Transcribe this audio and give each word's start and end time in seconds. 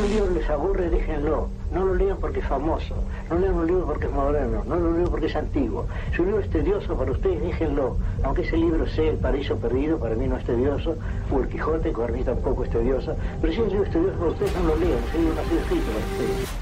Si 0.00 0.06
un 0.06 0.12
libro 0.12 0.30
les 0.30 0.48
aburre, 0.48 0.88
déjenlo. 0.88 1.48
No 1.70 1.84
lo 1.84 1.94
lean 1.94 2.16
porque 2.18 2.40
es 2.40 2.46
famoso. 2.46 2.94
No 3.28 3.38
lean 3.38 3.54
un 3.54 3.66
libro 3.66 3.84
porque 3.84 4.06
es 4.06 4.12
moderno. 4.12 4.64
No 4.66 4.76
lo 4.76 4.92
lean 4.94 5.10
porque 5.10 5.26
es 5.26 5.36
antiguo. 5.36 5.84
Si 6.14 6.22
un 6.22 6.28
libro 6.28 6.42
es 6.42 6.48
tedioso 6.48 6.96
para 6.96 7.12
ustedes, 7.12 7.38
déjenlo. 7.42 7.98
Aunque 8.22 8.40
ese 8.40 8.56
libro 8.56 8.86
sea 8.86 9.10
El 9.10 9.18
Paraíso 9.18 9.56
Perdido, 9.56 9.98
para 9.98 10.14
mí 10.14 10.26
no 10.26 10.38
es 10.38 10.44
tedioso. 10.44 10.96
O 11.30 11.40
El 11.40 11.48
Quijote, 11.48 11.92
para 11.92 12.14
mí 12.14 12.24
tampoco 12.24 12.64
es 12.64 12.70
tedioso. 12.70 13.14
Pero 13.42 13.52
si 13.52 13.60
el 13.60 13.68
libro 13.68 13.84
es 13.84 13.90
tedioso 13.90 14.18
para 14.18 14.30
ustedes, 14.30 14.54
no 14.54 14.68
lo 14.70 14.76
lean. 14.76 14.98
Ese 15.06 15.18
libro 15.18 15.34
no 15.34 15.40
ha 15.42 15.44
sido 15.44 15.60
escrito 15.60 15.86
para 15.92 16.06
ustedes. 16.06 16.59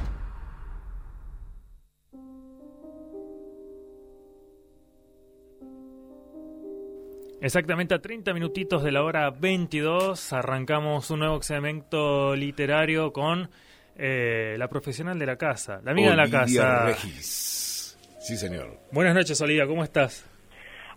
Exactamente 7.41 7.95
a 7.95 8.01
30 8.01 8.35
minutitos 8.35 8.83
de 8.83 8.91
la 8.91 9.03
hora 9.05 9.31
22 9.31 10.33
arrancamos 10.33 11.09
un 11.11 11.21
nuevo 11.21 11.41
segmento 11.43 12.35
literario 12.35 13.13
con 13.13 13.49
eh, 13.97 14.57
la 14.59 14.69
profesional 14.69 15.19
de 15.19 15.27
la 15.27 15.37
casa, 15.37 15.81
la 15.85 15.93
amiga 15.93 16.11
de 16.11 16.17
la 16.17 16.29
casa. 16.29 16.87
Regis. 16.87 17.97
Sí, 18.21 18.37
señor. 18.37 18.79
Buenas 18.91 19.15
noches, 19.15 19.41
Olivia, 19.41 19.67
¿cómo 19.67 19.85
estás? 19.85 20.25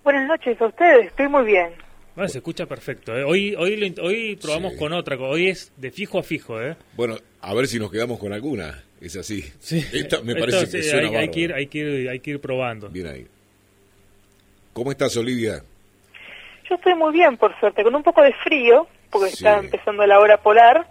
Buenas 0.03 0.27
noches 0.27 0.59
a 0.59 0.65
ustedes, 0.65 1.07
estoy 1.07 1.27
muy 1.27 1.45
bien. 1.45 1.69
Bueno, 2.15 2.27
se 2.27 2.39
escucha 2.39 2.65
perfecto. 2.65 3.15
¿eh? 3.15 3.23
Hoy, 3.23 3.55
hoy, 3.55 3.95
hoy 4.01 4.35
probamos 4.35 4.73
Sí. 4.73 4.79
con 4.79 4.93
otra, 4.93 5.15
hoy 5.17 5.47
es 5.47 5.71
de 5.77 5.91
fijo 5.91 6.17
a 6.19 6.23
fijo. 6.23 6.59
¿eh? 6.61 6.75
Bueno, 6.97 7.17
a 7.39 7.53
ver 7.53 7.67
si 7.67 7.79
nos 7.79 7.91
quedamos 7.91 8.19
con 8.19 8.33
alguna. 8.33 8.83
Es 8.99 9.15
así. 9.15 9.43
Sí. 9.59 9.77
Esta 9.93 10.21
me 10.21 10.33
Esto 10.33 10.39
parece 10.45 10.65
sí, 10.65 10.77
que 10.77 10.83
suena 10.83 11.07
hay, 11.09 11.15
hay 11.15 11.29
que 11.29 11.39
ir, 11.39 11.53
hay, 11.53 11.67
que 11.67 11.77
ir, 11.77 12.09
hay 12.09 12.19
que 12.19 12.31
ir 12.31 12.41
probando. 12.41 12.89
Bien 12.89 13.07
ahí. 13.07 13.27
¿Cómo 14.73 14.91
estás, 14.91 15.15
Olivia? 15.17 15.63
Yo 16.71 16.75
estoy 16.77 16.95
muy 16.95 17.11
bien, 17.11 17.35
por 17.35 17.53
suerte, 17.59 17.83
con 17.83 17.93
un 17.93 18.01
poco 18.01 18.21
de 18.21 18.31
frío, 18.45 18.87
porque 19.09 19.27
Sí. 19.27 19.35
está 19.45 19.59
empezando 19.59 20.07
la 20.07 20.21
hora 20.21 20.37
polar. 20.37 20.87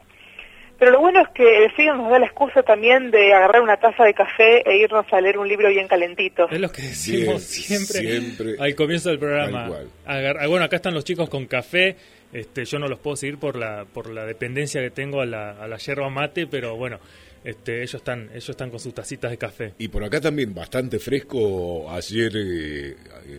Pero 0.79 0.91
lo 0.93 1.01
bueno 1.01 1.21
es 1.23 1.29
que 1.35 1.65
el 1.65 1.71
frío 1.73 1.95
nos 1.95 2.11
da 2.11 2.19
la 2.19 2.27
excusa 2.27 2.63
también 2.63 3.11
de 3.11 3.33
agarrar 3.33 3.63
una 3.63 3.79
taza 3.79 4.05
de 4.05 4.13
café 4.13 4.63
e 4.71 4.77
irnos 4.77 5.07
a 5.11 5.21
leer 5.23 5.39
un 5.39 5.49
libro 5.49 5.71
bien 5.71 5.89
calentito. 5.89 6.47
Es 6.51 6.61
lo 6.61 6.71
que 6.71 6.83
decimos 6.83 7.27
Bien, 7.37 7.41
siempre, 7.41 7.99
siempre. 8.01 8.57
al 8.63 8.75
comienzo 8.75 9.09
del 9.09 9.19
programa. 9.19 9.71
Ah, 10.07 10.47
bueno, 10.49 10.65
acá 10.67 10.77
están 10.77 10.93
los 10.93 11.05
chicos 11.05 11.31
con 11.31 11.47
café. 11.47 11.97
Este, 12.33 12.67
yo 12.67 12.79
no 12.79 12.89
los 12.89 12.99
puedo 12.99 13.17
seguir 13.17 13.39
por 13.39 13.57
la 13.57 13.87
por 13.91 14.11
la 14.11 14.25
dependencia 14.27 14.83
que 14.83 14.91
tengo 14.91 15.23
a 15.23 15.27
la, 15.27 15.51
a 15.53 15.67
la 15.67 15.79
yerba 15.79 16.11
mate, 16.11 16.47
pero 16.47 16.77
bueno, 16.77 16.99
este, 17.45 17.79
ellos 17.83 17.95
están 17.95 18.29
ellos 18.31 18.49
están 18.51 18.71
con 18.71 18.81
sus 18.81 18.95
tacitas 18.95 19.31
de 19.31 19.39
café. 19.39 19.75
Y 19.79 19.89
por 19.89 20.05
acá 20.05 20.21
también 20.21 20.55
bastante 20.55 20.99
fresco. 20.99 21.91
Ayer 21.91 22.33
eh, 22.35 22.97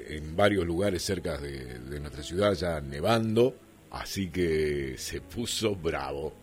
en 0.10 0.36
varios 0.36 0.66
lugares 0.66 1.04
cerca 1.04 1.38
de, 1.38 1.80
de 1.80 2.00
nuestra 2.00 2.24
ciudad 2.24 2.54
ya 2.54 2.82
nevando. 2.82 3.56
Así 3.92 4.30
que 4.30 4.94
se 4.98 5.20
puso 5.22 5.76
bravo. 5.76 6.34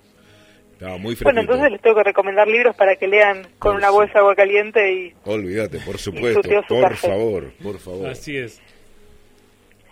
Estaba 0.74 0.96
muy 0.98 1.16
fresco. 1.16 1.24
Bueno, 1.24 1.40
entonces 1.40 1.72
les 1.72 1.80
tengo 1.80 1.96
que 1.96 2.04
recomendar 2.04 2.46
libros 2.46 2.76
para 2.76 2.94
que 2.96 3.08
lean 3.08 3.42
con 3.58 3.72
Por 3.72 3.76
una 3.76 3.90
bolsa 3.90 4.12
de 4.12 4.18
agua 4.20 4.36
caliente 4.36 4.92
y... 4.92 5.14
Olvídate, 5.24 5.80
por 5.80 5.98
supuesto. 5.98 6.42
Su 6.42 6.74
Por 6.74 6.90
café. 6.90 7.08
favor, 7.08 7.52
por 7.62 7.78
favor. 7.78 8.08
Así 8.10 8.36
es. 8.36 8.60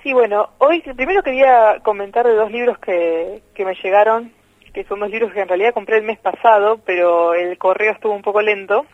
Sí, 0.03 0.13
bueno, 0.13 0.51
hoy 0.59 0.81
primero 0.97 1.23
quería 1.25 1.81
comentar 1.83 2.25
de 2.25 2.35
dos 2.35 2.53
libros 2.53 2.79
que, 2.79 3.43
que 3.53 3.65
me 3.65 3.75
llegaron, 3.83 4.33
que 4.77 4.85
son 4.85 5.01
dos 5.01 5.09
libros 5.11 5.33
que 5.33 5.41
en 5.41 5.49
realidad 5.49 5.73
compré 5.73 5.97
el 5.97 6.03
mes 6.05 6.19
pasado, 6.19 6.79
pero 6.85 7.33
el 7.33 7.57
correo 7.57 7.93
estuvo 7.93 8.13
un 8.13 8.21
poco 8.21 8.43
lento, 8.43 8.85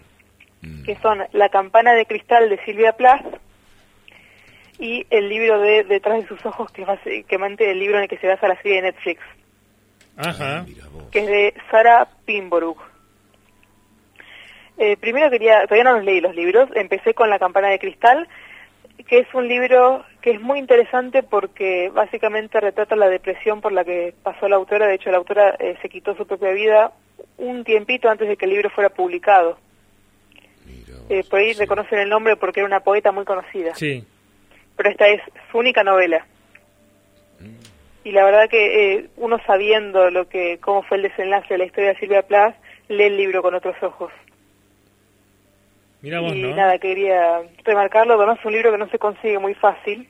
Mm. 0.62 0.84
que 0.84 0.94
son 1.02 1.19
La 1.33 1.48
campana 1.48 1.92
de 1.92 2.06
cristal 2.06 2.48
de 2.48 2.64
Silvia 2.64 2.92
Plath 2.92 3.27
y 4.78 5.05
el 5.10 5.28
libro 5.28 5.60
de 5.60 5.83
Detrás 5.83 6.22
de 6.22 6.28
sus 6.28 6.47
ojos, 6.47 6.70
que 6.70 6.83
es 6.83 6.86
básicamente 6.86 7.69
el 7.69 7.80
libro 7.80 7.97
en 7.97 8.05
el 8.05 8.08
que 8.08 8.19
se 8.19 8.28
basa 8.28 8.47
la 8.47 8.55
serie 8.62 8.77
de 8.77 8.83
Netflix, 8.83 9.20
Ajá. 10.16 10.64
Vos. 10.92 11.10
que 11.10 11.19
es 11.19 11.27
de 11.27 11.55
Sara 11.69 12.06
Pimboruk. 12.27 12.78
Eh, 14.78 14.97
primero 14.98 15.30
quería, 15.30 15.62
todavía 15.66 15.83
no 15.83 15.94
los 15.97 16.05
leí 16.05 16.20
los 16.20 16.36
libros, 16.36 16.69
empecé 16.77 17.12
con 17.12 17.28
La 17.28 17.41
campana 17.41 17.69
de 17.69 17.80
cristal, 17.80 18.28
que 19.05 19.19
es 19.19 19.34
un 19.34 19.48
libro 19.48 20.05
que 20.20 20.31
es 20.32 20.41
muy 20.41 20.59
interesante 20.59 21.22
porque 21.22 21.91
básicamente 21.91 22.60
retrata 22.60 22.97
la 22.97 23.09
depresión 23.09 23.60
por 23.60 23.72
la 23.72 23.84
que 23.84 24.15
pasó 24.22 24.49
la 24.49 24.56
autora. 24.56 24.87
De 24.87 24.94
hecho, 24.94 25.10
la 25.10 25.19
autora 25.19 25.56
eh, 25.59 25.76
se 25.82 25.88
quitó 25.88 26.15
su 26.16 26.26
propia 26.26 26.53
vida 26.53 26.93
un 27.38 27.65
tiempito 27.65 28.09
antes 28.09 28.28
de 28.28 28.37
que 28.37 28.44
el 28.44 28.53
libro 28.53 28.71
fuera 28.71 28.91
publicado. 28.91 29.59
Vos. 30.66 31.10
Eh, 31.10 31.25
por 31.28 31.41
ahí 31.41 31.54
Sí. 31.54 31.60
reconocen 31.60 31.99
el 31.99 32.09
nombre 32.09 32.37
porque 32.37 32.60
era 32.60 32.66
una 32.66 32.81
poeta 32.81 33.12
muy 33.12 33.25
conocida. 33.25 33.75
Sí. 33.75 34.04
Pero 34.76 34.91
esta 34.91 35.09
es 35.09 35.21
su 35.50 35.59
única 35.59 35.82
novela. 35.82 36.26
Y 38.05 38.10
la 38.12 38.25
verdad 38.25 38.49
que 38.49 38.94
eh, 38.94 39.09
uno 39.16 39.38
sabiendo 39.47 40.10
lo 40.10 40.28
que 40.28 40.59
cómo 40.59 40.82
fue 40.82 40.97
el 40.97 41.05
desenlace 41.05 41.55
de 41.55 41.59
la 41.59 41.65
historia 41.66 41.91
de 41.93 41.99
Silvia 42.00 42.22
Plath, 42.22 42.56
lee 42.88 43.05
el 43.05 43.16
libro 43.16 43.43
con 43.43 43.55
otros 43.55 43.76
ojos. 43.82 44.12
Mira 46.02 46.20
vos, 46.20 46.34
y 46.34 46.42
¿no? 46.42 46.54
nada, 46.56 46.78
quería 46.78 47.40
remarcarlo, 47.64 48.14
pero 48.16 48.26
no 48.26 48.32
es 48.34 48.44
un 48.44 48.52
libro 48.52 48.72
que 48.72 48.78
no 48.78 48.88
se 48.90 48.98
consigue 48.98 49.38
muy 49.38 49.54
fácil. 49.54 50.08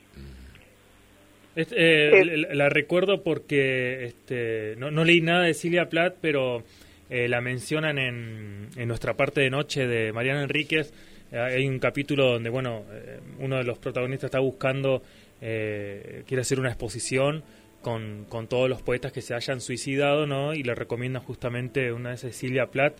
Es- 1.54 1.72
eh, 1.76 2.10
Sí. 2.22 2.30
la, 2.40 2.54
la 2.54 2.68
recuerdo 2.70 3.22
porque 3.22 4.04
este, 4.04 4.74
no, 4.78 4.90
no 4.90 5.04
leí 5.04 5.20
nada 5.20 5.44
de 5.44 5.54
Silvia 5.54 5.88
Plath, 5.90 6.14
pero 6.20 6.62
eh, 7.10 7.28
la 7.28 7.40
mencionan 7.42 7.98
en, 7.98 8.68
en 8.76 8.88
nuestra 8.88 9.14
parte 9.14 9.42
de 9.42 9.50
noche 9.50 9.86
de 9.86 10.12
Mariana 10.12 10.44
Enríquez. 10.44 10.94
Eh, 11.30 11.38
hay 11.38 11.68
un 11.68 11.78
capítulo 11.78 12.32
donde, 12.32 12.48
bueno, 12.48 12.84
eh, 12.90 13.20
uno 13.38 13.58
de 13.58 13.64
los 13.64 13.78
protagonistas 13.78 14.28
está 14.28 14.38
buscando, 14.38 15.02
eh, 15.42 16.22
quiere 16.26 16.40
hacer 16.40 16.58
una 16.58 16.70
exposición 16.70 17.44
con, 17.82 18.24
con 18.30 18.46
todos 18.46 18.70
los 18.70 18.80
poetas 18.80 19.12
que 19.12 19.20
se 19.20 19.34
hayan 19.34 19.60
suicidado, 19.60 20.26
¿no? 20.26 20.54
Y 20.54 20.62
le 20.62 20.74
recomienda 20.74 21.20
justamente 21.20 21.92
una 21.92 22.10
de 22.10 22.14
esas 22.14 22.34
Silvia 22.34 22.66
Plath. 22.66 22.94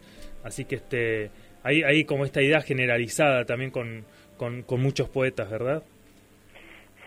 Así 0.44 0.66
que 0.66 0.74
este, 0.74 1.30
hay, 1.62 1.82
hay 1.82 2.04
como 2.04 2.24
esta 2.24 2.42
idea 2.42 2.60
generalizada 2.60 3.44
también 3.44 3.70
con, 3.70 4.04
con, 4.36 4.62
con 4.62 4.80
muchos 4.82 5.08
poetas, 5.08 5.50
¿verdad? 5.50 5.82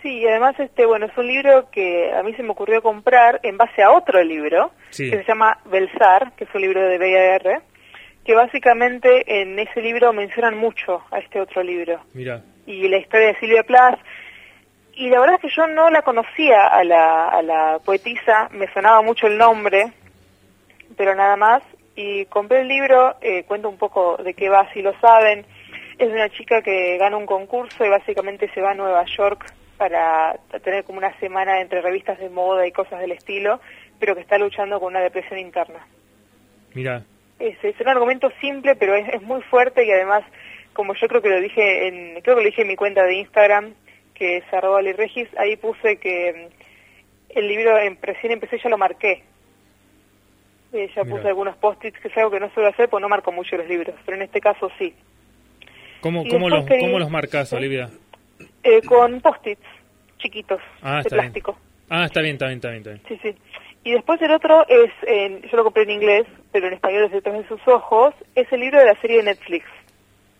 Sí, 0.01 0.19
y 0.19 0.27
además, 0.27 0.55
este, 0.59 0.85
bueno, 0.85 1.07
es 1.07 1.17
un 1.17 1.27
libro 1.27 1.69
que 1.71 2.13
a 2.13 2.21
mí 2.21 2.33
se 2.35 2.43
me 2.43 2.51
ocurrió 2.51 2.81
comprar 2.83 3.39
en 3.43 3.57
base 3.57 3.81
a 3.81 3.91
otro 3.91 4.23
libro, 4.23 4.71
Sí. 4.91 5.09
que 5.09 5.17
se 5.17 5.23
llama 5.23 5.57
Belsar, 5.65 6.33
que 6.37 6.43
es 6.43 6.49
un 6.53 6.61
libro 6.61 6.81
de 6.87 6.97
B.A.R., 6.99 7.59
que 8.23 8.35
básicamente 8.35 9.41
en 9.41 9.57
ese 9.59 9.81
libro 9.81 10.13
mencionan 10.13 10.57
mucho 10.57 11.03
a 11.11 11.19
este 11.19 11.39
otro 11.41 11.63
libro. 11.63 11.99
Mira. 12.13 12.41
y 12.67 12.87
la 12.87 12.97
historia 12.97 13.27
de 13.27 13.39
Silvia 13.39 13.63
Plath. 13.63 13.99
Y 14.95 15.09
la 15.09 15.19
verdad 15.19 15.35
es 15.35 15.41
que 15.41 15.55
yo 15.55 15.67
no 15.67 15.89
la 15.89 16.01
conocía 16.03 16.67
a 16.67 16.83
la, 16.83 17.27
a 17.29 17.41
la 17.43 17.79
poetisa, 17.83 18.47
me 18.51 18.71
sonaba 18.73 19.01
mucho 19.01 19.27
el 19.27 19.37
nombre, 19.37 19.91
pero 20.97 21.13
nada 21.15 21.35
más. 21.35 21.61
Y 21.95 22.25
compré 22.25 22.61
el 22.61 22.67
libro, 22.67 23.15
eh, 23.21 23.43
cuento 23.43 23.69
un 23.69 23.77
poco 23.77 24.17
de 24.17 24.33
qué 24.33 24.49
va, 24.49 24.71
si 24.73 24.81
lo 24.81 24.97
saben. 24.99 25.45
Es 25.97 26.09
de 26.09 26.13
una 26.13 26.29
chica 26.29 26.61
que 26.61 26.97
gana 26.97 27.15
un 27.15 27.25
concurso 27.25 27.85
y 27.85 27.89
básicamente 27.89 28.49
se 28.53 28.61
va 28.61 28.71
a 28.71 28.75
Nueva 28.75 29.05
York 29.05 29.45
para 29.77 30.37
tener 30.63 30.83
como 30.83 30.97
una 30.97 31.17
semana 31.19 31.61
entre 31.61 31.81
revistas 31.81 32.19
de 32.19 32.29
moda 32.29 32.65
y 32.67 32.71
cosas 32.71 32.99
del 32.99 33.11
estilo, 33.11 33.59
pero 33.99 34.15
que 34.15 34.21
está 34.21 34.37
luchando 34.37 34.79
con 34.79 34.89
una 34.89 35.01
depresión 35.01 35.39
interna. 35.39 35.85
Mira, 36.73 37.03
Es, 37.39 37.57
es 37.63 37.79
un 37.79 37.87
argumento 37.87 38.29
simple, 38.41 38.75
pero 38.75 38.95
es, 38.95 39.07
es 39.09 39.21
muy 39.21 39.41
fuerte 39.43 39.85
y 39.85 39.91
además, 39.91 40.23
como 40.73 40.93
yo 40.95 41.07
creo 41.07 41.21
que 41.21 41.29
lo 41.29 41.39
dije 41.39 41.87
en, 41.87 42.21
creo 42.21 42.35
que 42.35 42.43
lo 42.43 42.49
dije 42.49 42.61
en 42.63 42.67
mi 42.67 42.75
cuenta 42.75 43.03
de 43.03 43.15
Instagram, 43.15 43.73
que 44.13 44.37
es 44.37 44.53
arroba 44.53 44.81
ahí 45.37 45.55
puse 45.57 45.97
que 45.97 46.49
el 47.29 47.47
libro 47.47 47.77
en, 47.77 47.97
recién 48.01 48.31
empecé 48.31 48.57
ya 48.57 48.69
lo 48.69 48.77
marqué. 48.77 49.23
Eh, 50.75 50.89
ya 50.93 51.03
Mira. 51.03 51.15
puse 51.15 51.27
algunos 51.29 51.55
post-its, 51.57 51.97
que 51.99 52.09
es 52.09 52.17
algo 52.17 52.31
que 52.31 52.39
no 52.41 52.49
suelo 52.53 52.67
hacer, 52.69 52.89
porque 52.89 53.01
no 53.01 53.07
marco 53.07 53.31
mucho 53.31 53.55
los 53.55 53.65
libros, 53.67 53.95
pero 54.05 54.17
en 54.17 54.23
este 54.23 54.41
caso 54.41 54.69
sí. 54.77 54.93
¿cómo, 56.01 56.27
cómo, 56.27 56.49
los, 56.49 56.65
quería- 56.65 56.85
¿cómo 56.85 56.99
los 56.99 57.09
marcas, 57.09 57.47
¿Sí? 57.49 57.55
Olivia? 57.55 57.89
Eh, 58.63 58.81
con 58.81 59.21
post-its 59.21 59.61
chiquitos, 60.17 60.59
Ah, 60.81 60.95
de 60.95 60.99
está 61.01 61.15
bien. 61.15 61.25
plástico. 61.31 61.57
Ah, 61.89 62.05
está 62.05 62.19
bien, 62.21 62.33
está 62.35 62.47
bien, 62.47 62.57
está 62.57 62.69
bien. 62.71 62.79
Está 62.81 62.91
bien. 62.91 63.01
Sí, 63.07 63.29
sí. 63.31 63.37
Y 63.85 63.91
después 63.93 64.21
el 64.21 64.31
otro 64.31 64.67
es, 64.67 64.91
en- 65.07 65.43
yo 65.43 65.55
lo 65.57 65.63
compré 65.63 65.83
en 65.83 65.91
inglés, 65.91 66.25
pero 66.51 66.67
en 66.67 66.73
español 66.73 67.05
es 67.05 67.11
Detrás 67.11 67.37
de 67.37 67.47
sus 67.47 67.65
ojos, 67.67 68.13
es 68.35 68.51
el 68.51 68.59
libro 68.59 68.79
de 68.79 68.85
la 68.85 68.99
serie 68.99 69.17
de 69.17 69.23
Netflix, 69.23 69.65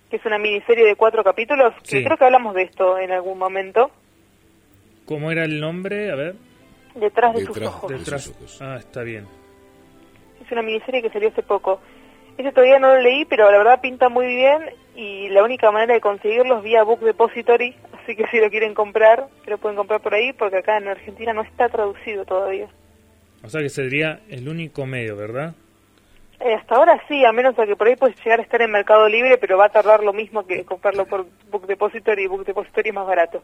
que 0.10 0.18
es 0.18 0.26
una 0.26 0.38
miniserie 0.40 0.86
de 0.86 0.96
cuatro 0.96 1.24
capítulos, 1.24 1.74
que 1.84 2.00
Sí. 2.00 2.04
creo 2.04 2.18
que 2.18 2.26
hablamos 2.26 2.56
de 2.56 2.64
esto 2.64 2.98
en 2.98 3.12
algún 3.12 3.38
momento, 3.38 3.90
¿Cómo 5.06 5.32
era 5.32 5.46
el 5.46 5.60
nombre? 5.62 6.12
A 6.12 6.16
ver. 6.16 6.36
Detrás 6.96 7.36
de 7.36 7.46
sus 7.46 7.54
Detrás 7.56 7.70
ojos. 7.76 7.92
Detrás. 7.92 8.24
sus 8.24 8.36
ojos. 8.36 8.62
Ah, 8.62 8.78
está 8.80 9.04
bien. 9.04 9.28
Es 10.46 10.52
una 10.52 10.62
miniserie 10.62 11.02
que 11.02 11.10
salió 11.10 11.30
hace 11.30 11.44
poco. 11.44 11.82
Ese 12.38 12.52
todavía 12.52 12.80
no 12.80 12.96
lo 12.96 13.02
leí, 13.02 13.26
pero 13.26 13.50
la 13.50 13.58
verdad 13.58 13.82
pinta 13.82 14.10
muy 14.10 14.28
bien 14.28 14.62
y 14.96 15.30
la 15.30 15.44
única 15.44 15.72
manera 15.72 15.94
de 15.94 16.02
conseguirlo 16.02 16.58
es 16.58 16.64
vía 16.64 16.84
Book 16.84 17.00
Depository, 17.00 17.76
así 18.02 18.16
que 18.16 18.28
si 18.28 18.40
lo 18.40 18.50
quieren 18.50 18.74
comprar, 18.74 19.28
lo 19.46 19.58
pueden 19.58 19.78
comprar 19.78 20.02
por 20.02 20.14
ahí, 20.14 20.34
porque 20.34 20.58
acá 20.58 20.78
en 20.78 20.88
Argentina 20.88 21.34
no 21.34 21.44
está 21.44 21.70
traducido 21.70 22.26
todavía. 22.26 22.68
O 23.44 23.50
sea 23.50 23.62
que 23.62 23.70
sería 23.70 24.20
el 24.30 24.48
único 24.50 24.86
medio, 24.86 25.16
¿verdad? 25.16 25.54
Eh, 26.40 26.54
hasta 26.54 26.76
ahora 26.76 27.02
sí, 27.08 27.24
a 27.24 27.32
menos 27.32 27.58
a 27.58 27.66
que 27.66 27.76
por 27.76 27.88
ahí 27.88 27.96
puedes 27.96 28.18
llegar 28.24 28.40
a 28.40 28.44
estar 28.44 28.62
en 28.62 28.72
Mercado 28.72 29.08
Libre, 29.08 29.38
pero 29.38 29.58
va 29.58 29.66
a 29.66 29.70
tardar 29.70 30.04
lo 30.04 30.12
mismo 30.12 30.46
que 30.46 30.66
comprarlo 30.66 31.06
por 31.06 31.26
Book 31.50 31.68
Depository 31.68 32.24
y 32.24 32.28
Book 32.28 32.46
Depository 32.46 32.90
es 32.90 32.96
más 32.96 33.08
barato. 33.08 33.44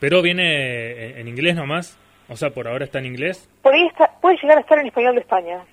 Pero 0.00 0.20
viene 0.20 1.10
en, 1.10 1.18
en 1.18 1.28
inglés 1.28 1.54
nomás. 1.54 1.98
O 2.28 2.34
sea, 2.34 2.50
por 2.50 2.66
ahora 2.66 2.84
está 2.84 2.98
en 2.98 3.06
inglés. 3.06 3.48
Por 3.62 3.72
ahí 3.72 3.86
está, 3.86 4.10
puede 4.20 4.36
llegar 4.42 4.58
a 4.58 4.60
estar 4.60 4.78
en 4.78 4.88
español 4.88 5.14
de 5.14 5.20
España. 5.20 5.64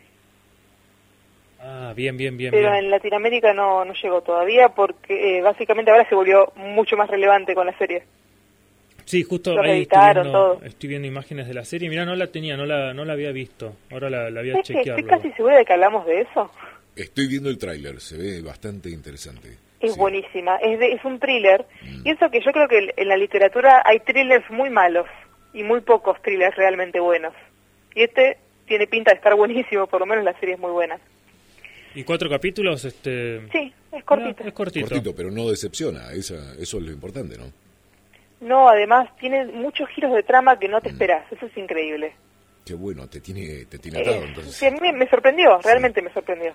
Ah, 1.65 1.93
bien, 1.95 2.17
bien, 2.17 2.35
bien. 2.35 2.51
Pero 2.51 2.69
bien. 2.71 2.83
en 2.85 2.91
Latinoamérica 2.91 3.53
no, 3.53 3.85
no 3.85 3.93
llegó 3.93 4.21
todavía 4.21 4.69
porque 4.69 5.37
eh, 5.37 5.41
básicamente 5.41 5.91
ahora 5.91 6.07
se 6.09 6.15
volvió 6.15 6.51
mucho 6.55 6.97
más 6.97 7.09
relevante 7.09 7.55
con 7.55 7.65
la 7.65 7.77
serie. 7.77 8.03
Sí, 9.05 9.23
justo 9.23 9.59
ahí 9.59 9.81
estoy 9.83 9.99
viendo, 10.13 10.31
todo. 10.31 10.61
estoy 10.63 10.89
viendo 10.89 11.07
imágenes 11.07 11.47
de 11.47 11.53
la 11.53 11.65
serie. 11.65 11.89
Mira, 11.89 12.05
no 12.05 12.15
la 12.15 12.27
tenía, 12.27 12.55
no 12.57 12.65
la, 12.65 12.93
no 12.93 13.05
la 13.05 13.13
había 13.13 13.31
visto. 13.31 13.75
Ahora 13.91 14.09
la, 14.09 14.29
la 14.29 14.41
voy 14.41 14.49
a 14.51 14.53
¿Sabes 14.53 14.67
que 14.67 14.73
chequear. 14.75 14.99
Estoy 14.99 15.09
casi 15.17 15.31
segura 15.33 15.57
de 15.57 15.65
que 15.65 15.73
hablamos 15.73 16.05
de 16.05 16.21
eso. 16.21 16.51
Estoy 16.95 17.27
viendo 17.27 17.49
el 17.49 17.57
tráiler, 17.57 17.99
se 17.99 18.17
ve 18.17 18.41
bastante 18.41 18.89
interesante. 18.89 19.49
Es 19.79 19.93
Sí. 19.93 19.99
buenísima, 19.99 20.55
es, 20.57 20.79
de- 20.79 20.93
es 20.93 21.03
un 21.03 21.19
thriller. 21.19 21.65
Mm. 21.81 22.07
Y 22.07 22.11
eso 22.11 22.29
que 22.29 22.39
yo 22.41 22.51
creo 22.53 22.67
que 22.69 22.93
en 22.95 23.07
la 23.07 23.17
literatura 23.17 23.81
hay 23.85 23.99
thrillers 23.99 24.49
muy 24.49 24.69
malos 24.69 25.07
y 25.53 25.63
muy 25.63 25.81
pocos 25.81 26.21
thrillers 26.21 26.55
realmente 26.55 26.99
buenos. 27.01 27.33
Y 27.95 28.03
este 28.03 28.37
tiene 28.67 28.87
pinta 28.87 29.11
de 29.11 29.17
estar 29.17 29.35
buenísimo, 29.35 29.87
por 29.87 29.99
lo 29.99 30.05
menos 30.05 30.23
la 30.23 30.33
serie 30.39 30.55
es 30.55 30.59
muy 30.61 30.71
buena. 30.71 30.97
¿Y 31.95 32.03
cuatro 32.03 32.29
capítulos? 32.29 32.83
Este... 32.85 33.41
Sí, 33.51 33.73
es 33.91 34.03
cortito. 34.03 34.43
Ah, 34.43 34.47
es 34.47 34.53
cortito. 34.53 34.87
Cortito, 34.87 35.15
pero 35.15 35.29
no 35.31 35.49
decepciona, 35.49 36.11
esa, 36.13 36.35
eso 36.59 36.77
es 36.77 36.83
lo 36.83 36.91
importante, 36.91 37.37
¿no? 37.37 37.45
No, 38.41 38.67
además 38.67 39.09
tiene 39.19 39.45
muchos 39.45 39.87
giros 39.89 40.13
de 40.13 40.23
trama 40.23 40.57
que 40.59 40.67
no 40.67 40.79
Mm. 40.79 40.81
te 40.81 40.89
esperás, 40.89 41.31
eso 41.31 41.45
es 41.45 41.55
increíble. 41.57 42.13
Qué 42.65 42.73
bueno, 42.73 43.07
te 43.07 43.19
tiene, 43.21 43.65
te 43.65 43.77
tiene 43.77 43.99
atado, 44.01 44.17
Eh, 44.23 44.25
entonces. 44.27 44.55
sí, 44.55 44.65
a 44.65 44.71
mí 44.71 44.79
me, 44.93 45.07
sorprendió, 45.09 45.59
realmente 45.63 46.01
me 46.01 46.11
sorprendió. 46.13 46.53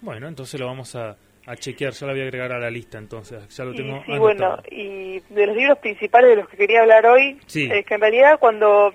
Bueno, 0.00 0.28
entonces 0.28 0.58
lo 0.58 0.66
vamos 0.66 0.94
a, 0.96 1.16
a 1.46 1.56
chequear. 1.56 1.92
Ya 1.92 2.06
la 2.06 2.12
voy 2.12 2.22
a 2.22 2.24
agregar 2.24 2.52
a 2.52 2.58
la 2.58 2.70
lista, 2.70 2.98
entonces. 2.98 3.46
Ya 3.54 3.64
lo 3.64 3.72
Y 3.72 3.76
tengo 3.76 4.02
sí, 4.04 4.12
anotado. 4.12 4.20
bueno, 4.20 4.62
y 4.70 5.20
de 5.32 5.46
los 5.46 5.56
libros 5.56 5.78
principales 5.78 6.30
de 6.30 6.36
los 6.36 6.48
que 6.48 6.56
quería 6.56 6.80
hablar 6.80 7.04
hoy, 7.06 7.38
Sí. 7.46 7.68
es 7.70 7.84
que 7.84 7.94
en 7.94 8.00
realidad 8.00 8.38
cuando 8.40 8.94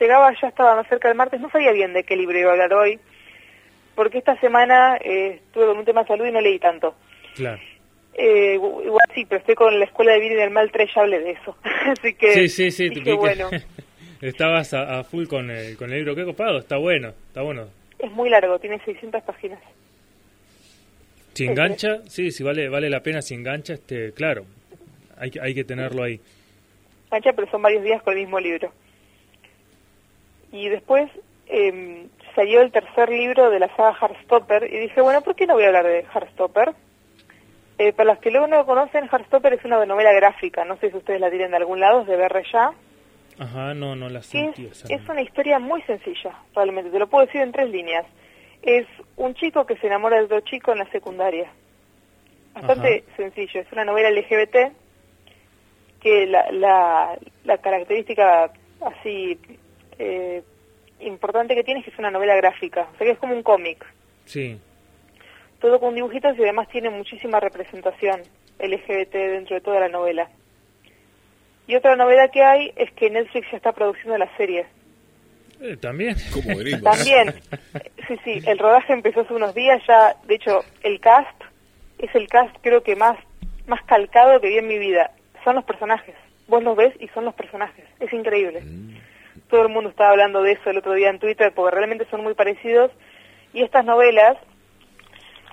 llegaba, 0.00 0.30
ya 0.40 0.48
estaba 0.48 0.76
más 0.76 0.88
cerca 0.88 1.08
del 1.08 1.16
martes, 1.16 1.40
no 1.40 1.50
sabía 1.50 1.72
bien 1.72 1.92
de 1.94 2.02
qué 2.04 2.16
libro 2.16 2.38
iba 2.38 2.50
a 2.50 2.52
hablar 2.52 2.74
hoy, 2.74 2.98
porque 3.94 4.18
esta 4.18 4.38
semana 4.40 4.96
eh, 4.98 5.40
estuve 5.46 5.66
con 5.66 5.78
un 5.78 5.84
tema 5.84 6.02
de 6.02 6.08
salud 6.08 6.26
y 6.26 6.32
no 6.32 6.40
leí 6.40 6.58
tanto. 6.58 6.94
Claro. 7.34 7.60
Eh, 8.14 8.56
gu- 8.58 8.84
igual 8.84 9.06
sí, 9.14 9.24
pero 9.26 9.40
estoy 9.40 9.54
con 9.54 9.78
la 9.78 9.84
Escuela 9.86 10.12
de 10.12 10.20
Bien 10.20 10.32
y 10.32 10.36
del 10.36 10.50
Mal 10.50 10.70
3, 10.70 10.90
ya 10.94 11.00
hablé 11.02 11.20
de 11.20 11.30
eso. 11.32 11.56
Así 11.64 12.14
que 12.14 12.32
Sí, 12.34 12.48
sí, 12.48 12.70
sí. 12.70 12.88
dije, 12.90 13.12
bueno, 13.14 13.48
Estabas 14.20 14.72
a, 14.72 15.00
a 15.00 15.04
full 15.04 15.26
con 15.26 15.50
el, 15.50 15.76
con 15.76 15.90
el 15.90 15.98
libro. 15.98 16.14
Qué 16.14 16.24
copado, 16.24 16.58
está 16.58 16.76
bueno, 16.76 17.08
está 17.28 17.42
bueno. 17.42 17.66
es 17.98 18.10
muy 18.12 18.30
largo, 18.30 18.58
tiene 18.60 18.78
600 18.84 19.20
páginas. 19.24 19.58
Si 21.34 21.44
engancha, 21.46 22.02
sí, 22.08 22.30
si 22.30 22.42
vale 22.44 22.68
vale 22.68 22.88
la 22.90 23.00
pena 23.02 23.20
si 23.22 23.34
engancha, 23.34 23.72
este, 23.74 24.12
claro, 24.12 24.44
hay, 25.18 25.30
que- 25.30 25.40
hay 25.40 25.54
que 25.54 25.64
tenerlo 25.64 26.04
ahí. 26.04 26.20
Mancha, 27.10 27.32
pero 27.32 27.50
son 27.50 27.62
varios 27.62 27.82
días 27.82 28.00
con 28.02 28.12
el 28.14 28.20
mismo 28.20 28.38
libro. 28.38 28.72
Y 30.52 30.68
después 30.68 31.10
eh, 31.48 32.06
salió 32.34 32.60
el 32.60 32.72
tercer 32.72 33.08
libro 33.08 33.50
de 33.50 33.58
la 33.58 33.74
saga 33.76 33.96
Heartstopper 34.00 34.64
y 34.72 34.78
dije, 34.78 35.00
bueno, 35.00 35.22
¿por 35.22 35.34
qué 35.34 35.46
no 35.46 35.54
voy 35.54 35.64
a 35.64 35.68
hablar 35.68 35.86
de 35.86 36.04
Heartstopper? 36.12 36.74
Eh, 37.78 37.92
para 37.92 38.12
los 38.12 38.20
que 38.20 38.30
luego 38.30 38.46
no 38.46 38.56
lo 38.58 38.66
conocen, 38.66 39.08
Heartstopper 39.10 39.54
es 39.54 39.64
una 39.64 39.84
novela 39.84 40.12
gráfica, 40.12 40.64
no 40.64 40.76
sé 40.76 40.90
si 40.90 40.96
ustedes 40.96 41.20
la 41.20 41.30
tienen 41.30 41.50
de 41.50 41.56
algún 41.56 41.80
lado, 41.80 42.02
es 42.02 42.06
de 42.06 42.16
BR 42.16 42.42
ya. 42.52 42.72
Ajá, 43.38 43.74
no, 43.74 43.96
no 43.96 44.08
la 44.08 44.22
sentí. 44.22 44.66
es, 44.66 44.84
es 44.88 45.08
una 45.08 45.22
historia 45.22 45.58
muy 45.58 45.82
sencilla, 45.82 46.38
realmente, 46.54 46.90
te 46.90 46.98
lo 46.98 47.08
puedo 47.08 47.26
decir 47.26 47.40
en 47.40 47.52
tres 47.52 47.70
líneas. 47.70 48.06
Es 48.62 48.86
un 49.16 49.34
chico 49.34 49.66
que 49.66 49.76
se 49.78 49.86
enamora 49.86 50.18
de 50.18 50.24
otro 50.24 50.40
chico 50.40 50.72
en 50.72 50.78
la 50.78 50.90
secundaria. 50.90 51.50
Bastante 52.54 53.04
sencillo, 53.16 53.60
es 53.60 53.72
una 53.72 53.84
novela 53.84 54.10
LGBT 54.10 54.72
que 56.00 56.26
la, 56.26 56.50
la, 56.52 57.18
la 57.44 57.58
característica 57.58 58.52
así 58.80 59.38
eh, 59.98 60.42
importante 61.06 61.54
que 61.54 61.64
tiene 61.64 61.80
es 61.80 61.86
que 61.86 61.92
es 61.92 61.98
una 61.98 62.10
novela 62.10 62.34
gráfica, 62.36 62.88
o 62.92 62.96
sea 62.96 63.06
que 63.06 63.12
es 63.12 63.18
como 63.18 63.34
un 63.34 63.42
cómic, 63.42 63.84
Sí, 64.24 64.58
todo 65.60 65.78
con 65.78 65.94
dibujitos 65.94 66.36
y 66.38 66.42
además 66.42 66.68
tiene 66.68 66.90
muchísima 66.90 67.40
representación 67.40 68.20
LGBT 68.58 69.12
dentro 69.12 69.54
de 69.54 69.60
toda 69.60 69.80
la 69.80 69.88
novela. 69.88 70.28
Y 71.66 71.76
otra 71.76 71.96
novela 71.96 72.28
que 72.28 72.42
hay 72.42 72.72
es 72.76 72.90
que 72.92 73.10
Netflix 73.10 73.50
ya 73.50 73.56
está 73.56 73.72
produciendo 73.72 74.18
la 74.18 74.36
serie. 74.36 74.66
Eh, 75.60 75.76
también. 75.76 76.16
¿Cómo 76.32 76.58
venimos? 76.58 76.82
También, 76.82 77.34
sí, 78.08 78.16
sí, 78.24 78.42
el 78.46 78.58
rodaje 78.58 78.92
empezó 78.92 79.20
hace 79.20 79.32
unos 79.32 79.54
días 79.54 79.80
ya, 79.86 80.16
de 80.26 80.34
hecho, 80.34 80.64
el 80.82 80.98
cast 80.98 81.40
es 81.98 82.12
el 82.16 82.26
cast 82.26 82.54
creo 82.62 82.82
que 82.82 82.96
más, 82.96 83.16
más 83.66 83.80
calcado 83.84 84.40
que 84.40 84.48
vi 84.48 84.58
en 84.58 84.66
mi 84.66 84.78
vida. 84.78 85.12
Son 85.44 85.54
los 85.54 85.64
personajes. 85.64 86.16
Vos 86.48 86.62
los 86.64 86.76
ves 86.76 86.94
y 86.98 87.06
son 87.08 87.24
los 87.24 87.34
personajes. 87.34 87.84
Es 88.00 88.12
increíble. 88.12 88.60
Mm, 88.60 88.96
Todo 89.52 89.62
el 89.64 89.68
mundo 89.68 89.90
estaba 89.90 90.12
hablando 90.12 90.40
de 90.42 90.52
eso 90.52 90.70
el 90.70 90.78
otro 90.78 90.94
día 90.94 91.10
en 91.10 91.18
Twitter 91.18 91.52
porque 91.54 91.76
realmente 91.76 92.06
son 92.10 92.22
muy 92.22 92.32
parecidos. 92.32 92.90
Y 93.52 93.62
estas 93.62 93.84
novelas, 93.84 94.38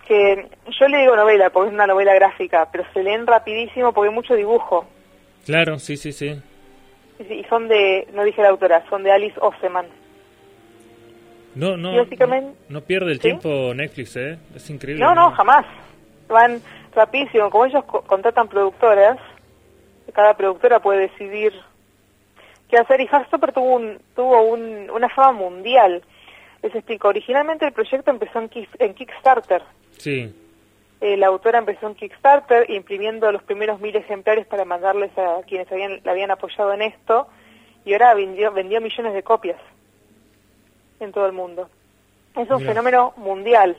que 0.07 0.48
yo 0.80 0.88
le 0.88 1.00
digo 1.00 1.18
novela 1.18 1.50
porque 1.50 1.68
es 1.68 1.74
una 1.74 1.86
novela 1.86 2.13
gráfica, 2.13 2.69
pero 2.72 2.86
se 2.94 3.04
leen 3.04 3.28
rapidísimo 3.28 3.92
porque 3.92 4.07
hay 4.07 4.16
mucho 4.16 4.36
dibujo. 4.36 4.88
Claro, 5.46 5.78
sí, 5.80 5.98
sí, 5.98 6.13
sí. 6.13 6.42
Y 7.30 7.44
son 7.50 7.68
de, 7.68 8.07
no 8.13 8.24
dije 8.24 8.42
la 8.42 8.48
autora, 8.50 8.86
son 8.90 9.04
de 9.04 9.12
Alice 9.12 9.36
Oseman. 9.42 9.88
No, 11.56 11.75
no, 11.75 11.98
básicamente- 11.98 12.57
no, 12.69 12.80
no 12.80 12.86
pierde 12.86 13.07
el 13.12 13.18
¿Sí? 13.18 13.24
tiempo 13.24 13.74
Netflix, 13.75 14.16
¿eh? 14.16 14.38
Es 14.56 14.69
increíble. 14.69 15.04
No, 15.04 15.13
no, 15.13 15.30
jamás. 15.31 15.66
Van 16.30 16.62
rapidísimo. 16.95 17.50
Como 17.50 17.66
ellos 17.66 17.84
co- 17.84 18.02
contratan 18.04 18.48
productoras, 18.48 19.18
cada 20.13 20.36
productora 20.38 20.80
puede 20.80 21.10
decidir 21.10 21.52
qué 22.69 22.77
hacer. 22.77 23.01
Y 23.01 23.06
Heartstopper 23.07 23.51
tuvo, 23.54 23.75
un, 23.75 24.00
tuvo 24.16 24.42
un- 24.44 24.89
una 24.89 25.10
fama 25.10 25.33
mundial. 25.33 26.01
Les 26.62 26.74
explico. 26.75 27.07
Originalmente 27.07 27.66
el 27.66 27.71
proyecto 27.74 28.12
empezó 28.12 28.39
en, 28.39 28.50
Kick- 28.50 28.75
en 28.80 28.94
Kickstarter. 28.94 29.62
Sí, 29.98 30.33
Eh, 31.01 31.16
la 31.16 31.27
autora 31.27 31.60
empezó 31.60 31.88
en 31.88 31.95
Kickstarter 31.95 32.69
imprimiendo 32.69 33.31
los 33.31 33.42
primeros 33.44 33.80
mil 33.80 33.95
ejemplares 33.95 34.45
para 34.45 34.66
mandarles 34.66 35.18
a 35.18 35.42
quienes 35.48 35.71
habían, 35.71 36.01
la 36.04 36.12
habían 36.12 36.30
apoyado 36.30 36.74
en 36.74 36.81
esto. 36.81 37.27
Y 37.86 37.94
ahora 37.94 38.13
vendió, 38.16 38.51
vendió 38.51 38.81
millones 38.81 39.13
de 39.13 39.24
copias 39.24 39.56
en 41.00 41.13
todo 41.13 41.25
el 41.25 41.31
mundo. 41.31 41.69
Es 42.36 42.50
un 42.50 42.60
fenómeno 42.68 43.13
mundial. 43.16 43.77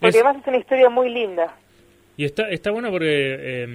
Porque 0.00 0.08
Es- 0.18 0.22
además 0.22 0.42
es 0.42 0.48
una 0.48 0.58
historia 0.58 0.90
muy 0.90 1.08
linda. 1.08 1.54
Y 2.20 2.24
está, 2.26 2.50
está 2.50 2.70
bueno 2.70 2.90
porque 2.90 3.06
eh, 3.08 3.66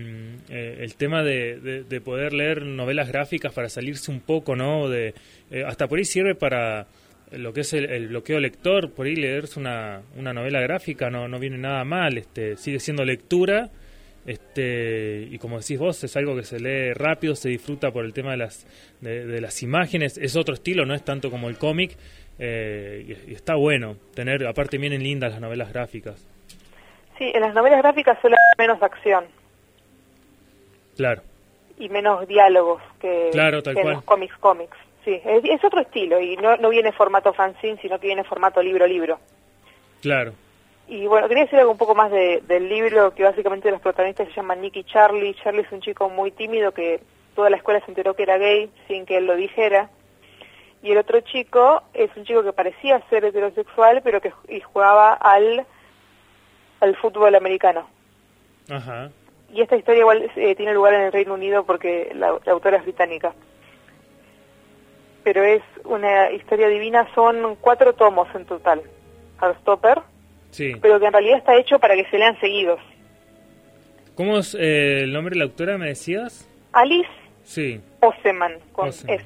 eh, 0.50 0.78
el 0.82 0.94
tema 0.98 1.24
de, 1.24 1.60
de- 1.60 1.84
de 1.84 2.00
poder 2.00 2.32
leer 2.32 2.62
novelas 2.62 3.08
gráficas 3.08 3.52
para 3.52 3.70
salirse 3.70 4.12
un 4.12 4.20
poco, 4.20 4.56
¿no? 4.56 4.88
De, 4.88 5.16
eh, 5.50 5.64
hasta 5.66 5.88
por 5.88 5.98
ahí 5.98 6.06
sirve 6.06 6.36
para 6.36 6.86
lo 7.32 7.52
que 7.54 7.62
es 7.62 7.74
el, 7.74 8.08
bloqueo 8.10 8.40
lector, 8.40 8.92
por 8.94 9.08
ahí 9.08 9.16
leerse 9.16 9.60
una, 9.60 10.04
una 10.16 10.32
novela 10.32 10.62
gráfica 10.62 11.10
no, 11.10 11.28
no 11.28 11.40
viene 11.40 11.58
nada 11.58 11.84
mal, 11.86 12.20
este 12.20 12.56
sigue 12.56 12.80
siendo 12.80 13.04
lectura, 13.04 13.72
este 14.28 15.28
y 15.32 15.40
como 15.40 15.60
decís 15.60 15.80
vos, 15.80 16.04
es 16.04 16.16
algo 16.16 16.36
que 16.36 16.44
se 16.44 16.60
lee 16.60 16.94
rápido, 16.94 17.36
se 17.36 17.50
disfruta 17.50 17.90
por 17.92 18.06
el 18.06 18.14
tema 18.14 18.30
de 18.32 18.38
las, 18.38 18.68
de, 19.02 19.25
de 19.25 19.42
las 19.42 19.64
imágenes, 19.64 20.20
es 20.20 20.36
otro 20.36 20.54
estilo, 20.54 20.86
no 20.86 20.94
es 20.94 21.04
tanto 21.04 21.32
como 21.32 21.50
el 21.50 21.58
cómic, 21.58 21.98
eh, 22.38 23.06
y, 23.28 23.32
y 23.32 23.34
está 23.34 23.56
bueno 23.56 23.98
tener, 24.14 24.46
aparte 24.46 24.78
vienen 24.78 25.02
lindas 25.02 25.32
las 25.32 25.42
novelas 25.42 25.74
gráficas, 25.74 26.28
Sí, 27.17 27.31
en 27.34 27.41
las 27.41 27.53
novelas 27.53 27.79
gráficas 27.81 28.17
suele 28.22 28.36
haber 28.36 28.67
menos 28.69 28.84
acción 28.84 29.25
claro. 30.98 31.22
y 31.77 31.89
menos 31.89 32.27
diálogos 32.27 32.81
que, 33.00 33.29
Claro, 33.31 33.62
tal 33.63 33.74
que 33.74 33.79
en 33.81 33.86
cual. 33.86 33.95
los 33.95 34.03
cómics 34.03 34.38
cómics. 34.38 34.77
Sí, 35.03 35.22
es, 35.24 35.43
es 35.45 35.63
otro 35.63 35.81
estilo 35.81 36.19
y 36.19 36.36
no, 36.38 36.57
no 36.57 36.69
viene 36.69 36.89
en 36.89 36.95
formato 36.95 37.31
fanzine, 37.34 37.77
sino 37.81 38.00
que 38.00 38.07
viene 38.07 38.22
en 38.22 38.27
formato 38.27 38.62
libro-libro. 38.62 39.19
Claro. 40.01 40.34
Y 40.88 41.05
bueno, 41.07 41.27
quería 41.27 41.43
decir 41.43 41.60
algo 41.60 41.72
un 41.72 41.77
poco 41.77 41.95
más 41.95 42.12
de- 42.12 42.41
del 42.48 42.67
libro, 42.69 43.13
que 43.13 43.24
básicamente 43.24 43.69
los 43.72 43.81
protagonistas 43.81 44.27
se 44.29 44.34
llaman 44.34 44.62
Nick 44.62 44.75
y 44.77 44.84
Charlie. 44.84 45.36
Charlie 45.36 45.62
es 45.62 45.72
un 45.72 45.81
chico 45.81 46.10
muy 46.10 46.31
tímido 46.31 46.72
que 46.74 47.00
toda 47.36 47.50
la 47.50 47.57
escuela 47.57 47.79
se 47.81 47.91
enteró 47.91 48.13
que 48.15 48.24
era 48.24 48.38
gay 48.38 48.69
sin 48.88 49.05
que 49.05 49.17
él 49.17 49.25
lo 49.25 49.36
dijera. 49.36 49.89
Y 50.84 50.91
el 50.91 50.98
otro 51.00 51.19
chico 51.22 51.81
es 51.93 52.10
un 52.15 52.25
chico 52.25 52.43
que 52.43 52.53
parecía 52.53 53.00
ser 53.10 53.25
heterosexual, 53.25 54.01
pero 54.03 54.22
que 54.22 54.31
y 54.48 54.60
jugaba 54.62 55.13
al, 55.13 55.65
al 56.79 56.96
fútbol 56.98 57.36
americano. 57.36 57.88
Ajá. 58.70 59.10
Y 59.53 59.62
esta 59.62 59.75
historia 59.77 60.01
igual 60.01 60.29
eh, 60.36 60.55
tiene 60.55 60.74
lugar 60.74 60.94
en 60.96 61.01
el 61.01 61.12
Reino 61.12 61.34
Unido 61.34 61.63
porque 61.65 62.12
la, 62.15 62.38
la 62.46 62.51
autora 62.51 62.77
es 62.77 62.84
británica. 62.84 63.34
Pero 65.24 65.44
es 65.44 65.62
una 65.86 66.32
historia 66.32 66.67
divina, 66.67 67.08
son 67.15 67.55
cuatro 67.62 67.94
tomos 67.94 68.27
en 68.36 68.46
total, 68.46 68.82
Heartstopper, 69.41 70.01
Sí. 70.51 70.74
pero 70.82 71.00
que 71.00 71.08
en 71.08 71.13
realidad 71.13 71.38
está 71.39 71.55
hecho 71.58 71.79
para 71.79 71.96
que 71.96 72.05
se 72.10 72.17
lean 72.17 72.39
seguidos. 72.39 72.79
¿Cómo 74.15 74.38
es 74.38 74.55
eh, 74.55 75.00
el 75.03 75.12
nombre 75.13 75.34
de 75.34 75.39
la 75.39 75.46
autora, 75.46 75.77
me 75.77 75.88
decías? 75.88 76.48
Alice 76.74 77.10
Sí. 77.44 77.82
Oseman, 78.01 78.53
con 78.72 78.89
Oseman. 78.89 79.15
S. 79.20 79.25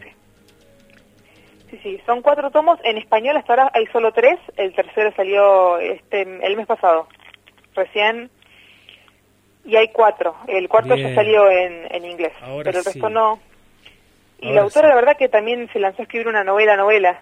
Sí, 1.70 1.79
sí, 1.84 2.01
son 2.06 2.22
cuatro 2.22 2.50
tomos. 2.50 2.79
En 2.84 2.98
español 2.98 3.38
hasta 3.38 3.53
ahora 3.53 3.72
hay 3.75 3.86
solo 3.88 4.12
tres. 4.12 4.39
El 4.58 4.74
tercero 4.74 5.12
salió 5.15 5.77
este 5.77 6.22
el 6.24 6.58
mes 6.58 6.65
pasado, 6.65 7.08
recién. 7.76 8.30
Y 9.66 9.76
hay 9.76 9.90
cuatro. 9.90 10.36
El 10.48 10.68
cuarto 10.70 10.96
Bien. 10.96 11.10
ya 11.10 11.16
salió 11.16 11.50
en, 11.52 11.86
en 11.94 12.06
inglés, 12.06 12.34
Ahora 12.42 12.64
pero 12.72 12.80
el 12.80 12.84
sí. 12.84 12.92
resto 12.94 13.10
no. 13.10 13.40
Y 14.40 14.46
Ahora 14.48 14.56
la 14.56 14.62
autora, 14.62 14.88
sí. 14.88 14.90
la 14.90 14.96
verdad, 14.96 15.18
que 15.18 15.28
también 15.30 15.70
se 15.74 15.80
lanzó 15.80 16.02
a 16.02 16.04
escribir 16.04 16.28
una 16.28 16.44
novela, 16.44 16.76
novela. 16.78 17.20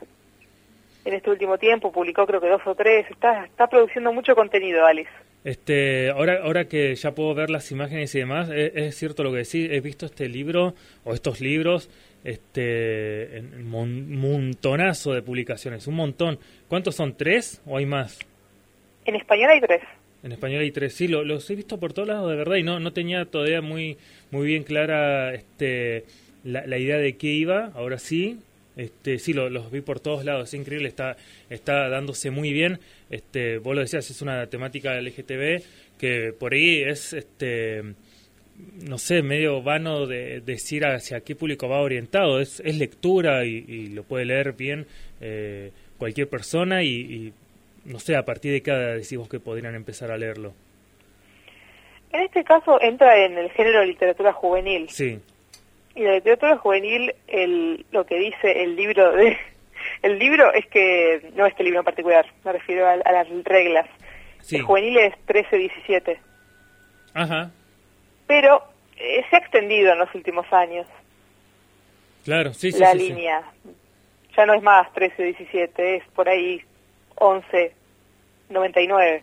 en 1.04 1.14
este 1.14 1.30
último 1.30 1.58
tiempo, 1.58 1.92
publicó 1.92 2.26
creo 2.28 2.40
que 2.42 2.50
dos 2.50 2.62
o 2.66 2.76
tres, 2.76 3.10
está, 3.10 3.46
está 3.46 3.68
produciendo 3.68 4.12
mucho 4.14 4.36
contenido, 4.36 4.86
Alice. 4.86 5.10
Este, 5.44 6.10
ahora, 6.12 6.42
ahora 6.44 6.66
que 6.68 6.94
ya 6.96 7.12
puedo 7.12 7.34
ver 7.34 7.50
las 7.50 7.72
imágenes 7.72 8.14
y 8.14 8.20
demás, 8.20 8.50
es, 8.50 8.72
es 8.76 8.96
cierto 8.98 9.24
lo 9.24 9.32
que 9.32 9.38
decís, 9.38 9.70
he 9.72 9.80
visto 9.80 10.06
este 10.06 10.28
libro 10.28 10.74
o 11.06 11.14
estos 11.14 11.40
libros 11.42 11.90
este 12.26 13.38
en 13.38 13.74
un 13.74 14.20
montonazo 14.20 15.14
de 15.14 15.22
publicaciones, 15.22 15.88
un 15.88 15.96
montón. 15.96 16.40
¿Cuántos 16.68 16.96
son? 16.96 17.16
¿Tres 17.16 17.62
o 17.66 17.78
hay 17.78 17.86
más? 17.86 18.20
En 19.06 19.16
español 19.16 19.50
hay 19.52 19.62
tres. 19.62 19.82
En 20.24 20.32
español 20.32 20.62
hay 20.62 20.72
tres, 20.72 20.94
sí, 20.94 21.08
lo, 21.08 21.24
los 21.24 21.50
he 21.50 21.56
visto 21.56 21.80
por 21.80 21.94
todos 21.94 22.08
lados 22.08 22.30
de 22.30 22.36
verdad 22.36 22.56
y 22.56 22.64
no, 22.64 22.80
no 22.80 22.92
tenía 22.92 23.26
todavía 23.26 23.62
muy, 23.62 23.98
muy 24.32 24.48
bien 24.48 24.64
clara 24.64 25.34
este, 25.34 26.06
la, 26.44 26.66
la 26.66 26.78
idea 26.78 26.98
de 26.98 27.16
qué 27.18 27.28
iba, 27.28 27.72
ahora 27.76 28.00
sí, 28.00 28.40
este, 28.78 29.18
sí, 29.18 29.34
lo, 29.34 29.50
los 29.50 29.72
vi 29.72 29.82
por 29.82 30.00
todos 30.00 30.24
lados, 30.24 30.50
es 30.50 30.54
increíble, 30.54 30.88
está, 30.88 31.18
está 31.50 31.90
dándose 31.90 32.30
muy 32.30 32.54
bien. 32.54 32.80
Este, 33.10 33.58
vos 33.58 33.76
lo 33.76 33.82
decías, 33.82 34.10
es 34.10 34.22
una 34.22 34.46
temática 34.48 35.02
LGTB 35.02 35.64
que 35.98 36.32
por 36.38 36.54
ahí 36.54 36.84
es, 36.84 37.12
este, 37.14 37.82
no 38.88 39.00
sé, 39.00 39.24
medio 39.24 39.64
vano 39.64 40.06
de, 40.06 40.42
decir 40.42 40.86
hacia 40.86 41.22
qué 41.22 41.36
público 41.36 41.68
va 41.68 41.82
orientado. 41.82 42.40
Es, 42.40 42.62
es 42.64 42.78
lectura 42.78 43.46
y, 43.46 43.66
y 43.68 43.88
lo 43.88 44.04
puede 44.04 44.26
leer 44.26 44.54
bien 44.54 44.86
eh, 45.22 45.72
cualquier 45.98 46.30
persona 46.30 46.84
y, 46.84 46.90
y, 46.90 47.34
no 47.88 48.00
sé, 48.00 48.16
a 48.16 48.24
partir 48.24 48.52
de 48.52 48.62
cada 48.62 48.96
decimos 48.96 49.30
que 49.30 49.40
podrían 49.40 49.76
empezar 49.76 50.12
a 50.12 50.18
leerlo. 50.18 50.54
En 52.12 52.22
este 52.22 52.44
caso 52.44 52.82
entra 52.82 53.26
en 53.26 53.38
el 53.38 53.50
género 53.52 53.80
de 53.80 53.88
literatura 53.88 54.34
juvenil. 54.34 54.90
Sí. 54.90 55.20
Y 55.96 56.04
la 56.04 56.14
literatura 56.14 56.58
juvenil, 56.58 57.14
el, 57.28 57.86
lo 57.92 58.06
que 58.06 58.20
dice 58.20 58.64
el 58.64 58.76
libro 58.76 59.12
de... 59.14 59.38
El 60.02 60.20
libro 60.20 60.52
es 60.54 60.66
que, 60.68 61.32
no 61.36 61.46
este 61.46 61.64
libro 61.64 61.80
en 61.80 61.86
particular, 61.86 62.26
me 62.44 62.52
refiero 62.52 62.88
a, 62.88 62.94
a 62.94 63.12
las 63.12 63.28
reglas. 63.44 63.88
sí. 64.42 64.58
El 64.58 64.64
juvenil 64.64 64.98
es 64.98 65.14
13-17. 65.28 66.18
Ajá, 67.14 67.52
Pero 68.28 68.64
eh, 68.98 69.24
se 69.30 69.36
ha 69.36 69.40
extendido 69.40 69.94
en 69.94 70.00
los 70.00 70.14
últimos 70.14 70.46
años 70.52 70.86
claro, 72.26 72.54
sí, 72.54 72.72
sí. 72.72 72.80
la 72.80 72.92
sí, 72.92 73.00
sí. 73.00 73.10
línea. 73.10 73.42
Ya 74.36 74.46
no 74.46 74.54
es 74.56 74.62
más 74.62 74.88
13-17, 74.94 75.72
es 75.78 76.04
por 76.14 76.28
ahí 76.28 76.62
11-99. 78.50 79.22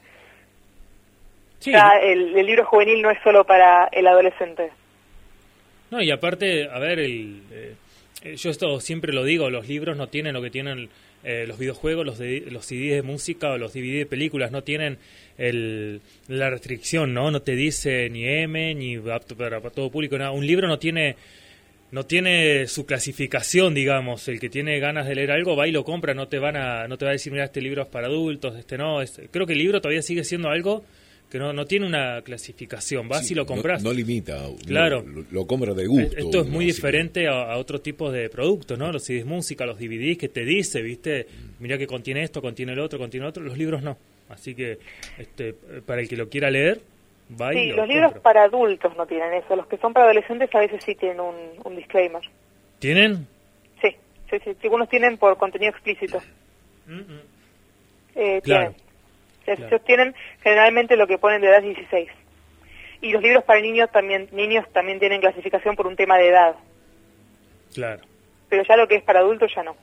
Sí, 1.61 1.73
Ya 1.73 1.99
el, 2.03 2.37
el 2.37 2.47
libro 2.47 2.65
juvenil 2.67 3.03
no 3.03 3.11
es 3.11 3.19
solo 3.23 3.45
para 3.45 3.89
el 3.93 4.07
adolescente. 4.07 4.71
No, 5.91 6.03
y 6.03 6.11
aparte, 6.11 6.69
a 6.69 6.79
ver, 6.79 6.99
el, 6.99 7.43
eh, 7.53 8.37
yo 8.37 8.51
esto 8.51 8.81
siempre 8.81 9.13
lo 9.13 9.25
digo, 9.25 9.51
los 9.51 9.69
libros 9.69 9.97
no 9.97 10.09
tienen 10.09 10.35
lo 10.35 10.43
que 10.43 10.51
tienen 10.51 10.89
eh, 11.23 11.47
los 11.47 11.59
videojuegos, 11.59 12.05
los, 12.05 12.19
de, 12.19 12.45
los 12.51 12.67
CDs 12.67 12.97
de 12.97 13.03
música 13.03 13.51
o 13.51 13.59
los 13.59 13.73
DVD 13.73 13.99
de 13.99 14.07
películas, 14.07 14.51
no 14.51 14.63
tienen 14.63 14.99
el, 15.39 16.01
la 16.29 16.51
restricción, 16.51 17.15
¿no? 17.15 17.31
No 17.31 17.43
te 17.43 17.53
dice 17.53 18.11
ni 18.11 18.27
M, 18.27 18.75
ni 18.75 18.97
apto 19.11 19.37
para, 19.37 19.61
para 19.61 19.75
todo 19.75 19.91
público, 19.91 20.19
nada. 20.19 20.33
Un 20.33 20.47
libro 20.47 20.69
no 20.69 20.79
tiene 20.79 21.17
no 21.95 22.05
tiene 22.07 22.67
su 22.67 22.87
clasificación, 22.87 23.73
digamos. 23.73 24.27
El 24.27 24.41
que 24.41 24.51
tiene 24.51 24.81
ganas 24.81 25.07
de 25.07 25.15
leer 25.15 25.31
algo 25.31 25.55
va 25.55 25.69
y 25.69 25.71
lo 25.71 25.85
compra, 25.85 26.13
no 26.13 26.27
te 26.27 26.41
van 26.41 26.57
a 26.57 26.89
no 26.89 26.99
te 26.99 27.05
va 27.05 27.13
a 27.13 27.13
decir, 27.13 27.33
mira, 27.33 27.45
este 27.45 27.63
libro 27.63 27.83
es 27.83 27.89
para 27.89 28.09
adultos, 28.09 28.57
este 28.59 28.77
no. 28.77 29.01
Es, 29.01 29.21
creo 29.31 29.47
que 29.47 29.53
el 29.53 29.61
libro 29.61 29.81
todavía 29.81 30.03
sigue 30.03 30.25
siendo 30.25 30.49
algo 30.49 30.85
que 31.31 31.39
no, 31.39 31.53
no 31.53 31.67
tiene 31.67 31.87
una 31.87 32.21
clasificación. 32.23 33.09
Vas 33.09 33.29
Sí, 33.29 33.35
y 33.35 33.37
lo 33.37 33.47
compras. 33.47 33.81
No, 33.81 33.91
no 33.91 33.95
limita. 33.95 34.43
Claro. 34.67 35.05
Lo, 35.07 35.25
lo 35.31 35.47
compra 35.47 35.73
de 35.73 35.87
gusto. 35.87 36.17
Esto 36.17 36.41
es 36.41 36.49
muy 36.49 36.65
diferente 36.65 37.29
a, 37.29 37.53
a 37.53 37.59
otro 37.59 37.81
tipo 37.81 38.11
de 38.11 38.29
productos, 38.29 38.77
¿no? 38.77 38.91
Los 38.91 39.05
CDs 39.05 39.25
música, 39.25 39.65
los 39.65 39.79
DVDs 39.79 40.19
que 40.19 40.29
te 40.29 40.45
dice, 40.45 40.83
¿viste? 40.83 41.29
Mira 41.61 41.79
que 41.79 41.87
contiene 41.87 42.25
esto, 42.25 42.43
contiene 42.43 42.73
el 42.73 42.81
otro, 42.81 42.99
contiene 42.99 43.25
otro. 43.25 43.45
Los 43.45 43.57
libros 43.57 43.85
no. 43.85 43.97
Así 44.31 44.57
que 44.57 44.81
este, 45.17 45.55
para 45.87 46.01
el 46.01 46.09
que 46.09 46.17
lo 46.17 46.29
quiera 46.29 46.51
leer, 46.51 46.81
va 47.41 47.53
Sí, 47.53 47.69
lo 47.71 47.77
los 47.77 47.89
libros 47.89 48.13
para 48.21 48.45
adultos 48.45 48.97
no 48.97 49.07
tienen 49.07 49.35
eso. 49.35 49.57
Los 49.57 49.67
que 49.67 49.77
son 49.79 49.93
para 49.93 50.07
adolescentes 50.07 50.55
a 50.55 50.59
veces 50.61 50.83
sí 50.85 50.95
tienen 50.95 51.21
un, 51.21 51.35
un 51.65 51.77
disclaimer. 51.77 52.23
¿Tienen? 52.79 53.27
Sí, 53.81 53.97
sí, 54.31 54.37
sí. 54.45 54.57
Algunos 54.65 54.89
tienen 54.89 55.17
por 55.19 55.37
contenido 55.37 55.71
explícito. 55.71 56.19
Mm, 56.87 56.99
mm. 56.99 57.21
Eh, 58.17 58.41
Claro. 58.43 58.71
Tienen. 58.73 58.85
Ellos 59.47 59.69
Claro. 59.69 59.85
tienen 59.85 60.15
generalmente 60.43 60.97
lo 60.97 61.07
que 61.07 61.19
ponen 61.19 61.41
de 61.43 61.49
edad 61.49 61.63
16. 61.63 62.09
Y 63.03 63.13
los 63.13 63.23
libros 63.23 63.45
para 63.45 63.61
niños 63.61 63.91
también 63.93 64.29
niños 64.33 64.65
también 64.73 64.99
tienen 64.99 65.21
clasificación 65.21 65.77
por 65.77 65.87
un 65.87 65.97
tema 65.97 66.17
de 66.17 66.29
edad. 66.29 66.55
Claro. 67.75 68.03
Pero 68.49 68.63
ya 68.67 68.77
lo 68.77 68.89
que 68.89 68.97
es 68.97 69.03
para 69.03 69.21
adultos 69.21 69.53
ya 69.55 69.63
no. 69.63 69.77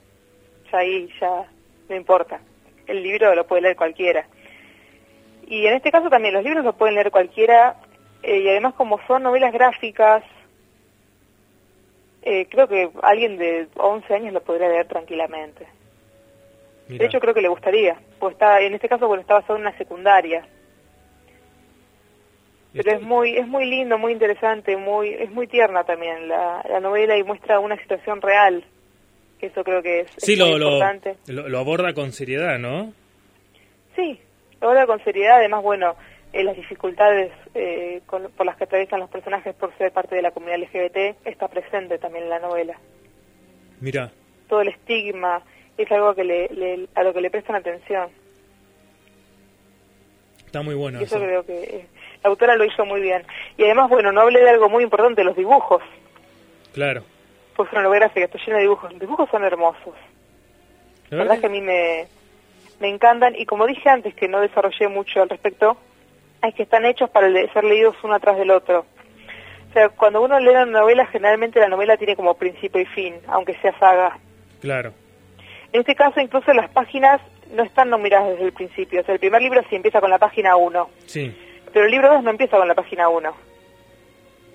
Ya 0.72 0.78
ahí 0.78 1.08
ya 1.20 1.44
no 1.88 1.94
importa. 1.96 2.40
El 2.86 3.02
libro 3.02 3.32
lo 3.34 3.46
puede 3.46 3.62
leer 3.62 3.76
cualquiera. 3.76 4.26
Y 5.46 5.66
en 5.66 5.74
este 5.74 5.90
caso 5.90 6.08
también 6.08 6.34
los 6.34 6.44
libros 6.44 6.64
lo 6.64 6.72
pueden 6.74 6.94
leer 6.94 7.10
cualquiera. 7.10 7.76
eh, 8.22 8.38
y 8.38 8.48
además 8.48 8.74
como 8.74 9.00
son 9.06 9.22
novelas 9.24 9.52
gráficas, 9.52 10.22
eh, 12.22 12.46
creo 12.48 12.68
que 12.68 12.90
alguien 13.02 13.36
de 13.36 13.66
11 13.76 14.14
años 14.14 14.32
lo 14.32 14.42
podría 14.42 14.68
leer 14.68 14.86
tranquilamente. 14.86 15.66
Mira. 16.88 17.02
De 17.02 17.06
hecho 17.08 17.20
creo 17.20 17.34
que 17.34 17.42
le 17.42 17.48
gustaría. 17.48 17.96
Pues 18.20 18.34
está, 18.34 18.60
en 18.60 18.74
este 18.74 18.88
caso 18.88 19.08
bueno, 19.08 19.22
está 19.22 19.34
basado 19.34 19.56
en 19.56 19.62
una 19.62 19.76
secundaria. 19.76 20.46
Pero 22.74 22.90
es 22.92 23.02
muy 23.02 23.36
es 23.36 23.46
muy 23.46 23.66
lindo, 23.66 23.98
muy 23.98 24.12
interesante, 24.12 24.76
muy 24.78 25.10
es 25.10 25.30
muy 25.30 25.46
tierna 25.46 25.84
también 25.84 26.26
la, 26.28 26.64
la 26.70 26.80
novela 26.80 27.16
y 27.18 27.22
muestra 27.22 27.58
una 27.60 27.76
situación 27.76 28.22
real. 28.22 28.64
Que 29.38 29.46
eso 29.46 29.62
creo 29.64 29.82
que 29.82 30.00
es, 30.00 30.10
Sí, 30.16 30.36
lo, 30.36 30.56
importante. 30.56 31.16
lo, 31.26 31.48
lo 31.48 31.58
aborda 31.58 31.92
con 31.92 32.12
seriedad, 32.12 32.58
¿no? 32.58 32.92
Sí, 33.96 34.18
habla 34.70 34.86
con 34.86 35.02
seriedad. 35.04 35.36
Además, 35.38 35.62
bueno, 35.62 35.94
eh, 36.32 36.42
las 36.44 36.56
dificultades 36.56 37.30
eh, 37.54 38.00
con- 38.06 38.30
por 38.32 38.46
las 38.46 38.56
que 38.56 38.64
atraviesan 38.64 39.00
los 39.00 39.10
personajes 39.10 39.54
por 39.54 39.76
ser 39.78 39.92
parte 39.92 40.14
de 40.16 40.22
la 40.22 40.30
comunidad 40.30 40.58
LGBT 40.60 41.16
está 41.26 41.48
presente 41.48 41.98
también 41.98 42.24
en 42.24 42.30
la 42.30 42.38
novela. 42.38 42.78
Mira. 43.80 44.10
Todo 44.48 44.60
el 44.62 44.68
estigma 44.68 45.42
es 45.78 45.90
algo 45.90 46.14
que 46.14 46.24
le, 46.24 46.48
le- 46.50 46.88
a 46.94 47.02
lo 47.02 47.12
que 47.12 47.20
le 47.20 47.30
prestan 47.30 47.56
atención. 47.56 48.08
Está 50.46 50.62
muy 50.62 50.74
bueno 50.74 51.00
y 51.00 51.04
eso 51.04 51.16
eso. 51.16 51.24
creo 51.24 51.44
que 51.46 51.62
eh, 51.64 51.86
la 52.22 52.30
autora 52.30 52.56
lo 52.56 52.64
hizo 52.64 52.84
muy 52.84 53.00
bien. 53.00 53.24
Y 53.56 53.64
además, 53.64 53.88
bueno, 53.88 54.12
no 54.12 54.20
hablé 54.20 54.40
de 54.40 54.50
algo 54.50 54.68
muy 54.68 54.84
importante, 54.84 55.24
los 55.24 55.36
dibujos. 55.36 55.82
Claro. 56.74 57.04
Pues 57.56 57.70
una 57.72 57.82
novela 57.82 58.06
gráfica, 58.06 58.26
está 58.26 58.38
llena 58.38 58.56
de 58.56 58.62
dibujos. 58.62 58.90
Los 58.92 59.00
dibujos 59.00 59.28
son 59.30 59.44
hermosos. 59.44 59.94
La 61.10 61.18
La 61.18 61.24
verdad 61.24 61.40
que 61.40 61.46
a 61.46 61.50
mí 61.50 61.60
me, 61.60 62.06
me 62.82 62.88
encantan 62.88 63.34
y 63.36 63.46
como 63.46 63.66
dije 63.68 63.88
antes 63.88 64.12
que 64.16 64.26
no 64.26 64.40
desarrollé 64.40 64.88
mucho 64.88 65.22
al 65.22 65.28
respecto, 65.28 65.76
es 66.42 66.52
que 66.54 66.64
están 66.64 66.84
hechos 66.84 67.08
para 67.10 67.28
ser 67.52 67.62
leídos 67.62 67.94
uno 68.02 68.14
atrás 68.14 68.36
del 68.36 68.50
otro. 68.50 68.84
O 69.70 69.72
sea, 69.72 69.88
cuando 69.90 70.20
uno 70.20 70.38
lee 70.40 70.48
una 70.50 70.66
novela, 70.66 71.06
generalmente 71.06 71.60
la 71.60 71.68
novela 71.68 71.96
tiene 71.96 72.16
como 72.16 72.34
principio 72.34 72.80
y 72.80 72.86
fin, 72.86 73.14
aunque 73.28 73.54
sea 73.62 73.72
saga. 73.78 74.18
Claro. 74.60 74.92
En 75.72 75.80
este 75.80 75.94
caso, 75.94 76.20
incluso 76.20 76.52
las 76.52 76.68
páginas 76.70 77.20
no 77.52 77.62
están 77.62 77.88
numeradas 77.88 78.30
desde 78.30 78.46
el 78.46 78.52
principio. 78.52 79.00
O 79.00 79.04
sea, 79.04 79.14
el 79.14 79.20
primer 79.20 79.40
libro 79.40 79.62
sí 79.70 79.76
empieza 79.76 80.00
con 80.00 80.10
la 80.10 80.18
página 80.18 80.56
1, 80.56 80.90
Sí. 81.06 81.32
pero 81.72 81.84
el 81.86 81.90
libro 81.92 82.12
2 82.12 82.24
no 82.24 82.30
empieza 82.30 82.56
con 82.58 82.66
la 82.66 82.74
página 82.74 83.08
1. 83.08 83.32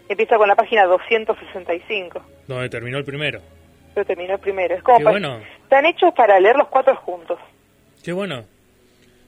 Empieza 0.10 0.38
con 0.38 0.48
la 0.50 0.56
página 0.56 0.86
265, 0.86 2.22
Donde 2.48 2.70
terminó 2.70 2.98
el 2.98 3.06
primero. 3.06 3.40
pero 3.96 4.06
terminó 4.06 4.34
el 4.34 4.40
primero. 4.40 4.76
Es 4.76 4.84
como 4.84 4.98
Qué 5.00 5.04
pa- 5.06 5.12
bueno. 5.12 5.40
Están 5.64 5.86
hechos 5.86 6.14
para 6.14 6.40
leer 6.42 6.58
los 6.58 6.68
cuatro 6.68 6.94
juntos. 6.98 7.40
Qué 8.04 8.12
bueno. 8.14 8.46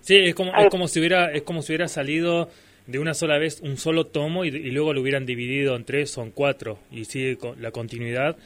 Sí, 0.02 0.16
es 0.18 0.36
como, 0.36 0.56
es 0.56 0.70
como 0.70 0.88
si 0.88 1.00
hubiera, 1.00 1.32
es 1.32 1.44
como 1.44 1.62
si 1.62 1.72
hubiera 1.74 1.88
salido 1.88 2.50
de 2.88 3.00
una 3.00 3.14
sola 3.14 3.38
vez 3.38 3.62
un 3.62 3.78
solo 3.78 4.06
tomo 4.08 4.46
y, 4.46 4.48
y 4.50 4.72
luego 4.72 4.94
lo 4.94 5.02
hubieran 5.02 5.26
dividido 5.26 5.76
en 5.76 5.86
tres 5.86 6.18
o 6.18 6.24
en 6.24 6.32
cuatro 6.32 6.80
y 6.92 7.06
sigue 7.06 7.38
con 7.38 7.62
la 7.62 7.72
continuidad. 7.72 8.38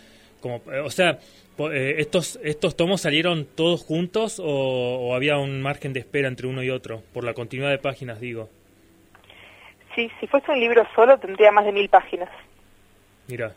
Como, 0.42 0.62
eh, 0.72 0.80
o 0.80 0.90
sea, 0.90 1.20
eh, 1.72 1.96
estos 2.00 2.38
estos 2.44 2.76
tomos 2.76 3.02
salieron 3.02 3.46
todos 3.46 3.84
juntos 3.84 4.40
o, 4.40 4.46
o 4.46 5.16
había 5.16 5.38
un 5.38 5.62
margen 5.62 5.94
de 5.94 6.00
espera 6.02 6.28
entre 6.28 6.48
uno 6.48 6.64
y 6.64 6.70
otro 6.72 7.04
por 7.14 7.24
la 7.24 7.34
continuidad 7.34 7.70
de 7.72 7.78
páginas, 7.78 8.20
digo. 8.20 8.50
Sí, 9.96 10.10
si 10.20 10.28
fuese 10.28 10.52
un 10.52 10.60
libro 10.60 10.86
solo 10.96 11.18
tendría 11.20 11.52
más 11.52 11.66
de 11.66 11.72
mil 11.72 11.88
páginas, 11.88 12.30
Mira, 13.28 13.54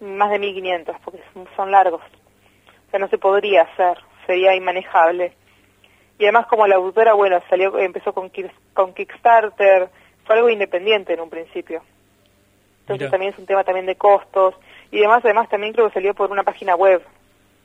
más 0.00 0.30
de 0.30 0.38
mil 0.38 0.54
quinientos, 0.54 0.96
porque 1.04 1.20
son- 1.32 1.46
son 1.54 1.70
largos. 1.70 2.00
O 2.00 2.90
sea, 2.90 2.98
no 2.98 3.08
se 3.08 3.18
podría 3.18 3.62
hacer, 3.62 3.98
sería 4.26 4.56
inmanejable. 4.56 5.32
Y 6.18 6.24
además 6.24 6.46
como 6.46 6.66
la 6.66 6.76
autora, 6.76 7.14
bueno, 7.14 7.40
salió, 7.50 7.78
empezó 7.78 8.12
con, 8.12 8.30
con 8.72 8.94
Kickstarter, 8.94 9.88
fue 10.24 10.36
algo 10.36 10.48
independiente 10.50 11.12
en 11.12 11.20
un 11.20 11.30
principio. 11.30 11.82
Entonces 12.82 13.00
Mira. 13.00 13.10
también 13.10 13.32
es 13.32 13.38
un 13.38 13.46
tema 13.46 13.64
también 13.64 13.86
de 13.86 13.96
costos. 13.96 14.54
Y 14.92 14.98
además, 14.98 15.24
además 15.24 15.48
también 15.48 15.72
creo 15.72 15.88
que 15.88 15.94
salió 15.94 16.14
por 16.14 16.30
una 16.30 16.42
página 16.44 16.76
web 16.76 17.02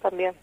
también. 0.01 0.33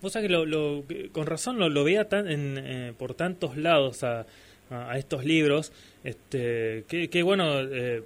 vos 0.00 0.12
sabés 0.12 0.28
que 0.28 0.32
lo, 0.32 0.44
lo- 0.44 0.84
con 1.12 1.26
razón 1.26 1.58
lo, 1.58 1.68
lo 1.68 1.82
veía 1.82 2.08
tan, 2.08 2.28
en, 2.30 2.58
eh, 2.58 2.92
por 2.96 3.14
tantos 3.14 3.56
lados 3.56 4.04
a, 4.04 4.26
a, 4.70 4.96
estos 4.98 5.24
libros. 5.24 5.72
Este, 6.04 6.84
que, 6.88 7.08
que 7.08 7.22
bueno, 7.22 7.60
eh, 7.60 8.02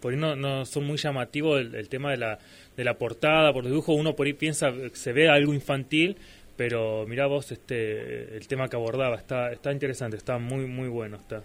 por 0.00 0.12
ahí 0.12 0.18
no, 0.18 0.34
no 0.34 0.64
son 0.64 0.84
muy 0.84 0.96
llamativos 0.96 1.60
el, 1.60 1.74
el 1.74 1.88
tema 1.88 2.10
de 2.10 2.16
la, 2.16 2.38
de 2.76 2.84
la 2.84 2.94
portada, 2.94 3.52
por 3.52 3.64
dibujo. 3.66 3.92
Uno 3.92 4.14
por 4.16 4.26
ahí 4.26 4.32
piensa, 4.32 4.72
se 4.94 5.12
ve 5.12 5.28
algo 5.28 5.52
infantil, 5.54 6.16
pero 6.56 7.06
mirá 7.06 7.26
vos 7.26 7.50
este 7.52 8.36
el 8.36 8.46
tema 8.48 8.68
que 8.68 8.76
abordaba, 8.76 9.16
está 9.16 9.52
está 9.52 9.72
interesante, 9.72 10.16
está 10.16 10.38
muy 10.38 10.66
muy 10.66 10.88
bueno, 10.88 11.16
está. 11.16 11.42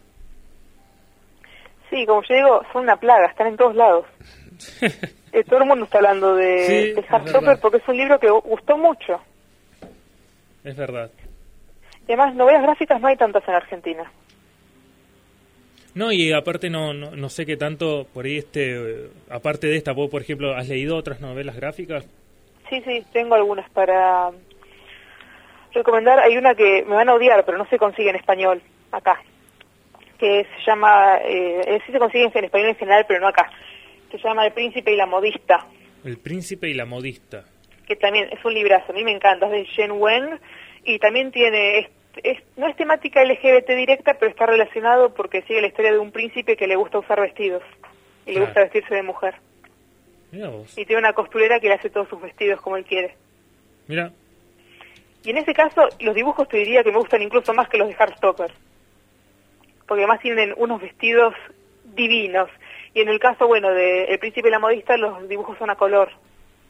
Sí, 1.90 2.06
como 2.06 2.22
yo 2.24 2.36
digo, 2.36 2.62
son 2.74 2.84
una 2.84 2.98
plaga, 2.98 3.28
están 3.28 3.48
en 3.48 3.58
todos 3.58 3.76
lados. 3.76 4.06
Eh, 5.34 5.44
todo 5.44 5.60
el 5.60 5.68
mundo 5.68 5.84
está 5.84 5.98
hablando 5.98 6.36
de, 6.36 6.66
Sí, 6.66 6.74
de 6.94 7.58
porque 7.62 7.78
es 7.78 7.88
un 7.88 7.98
libro 7.98 8.18
que 8.18 8.30
gustó 8.30 8.78
mucho. 8.78 9.22
Es 10.64 10.76
verdad. 10.76 11.12
Y 12.08 12.14
además, 12.14 12.34
novelas 12.34 12.64
gráficas 12.64 13.00
no 13.02 13.10
hay 13.10 13.18
tantas 13.18 13.46
en 13.48 13.54
Argentina. 13.54 14.12
No, 15.94 16.12
y 16.12 16.32
aparte 16.32 16.70
no, 16.70 16.94
no, 16.94 17.12
no 17.12 17.30
sé 17.30 17.46
qué 17.46 17.58
tanto 17.58 18.08
por 18.14 18.26
ahí 18.26 18.38
este 18.38 19.06
eh, 19.06 19.10
aparte 19.30 19.68
de 19.68 19.76
esta, 19.76 19.92
vos 19.94 20.10
por 20.10 20.22
ejemplo, 20.22 20.56
¿has 20.56 20.70
leído 20.70 20.96
otras 20.96 21.20
novelas 21.22 21.56
gráficas? 21.56 22.08
Sí, 22.70 22.82
sí, 22.86 23.04
tengo 23.12 23.36
algunas 23.36 23.70
para 23.72 24.32
recomendar. 25.77 26.19
Hay 26.19 26.38
una 26.38 26.55
que 26.55 26.84
me 26.88 26.96
van 26.96 27.10
a 27.10 27.13
odiar, 27.15 27.43
pero 27.46 27.57
no 27.57 27.65
se 27.69 27.77
consigue 27.77 28.10
en 28.10 28.15
español 28.17 28.62
acá. 28.91 29.22
Que 30.19 30.46
se 30.46 30.65
llama, 30.65 31.17
eh, 31.24 31.62
eh, 31.65 31.79
sí 31.86 31.91
se 31.91 32.00
consigue 32.00 32.29
en 32.34 32.43
español 32.46 32.69
en 32.69 32.75
general, 32.75 33.05
pero 33.07 33.19
no 33.19 33.27
acá. 33.27 33.50
Se 34.12 34.17
llama 34.17 34.46
El 34.46 34.53
Príncipe 34.53 34.91
y 34.91 34.96
la 34.96 35.05
Modista, 35.05 35.65
El 36.03 36.17
príncipe 36.17 36.69
y 36.69 36.74
la 36.74 36.86
modista. 36.86 37.43
que 37.86 37.96
también 37.96 38.27
es 38.31 38.43
un 38.43 38.53
librazo. 38.53 38.91
A 38.91 38.96
mí 38.96 39.03
me 39.03 39.12
encanta, 39.12 39.46
es 39.48 39.51
de 39.51 39.65
Jen 39.65 39.91
Wen 39.93 40.39
y 40.84 40.98
también 41.00 41.31
tiene, 41.31 41.79
es, 41.79 41.88
es- 42.24 42.43
no 42.57 42.67
es 42.67 42.75
temática 42.75 43.24
LGBT 43.24 43.69
directa, 43.75 44.15
pero 44.19 44.31
está 44.31 44.46
relacionado 44.46 45.13
porque 45.13 45.41
sigue 45.43 45.62
la 45.62 45.67
historia 45.67 45.91
de 45.93 46.00
un 46.00 46.12
príncipe 46.12 46.55
que 46.57 46.67
le 46.67 46.75
gusta 46.75 47.00
usar 47.00 47.22
vestidos 47.22 47.63
y 48.25 48.34
le 48.34 48.41
gusta 48.41 48.62
vestirse 48.62 48.93
de 48.96 49.03
mujer. 49.03 49.36
Mira 50.31 50.50
vos. 50.50 50.77
Y 50.77 50.86
tiene 50.86 51.00
una 51.00 51.13
costurera 51.13 51.60
que 51.60 51.67
le 51.69 51.75
hace 51.75 51.89
todos 51.89 52.10
sus 52.10 52.22
vestidos 52.22 52.60
como 52.62 52.75
él 52.77 52.84
quiere. 52.86 53.15
Mira, 53.88 54.12
Y 55.24 55.31
en 55.31 55.38
ese 55.38 55.53
caso, 55.53 55.88
los 56.00 56.15
dibujos 56.15 56.47
te 56.47 56.57
diría 56.57 56.83
que 56.83 56.91
me 56.91 56.97
gustan 57.00 57.21
incluso 57.21 57.53
más 57.53 57.67
que 57.69 57.77
los 57.77 57.88
de 57.88 57.95
Heartstopper. 57.95 58.51
Porque 59.88 60.03
además 60.03 60.19
tienen 60.21 60.53
unos 60.57 60.81
vestidos 60.81 61.33
divinos. 61.95 62.50
Y 62.93 63.01
en 63.01 63.09
el 63.09 63.19
caso, 63.19 63.47
bueno, 63.47 63.69
de 63.71 64.05
El 64.05 64.19
Príncipe 64.19 64.47
y 64.47 64.51
la 64.51 64.59
Modista, 64.59 64.97
los 64.97 65.27
dibujos 65.27 65.57
son 65.57 65.69
a 65.69 65.75
color. 65.75 66.09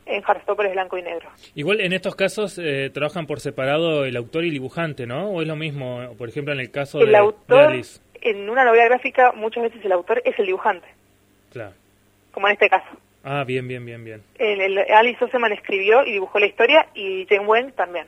En 0.05 0.23
Heartstopper 0.23 0.67
es 0.67 0.71
blanco 0.73 0.97
y 0.97 1.01
negro. 1.01 1.27
igual 1.53 1.81
en 1.81 1.91
estos 1.91 2.15
casos 2.15 2.57
eh, 2.57 2.89
trabajan 2.93 3.27
por 3.27 3.41
separado 3.41 4.05
el 4.05 4.15
autor 4.15 4.45
y 4.45 4.47
el 4.47 4.53
dibujante, 4.53 5.05
¿no? 5.05 5.29
¿O 5.31 5.41
es 5.41 5.47
lo 5.49 5.57
mismo, 5.57 6.13
por 6.17 6.29
ejemplo, 6.29 6.53
en 6.53 6.61
el 6.61 6.71
caso 6.71 7.01
El 7.01 7.11
de, 7.11 7.33
Alice? 7.49 7.99
en 8.21 8.49
una 8.49 8.63
novela 8.63 8.85
gráfica, 8.85 9.33
muchas 9.33 9.63
veces 9.63 9.83
el 9.83 9.91
autor 9.91 10.21
es 10.23 10.39
el 10.39 10.45
dibujante, 10.45 10.87
Claro. 11.51 11.73
como 12.31 12.47
en 12.47 12.53
este 12.53 12.69
caso. 12.69 12.87
Ah, 13.25 13.43
bien, 13.45 13.67
bien, 13.67 13.85
bien, 13.85 14.05
bien. 14.05 14.23
El, 14.39 14.61
el- 14.61 14.77
Alice 14.93 15.21
Oseman 15.25 15.51
escribió 15.51 16.05
y 16.05 16.13
dibujó 16.13 16.39
la 16.39 16.45
historia 16.45 16.87
y 16.95 17.25
Jane 17.27 17.45
Wen 17.45 17.71
también. 17.73 18.07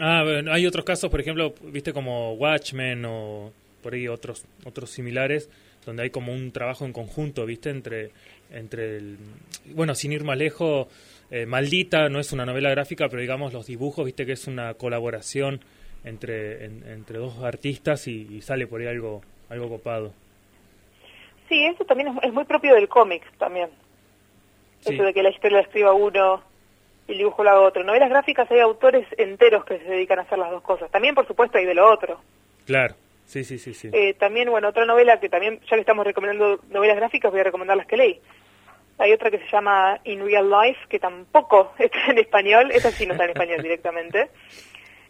Ah, 0.00 0.22
bueno, 0.24 0.52
hay 0.52 0.66
otros 0.66 0.84
casos, 0.84 1.10
por 1.10 1.20
ejemplo, 1.20 1.54
viste 1.64 1.92
como 1.92 2.34
Watchmen 2.34 3.04
o 3.04 3.50
por 3.82 3.94
ahí 3.94 4.06
otros 4.08 4.44
otros 4.64 4.90
similares 4.90 5.48
donde 5.84 6.02
hay 6.02 6.10
como 6.10 6.32
un 6.32 6.52
trabajo 6.52 6.84
en 6.84 6.92
conjunto, 6.92 7.44
viste, 7.46 7.70
entre 7.70 8.10
entre 8.52 8.96
el 8.98 9.16
bueno, 9.74 9.94
sin 9.94 10.12
ir 10.12 10.24
más 10.24 10.38
lejos, 10.38 10.86
eh, 11.30 11.46
Maldita 11.46 12.08
no 12.08 12.20
es 12.20 12.32
una 12.32 12.46
novela 12.46 12.70
gráfica, 12.70 13.08
pero 13.08 13.20
digamos 13.20 13.52
los 13.52 13.66
dibujos, 13.66 14.04
viste 14.04 14.24
que 14.24 14.32
es 14.32 14.46
una 14.46 14.74
colaboración 14.74 15.60
entre 16.04 16.64
en- 16.64 16.84
entre 16.88 17.18
dos 17.18 17.38
artistas 17.42 18.06
y, 18.06 18.26
y 18.30 18.40
sale 18.42 18.66
por 18.66 18.80
ahí 18.80 18.86
algo 18.86 19.22
algo 19.50 19.68
copado. 19.68 20.12
Sí, 21.48 21.64
eso 21.64 21.84
también 21.84 22.08
es, 22.08 22.24
es 22.24 22.32
muy 22.32 22.44
propio 22.44 22.74
del 22.74 22.88
cómic 22.88 23.22
también. 23.38 23.68
Sí. 24.80 24.94
Eso 24.94 25.02
de 25.02 25.12
que 25.14 25.22
la 25.22 25.30
historia 25.30 25.58
la 25.58 25.62
escriba 25.64 25.92
uno 25.92 26.42
el 27.08 27.18
dibujo 27.18 27.42
lo 27.42 27.50
haga 27.50 27.60
otro. 27.60 27.82
Novelas 27.82 28.10
gráficas 28.10 28.50
hay 28.50 28.60
autores 28.60 29.06
enteros 29.16 29.64
que 29.64 29.78
se 29.78 29.84
dedican 29.84 30.18
a 30.18 30.22
hacer 30.22 30.38
las 30.38 30.50
dos 30.50 30.62
cosas. 30.62 30.90
También, 30.90 31.14
por 31.14 31.26
supuesto, 31.26 31.58
hay 31.58 31.64
de 31.64 31.74
lo 31.74 31.90
otro. 31.90 32.20
Claro. 32.66 32.94
Sí, 33.24 33.44
sí, 33.44 33.58
sí, 33.58 33.74
sí. 33.74 33.90
Eh, 33.92 34.14
también, 34.14 34.50
bueno, 34.50 34.68
otra 34.68 34.86
novela 34.86 35.20
que 35.20 35.28
también, 35.28 35.60
ya 35.60 35.76
que 35.76 35.80
estamos 35.80 36.06
recomendando 36.06 36.60
novelas 36.70 36.96
gráficas, 36.96 37.30
voy 37.30 37.40
a 37.40 37.44
recomendar 37.44 37.76
las 37.76 37.86
que 37.86 37.96
leí. 37.96 38.20
Hay 38.98 39.12
otra 39.12 39.30
que 39.30 39.38
se 39.38 39.48
llama 39.50 40.00
In 40.04 40.24
Real 40.24 40.48
Life, 40.50 40.80
que 40.88 40.98
tampoco 40.98 41.72
está 41.78 42.06
en 42.08 42.18
español, 42.18 42.70
esa 42.72 42.90
sí 42.90 43.06
no 43.06 43.12
está 43.12 43.24
en 43.24 43.30
español 43.30 43.62
directamente, 43.62 44.30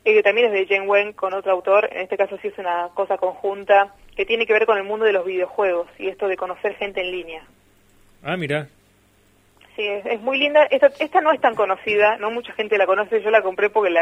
y 0.04 0.14
que 0.14 0.22
también 0.22 0.48
es 0.48 0.52
de 0.52 0.66
Jane 0.66 0.88
Wen 0.88 1.12
con 1.12 1.32
otro 1.32 1.52
autor, 1.52 1.88
en 1.92 2.02
este 2.02 2.16
caso 2.16 2.36
sí 2.42 2.48
es 2.48 2.58
una 2.58 2.88
cosa 2.94 3.18
conjunta, 3.18 3.94
que 4.16 4.26
tiene 4.26 4.46
que 4.46 4.52
ver 4.52 4.66
con 4.66 4.78
el 4.78 4.84
mundo 4.84 5.04
de 5.04 5.12
los 5.12 5.24
videojuegos 5.24 5.88
y 5.96 6.08
esto 6.08 6.26
de 6.26 6.36
conocer 6.36 6.74
gente 6.74 7.00
en 7.00 7.12
línea. 7.12 7.42
Ah, 8.22 8.36
mira. 8.36 8.68
Sí, 9.78 9.86
es, 9.86 10.20
muy 10.22 10.38
linda. 10.38 10.64
Esta, 10.64 10.88
esta 10.98 11.20
no 11.20 11.30
es 11.30 11.40
tan 11.40 11.54
conocida, 11.54 12.16
no 12.16 12.32
mucha 12.32 12.52
gente 12.54 12.76
la 12.76 12.84
conoce. 12.86 13.22
Yo 13.22 13.30
la 13.30 13.42
compré 13.42 13.70
porque 13.70 13.94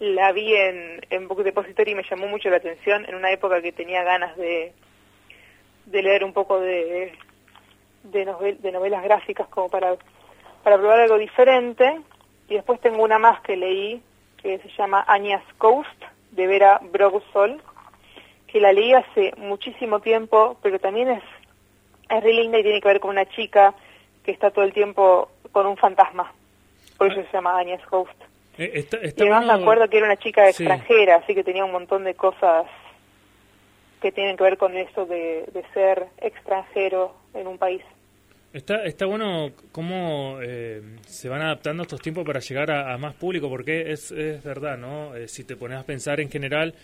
la, 0.00 0.32
vi 0.32 0.54
en, 0.56 1.02
en 1.10 1.28
Book 1.28 1.42
Depository 1.42 1.90
y 1.90 1.94
me 1.96 2.02
llamó 2.08 2.28
mucho 2.28 2.48
la 2.48 2.56
atención 2.56 3.04
en 3.04 3.14
una 3.14 3.30
época 3.30 3.60
que 3.60 3.70
tenía 3.72 4.02
ganas 4.04 4.34
de, 4.38 4.72
leer 5.84 6.24
un 6.24 6.32
poco 6.32 6.58
de, 6.60 7.12
de, 8.04 8.24
novel- 8.24 8.56
de 8.60 8.72
novelas 8.72 9.04
gráficas 9.04 9.46
como 9.48 9.68
para, 9.68 9.96
probar 10.62 11.00
algo 11.00 11.18
diferente. 11.18 12.00
Y 12.48 12.54
después 12.54 12.80
tengo 12.80 13.02
una 13.04 13.18
más 13.18 13.42
que 13.42 13.54
leí 13.54 14.00
que 14.40 14.58
se 14.60 14.70
llama 14.78 15.04
Anya's 15.06 15.44
Coast 15.58 16.02
de 16.30 16.46
Vera 16.46 16.80
Brogsol, 16.90 17.60
que 18.46 18.60
la 18.60 18.72
leí 18.72 18.94
hace 18.94 19.34
muchísimo 19.36 20.00
tiempo, 20.00 20.56
pero 20.62 20.78
también 20.78 21.10
es, 21.10 21.22
es 22.08 22.24
re 22.24 22.32
linda 22.32 22.58
y 22.58 22.62
tiene 22.62 22.80
que 22.80 22.88
ver 22.88 23.00
con 23.00 23.10
una 23.10 23.26
chica 23.26 23.74
que 24.28 24.32
está 24.32 24.50
todo 24.50 24.66
el 24.66 24.74
tiempo 24.74 25.30
con 25.52 25.64
un 25.66 25.78
fantasma. 25.78 26.30
Por 26.98 27.10
eso 27.10 27.22
se 27.22 27.32
llama 27.32 27.58
Anya's 27.58 27.80
Ghost. 27.90 28.12
Eh, 28.58 28.72
está, 28.74 28.98
está 28.98 29.24
Y 29.24 29.28
además 29.28 29.46
me 29.56 29.62
acuerdo 29.62 29.88
que 29.88 29.96
era 29.96 30.04
una 30.04 30.18
chica 30.18 30.42
Sí. 30.52 30.64
extranjera, 30.64 31.16
así 31.16 31.34
que 31.34 31.42
tenía 31.42 31.64
un 31.64 31.72
montón 31.72 32.04
de 32.04 32.12
cosas 32.14 32.66
que 34.02 34.12
tienen 34.12 34.36
que 34.36 34.44
ver 34.44 34.58
con 34.58 34.76
eso 34.76 35.06
de, 35.06 35.46
de 35.50 35.64
ser 35.72 36.08
extranjero 36.20 37.14
en 37.32 37.46
un 37.46 37.56
país. 37.56 37.80
Está, 38.52 38.84
está 38.84 39.06
bueno 39.06 39.52
cómo 39.72 40.40
eh, 40.42 40.82
se 41.06 41.30
van 41.30 41.40
adaptando 41.40 41.84
estos 41.84 42.02
tiempos 42.02 42.26
para 42.26 42.40
llegar 42.40 42.70
a, 42.70 42.92
a 42.92 42.98
más 42.98 43.14
público, 43.14 43.48
porque 43.48 43.92
es, 43.92 44.10
es 44.10 44.44
verdad, 44.44 44.76
¿no? 44.76 45.16
Eh, 45.16 45.26
si 45.26 45.44
te 45.44 45.56
pones 45.56 45.78
a 45.78 45.84
pensar 45.84 46.20
en 46.20 46.30
general, 46.30 46.74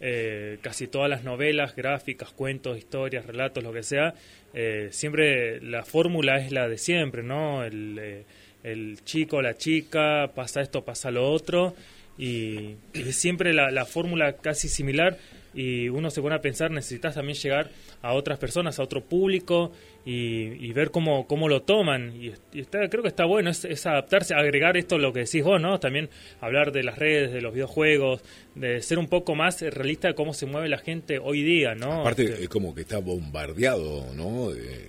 eh, 0.00 0.58
casi 0.62 0.86
todas 0.86 1.10
las 1.10 1.24
novelas, 1.24 1.76
gráficas, 1.76 2.30
cuentos, 2.30 2.78
historias, 2.78 3.26
relatos, 3.26 3.62
lo 3.62 3.72
que 3.72 3.82
sea, 3.82 4.14
eh, 4.54 4.88
siempre 4.92 5.60
la 5.60 5.84
fórmula 5.84 6.38
es 6.38 6.52
la 6.52 6.68
de 6.68 6.78
siempre, 6.78 7.22
¿no? 7.22 7.64
El, 7.64 7.98
eh, 8.00 8.24
el 8.62 9.04
chico, 9.04 9.42
la 9.42 9.56
chica, 9.56 10.32
pasa 10.34 10.62
esto, 10.62 10.84
pasa 10.84 11.10
lo 11.10 11.30
otro, 11.30 11.74
y, 12.18 12.76
siempre 13.10 13.52
la, 13.52 13.70
la 13.70 13.84
fórmula 13.84 14.36
casi 14.36 14.68
similar 14.68 15.18
y 15.54 15.88
uno 15.88 16.10
se 16.10 16.20
pone 16.22 16.36
a 16.36 16.40
pensar, 16.40 16.70
necesitas 16.70 17.14
también 17.14 17.36
llegar 17.36 17.70
a 18.02 18.12
otras 18.12 18.38
personas, 18.38 18.78
a 18.78 18.82
otro 18.82 19.02
público 19.02 19.72
y, 20.04 20.64
y 20.64 20.72
ver 20.72 20.90
cómo, 20.90 21.26
cómo 21.26 21.48
lo 21.48 21.62
toman. 21.62 22.14
Y, 22.14 22.32
y 22.52 22.60
está, 22.60 22.88
creo 22.88 23.02
que 23.02 23.08
está 23.08 23.24
bueno, 23.24 23.50
es, 23.50 23.64
es 23.64 23.84
adaptarse, 23.86 24.34
agregar 24.34 24.76
esto 24.76 24.98
lo 24.98 25.12
que 25.12 25.20
decís 25.20 25.42
vos, 25.42 25.60
¿no? 25.60 25.80
También 25.80 26.08
hablar 26.40 26.72
de 26.72 26.82
las 26.82 26.98
redes, 26.98 27.32
de 27.32 27.40
los 27.40 27.52
videojuegos, 27.52 28.22
de 28.54 28.80
ser 28.82 28.98
un 28.98 29.08
poco 29.08 29.34
más 29.34 29.60
realista 29.60 30.08
de 30.08 30.14
cómo 30.14 30.34
se 30.34 30.46
mueve 30.46 30.68
la 30.68 30.78
gente 30.78 31.18
hoy 31.18 31.42
día, 31.42 31.74
¿no? 31.74 32.02
Aparte, 32.02 32.24
Este, 32.24 32.42
es 32.44 32.48
como 32.48 32.74
que 32.74 32.82
está 32.82 32.98
bombardeado, 32.98 34.06
¿no? 34.14 34.52
Eh, 34.52 34.88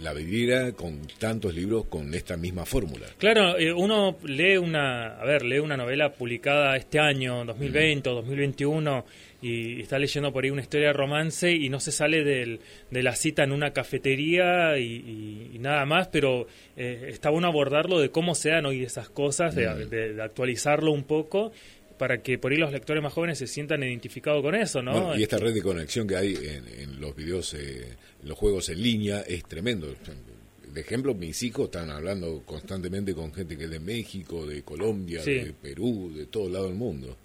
la 0.00 0.14
vidriera 0.14 0.72
con 0.72 1.02
tantos 1.18 1.54
libros 1.54 1.84
con 1.86 2.14
esta 2.14 2.36
misma 2.36 2.64
fórmula. 2.64 3.06
Claro, 3.18 3.58
eh, 3.58 3.72
uno 3.72 4.16
lee 4.24 4.56
una, 4.56 5.20
a 5.20 5.24
ver, 5.26 5.44
lee 5.44 5.58
una 5.58 5.76
novela 5.76 6.12
publicada 6.12 6.74
este 6.76 6.98
año, 6.98 7.44
2020 7.44 8.08
o 8.08 8.14
2021, 8.14 9.04
y 9.42 9.80
está 9.80 9.98
leyendo 9.98 10.32
por 10.32 10.44
ahí 10.44 10.50
una 10.50 10.62
historia 10.62 10.88
de 10.88 10.92
romance 10.92 11.50
y 11.52 11.68
no 11.70 11.80
se 11.80 11.92
sale 11.92 12.22
del, 12.24 12.60
de 12.90 13.02
la 13.02 13.14
cita 13.16 13.42
en 13.44 13.52
una 13.52 13.72
cafetería 13.72 14.78
y, 14.78 14.82
y- 14.84 15.50
y 15.54 15.58
nada 15.58 15.84
más, 15.86 16.08
pero 16.08 16.46
eh, 16.76 17.06
está 17.08 17.30
bueno 17.30 17.48
abordarlo 17.48 18.00
de 18.00 18.10
cómo 18.10 18.34
se 18.34 18.50
dan 18.50 18.66
hoy 18.66 18.82
esas 18.84 19.08
cosas, 19.08 19.54
de, 19.54 19.86
de- 19.86 20.12
de 20.14 20.22
actualizarlo 20.22 20.92
un 20.92 21.04
poco 21.04 21.52
para 21.98 22.22
que 22.22 22.38
por 22.38 22.50
ahí 22.52 22.58
los 22.58 22.72
lectores 22.72 23.02
más 23.02 23.12
jóvenes 23.12 23.38
se 23.38 23.46
sientan 23.46 23.82
identificados 23.82 24.42
con 24.42 24.54
eso, 24.54 24.82
¿no? 24.82 24.92
Bueno, 24.92 25.18
y 25.18 25.22
esta 25.22 25.36
Este, 25.36 25.48
red 25.48 25.54
de 25.54 25.62
conexión 25.62 26.06
que 26.08 26.16
hay 26.16 26.34
en, 26.34 26.66
en 26.80 27.00
los 27.00 27.14
videos, 27.14 27.52
eh, 27.54 27.96
en 28.22 28.28
los 28.28 28.38
juegos 28.38 28.68
en 28.70 28.82
línea, 28.82 29.20
es 29.20 29.44
tremendo. 29.44 29.94
De 30.72 30.80
ejemplo, 30.80 31.14
mis 31.14 31.42
hijos 31.42 31.64
están 31.66 31.90
hablando 31.90 32.42
constantemente 32.46 33.12
con 33.12 33.34
gente 33.34 33.58
que 33.58 33.64
es 33.64 33.70
de 33.70 33.80
México, 33.80 34.46
de 34.46 34.62
Colombia, 34.62 35.20
Sí. 35.22 35.32
de 35.34 35.52
Perú, 35.52 36.12
de 36.14 36.26
todo 36.26 36.48
lado 36.48 36.66
del 36.68 36.76
mundo. 36.76 37.16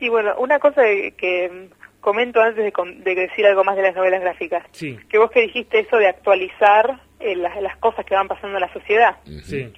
Sí, 0.00 0.08
bueno, 0.08 0.34
una 0.38 0.58
cosa 0.58 0.82
que, 0.82 1.12
que, 1.16 1.68
comento 2.00 2.40
antes 2.40 2.64
de, 2.64 2.72
de 3.04 3.14
decir 3.14 3.46
algo 3.46 3.62
más 3.64 3.76
de 3.76 3.82
las 3.82 3.94
novelas 3.94 4.20
gráficas. 4.20 4.64
Sí, 4.72 4.98
Que 5.08 5.18
vos 5.18 5.30
que 5.30 5.42
dijiste 5.42 5.80
eso 5.80 5.96
de 5.96 6.08
actualizar 6.08 7.00
eh, 7.20 7.36
las, 7.36 7.60
las 7.62 7.76
cosas 7.76 8.04
que 8.04 8.14
van 8.14 8.28
pasando 8.28 8.56
en 8.56 8.62
la 8.62 8.72
sociedad. 8.72 9.16
Sí. 9.44 9.72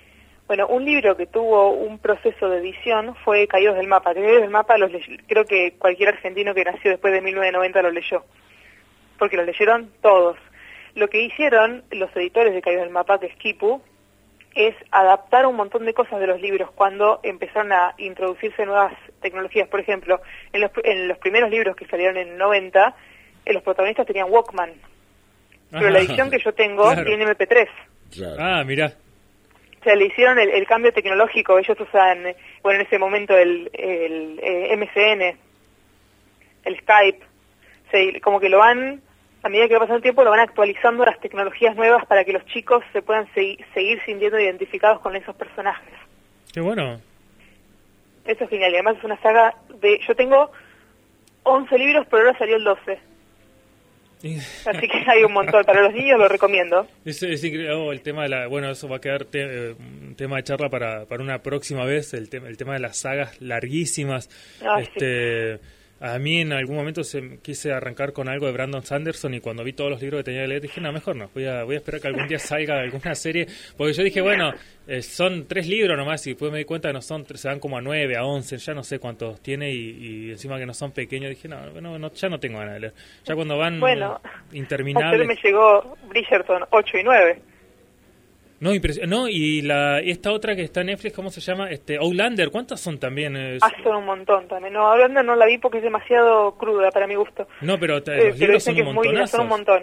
Bueno, 0.46 0.66
un 0.68 0.84
libro 0.84 1.16
que 1.16 1.26
tuvo 1.26 1.70
un 1.70 1.98
proceso 1.98 2.48
de 2.48 2.58
edición 2.58 3.14
fue 3.24 3.46
Caídos 3.46 3.76
del 3.76 3.86
Mapa. 3.86 4.14
Caídos 4.14 4.42
del 4.42 4.50
Mapa 4.50 4.78
los 4.78 4.90
creo 5.26 5.44
que 5.44 5.74
cualquier 5.78 6.10
argentino 6.10 6.54
que 6.54 6.64
nació 6.64 6.90
después 6.90 7.12
de 7.12 7.20
1990 7.20 7.82
lo 7.82 7.90
leyó, 7.90 8.24
porque 9.18 9.36
lo 9.36 9.44
leyeron 9.44 9.90
todos. 10.00 10.36
Lo 10.94 11.08
que 11.08 11.22
hicieron 11.22 11.84
los 11.90 12.14
editores 12.14 12.52
de 12.52 12.60
Caídos 12.60 12.84
del 12.84 12.92
Mapa, 12.92 13.18
que 13.18 13.26
es 13.26 13.36
Kipu, 13.36 13.82
es 14.54 14.74
adaptar 14.90 15.46
un 15.46 15.56
montón 15.56 15.86
de 15.86 15.94
cosas 15.94 16.20
de 16.20 16.26
los 16.26 16.40
libros 16.40 16.70
cuando 16.72 17.20
empezaron 17.22 17.72
a 17.72 17.94
introducirse 17.96 18.66
nuevas 18.66 18.92
tecnologías. 19.22 19.68
Por 19.68 19.80
ejemplo, 19.80 20.20
en 20.52 20.60
los, 20.60 20.70
en 20.84 21.08
los 21.08 21.16
primeros 21.18 21.50
libros 21.50 21.74
que 21.76 21.86
salieron 21.86 22.16
en 22.18 22.28
el 22.28 22.38
90, 22.38 22.94
eh, 23.46 23.52
los 23.54 23.62
protagonistas 23.62 24.06
tenían 24.06 24.26
Walkman, 24.30 24.72
pero 25.70 25.88
la 25.88 26.00
edición 26.00 26.30
que 26.30 26.38
yo 26.38 26.52
tengo 26.52 26.82
Claro. 26.84 27.04
tiene 27.04 27.24
MP3. 27.24 27.68
Claro. 28.14 28.36
Ah, 28.38 28.62
mira. 28.64 28.92
O 29.80 29.84
sea, 29.84 29.94
le 29.96 30.04
hicieron 30.06 30.38
el, 30.38 30.50
el 30.50 30.66
cambio 30.66 30.92
tecnológico. 30.92 31.58
Ellos 31.58 31.76
usan, 31.80 32.34
bueno, 32.62 32.80
en 32.80 32.86
ese 32.86 32.98
momento 32.98 33.36
el, 33.36 33.70
el 33.72 34.38
eh, 34.42 34.76
MSN, 34.76 35.38
el 36.64 36.78
Skype. 36.80 37.20
Se- 37.90 38.20
como 38.20 38.38
que 38.38 38.48
lo 38.48 38.58
van, 38.58 39.02
a 39.42 39.48
medida 39.48 39.66
que 39.68 39.74
va 39.74 39.80
pasando 39.80 39.96
el 39.96 40.02
tiempo, 40.02 40.22
lo 40.24 40.30
van 40.30 40.40
actualizando 40.40 41.02
a 41.02 41.06
las 41.06 41.20
tecnologías 41.20 41.74
nuevas 41.74 42.06
para 42.06 42.24
que 42.24 42.32
los 42.32 42.44
chicos 42.46 42.84
se 42.92 43.02
puedan 43.02 43.26
segui- 43.34 43.58
seguir 43.74 44.00
sintiendo 44.04 44.38
identificados 44.38 45.00
con 45.00 45.16
esos 45.16 45.34
personajes. 45.34 45.92
Qué 46.52 46.60
bueno. 46.60 47.00
Eso 48.24 48.44
es 48.44 48.50
genial. 48.50 48.72
Y 48.72 48.74
además 48.76 48.96
es 48.98 49.04
una 49.04 49.20
saga 49.20 49.54
de... 49.80 49.98
Yo 50.06 50.14
tengo 50.14 50.50
11 51.44 51.78
libros, 51.78 52.06
pero 52.10 52.26
ahora 52.26 52.38
salió 52.38 52.56
el 52.56 52.64
12. 52.64 52.98
Y- 54.22 54.36
Así 54.38 54.86
que 54.88 55.02
hay 55.08 55.24
un 55.24 55.32
montón. 55.32 55.64
Para 55.64 55.82
los 55.82 55.92
niños 55.92 56.16
lo 56.18 56.28
recomiendo. 56.28 56.86
Es, 57.04 57.20
es 57.24 57.42
increíble. 57.42 57.72
Oh, 57.74 57.90
el 57.90 58.02
tema 58.02 58.22
de 58.22 58.28
la. 58.28 58.46
Bueno, 58.46 58.70
eso 58.70 58.88
va 58.88 58.98
a 58.98 59.00
quedar 59.00 59.24
te- 59.24 59.70
eh, 59.70 59.74
un 59.74 60.14
tema 60.14 60.36
de 60.36 60.44
charla 60.44 60.68
para, 60.68 61.06
para 61.06 61.24
una 61.24 61.42
próxima 61.42 61.84
vez. 61.84 62.14
El, 62.14 62.28
tema 62.30 62.46
el 62.46 62.56
tema 62.56 62.74
de 62.74 62.78
las 62.78 62.98
sagas 62.98 63.40
larguísimas. 63.40 64.30
Ay, 64.64 64.84
este. 64.84 65.58
A 66.04 66.18
mí 66.18 66.40
en 66.40 66.52
algún 66.52 66.74
momento 66.74 67.04
se, 67.04 67.38
quise 67.42 67.72
arrancar 67.72 68.12
con 68.12 68.28
algo 68.28 68.46
de 68.46 68.52
Brandon 68.52 68.82
Sanderson 68.82 69.34
y 69.34 69.40
cuando 69.40 69.62
vi 69.62 69.72
todos 69.72 69.88
los 69.88 70.02
libros 70.02 70.18
que 70.18 70.24
tenía 70.24 70.42
que 70.42 70.48
leer 70.48 70.60
dije, 70.60 70.80
no, 70.80 70.92
mejor 70.92 71.14
no, 71.14 71.30
voy 71.32 71.46
a, 71.46 71.62
voy 71.62 71.76
a 71.76 71.78
esperar 71.78 72.00
que 72.00 72.08
algún 72.08 72.26
día 72.26 72.38
salga 72.40 72.80
alguna 72.80 73.14
serie, 73.14 73.46
porque 73.76 73.92
yo 73.92 74.02
dije, 74.02 74.20
bueno, 74.20 74.50
eh, 74.88 75.00
son 75.00 75.46
tres 75.46 75.68
libros 75.68 75.96
nomás 75.96 76.26
y 76.26 76.30
después 76.30 76.50
me 76.50 76.58
di 76.58 76.64
cuenta 76.64 76.88
que 76.88 76.94
no 76.94 77.02
son, 77.02 77.24
se 77.24 77.46
dan 77.46 77.60
como 77.60 77.78
a 77.78 77.80
nueve, 77.80 78.16
a 78.16 78.24
once, 78.24 78.58
ya 78.58 78.74
no 78.74 78.82
sé 78.82 78.98
cuántos 78.98 79.40
tiene 79.42 79.70
y, 79.70 80.26
y 80.26 80.30
encima 80.32 80.58
que 80.58 80.66
no 80.66 80.74
son 80.74 80.90
pequeños, 80.90 81.30
dije, 81.30 81.46
no, 81.46 81.70
no, 81.80 81.96
no, 81.96 82.12
ya 82.12 82.28
no 82.28 82.40
tengo 82.40 82.58
ganas 82.58 82.74
de 82.74 82.80
leer. 82.80 82.94
Ya 83.24 83.36
cuando 83.36 83.56
van 83.56 83.78
Bueno, 83.78 84.20
interminables... 84.50 85.28
Me 85.28 85.36
llegó 85.36 85.96
Bridgerton 86.08 86.64
8 86.70 86.98
y 86.98 87.04
9. 87.04 87.42
No, 88.62 88.70
no, 89.08 89.28
y 89.28 89.60
la 89.62 89.98
esta 90.00 90.30
otra 90.32 90.54
que 90.54 90.62
está 90.62 90.80
en 90.82 90.86
Netflix, 90.86 91.14
¿cómo 91.14 91.30
se 91.30 91.40
llama? 91.40 91.68
Este 91.70 91.96
Outlander, 91.96 92.48
¿cuántas 92.50 92.80
son 92.80 92.98
también? 92.98 93.36
Ah, 93.60 93.70
son 93.82 93.96
un 93.96 94.04
montón 94.06 94.46
también. 94.46 94.72
No, 94.72 94.86
hablando 94.86 95.20
no 95.22 95.34
la 95.34 95.46
vi 95.46 95.58
porque 95.58 95.78
es 95.78 95.84
demasiado 95.84 96.56
cruda 96.56 96.90
para 96.92 97.06
mi 97.08 97.16
gusto. 97.16 97.48
no, 97.60 97.78
pero 97.78 98.02
te- 98.02 98.12
Eh, 98.12 98.16
los 98.28 98.34
pero 98.34 98.46
libros 98.46 98.62
son 98.62 98.74
que 98.76 98.82
un 98.82 98.94
muy 98.94 99.26
son 99.26 99.40
un 99.42 99.48
montón. 99.48 99.82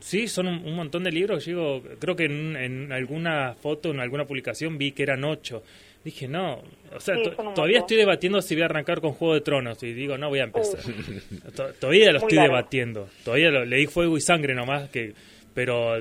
Sí, 0.00 0.26
son 0.28 0.46
un, 0.48 0.64
un 0.66 0.74
montón 0.74 1.04
de 1.04 1.12
libros. 1.12 1.44
Digo, 1.44 1.82
creo 1.98 2.16
que 2.16 2.24
en, 2.24 2.56
en 2.56 2.92
alguna 2.92 3.54
foto, 3.54 3.90
en 3.90 4.00
alguna 4.00 4.24
publicación 4.24 4.76
vi 4.78 4.92
que 4.92 5.02
eran 5.02 5.22
ocho. 5.24 5.62
Dije, 6.04 6.28
no, 6.28 6.62
o 6.94 7.00
sea, 7.00 7.14
Sí, 7.16 7.30
todavía 7.54 7.78
estoy 7.78 7.96
debatiendo 7.96 8.42
si 8.42 8.54
voy 8.54 8.62
a 8.62 8.66
arrancar 8.66 9.00
con 9.00 9.12
Juego 9.12 9.32
de 9.34 9.40
Tronos 9.40 9.82
y 9.82 9.92
digo, 9.94 10.18
no 10.18 10.28
voy 10.28 10.40
a 10.40 10.44
empezar. 10.44 10.80
To- 11.56 11.72
todavía 11.80 12.06
lo 12.12 12.20
Muy 12.20 12.26
estoy 12.28 12.36
largo. 12.38 12.54
debatiendo. 12.56 13.08
Todavía 13.24 13.50
lo, 13.50 13.64
leí 13.64 13.86
Fuego 13.86 14.16
y 14.16 14.20
Sangre 14.20 14.54
nomás, 14.54 14.90
que 14.90 15.14
pero 15.54 15.96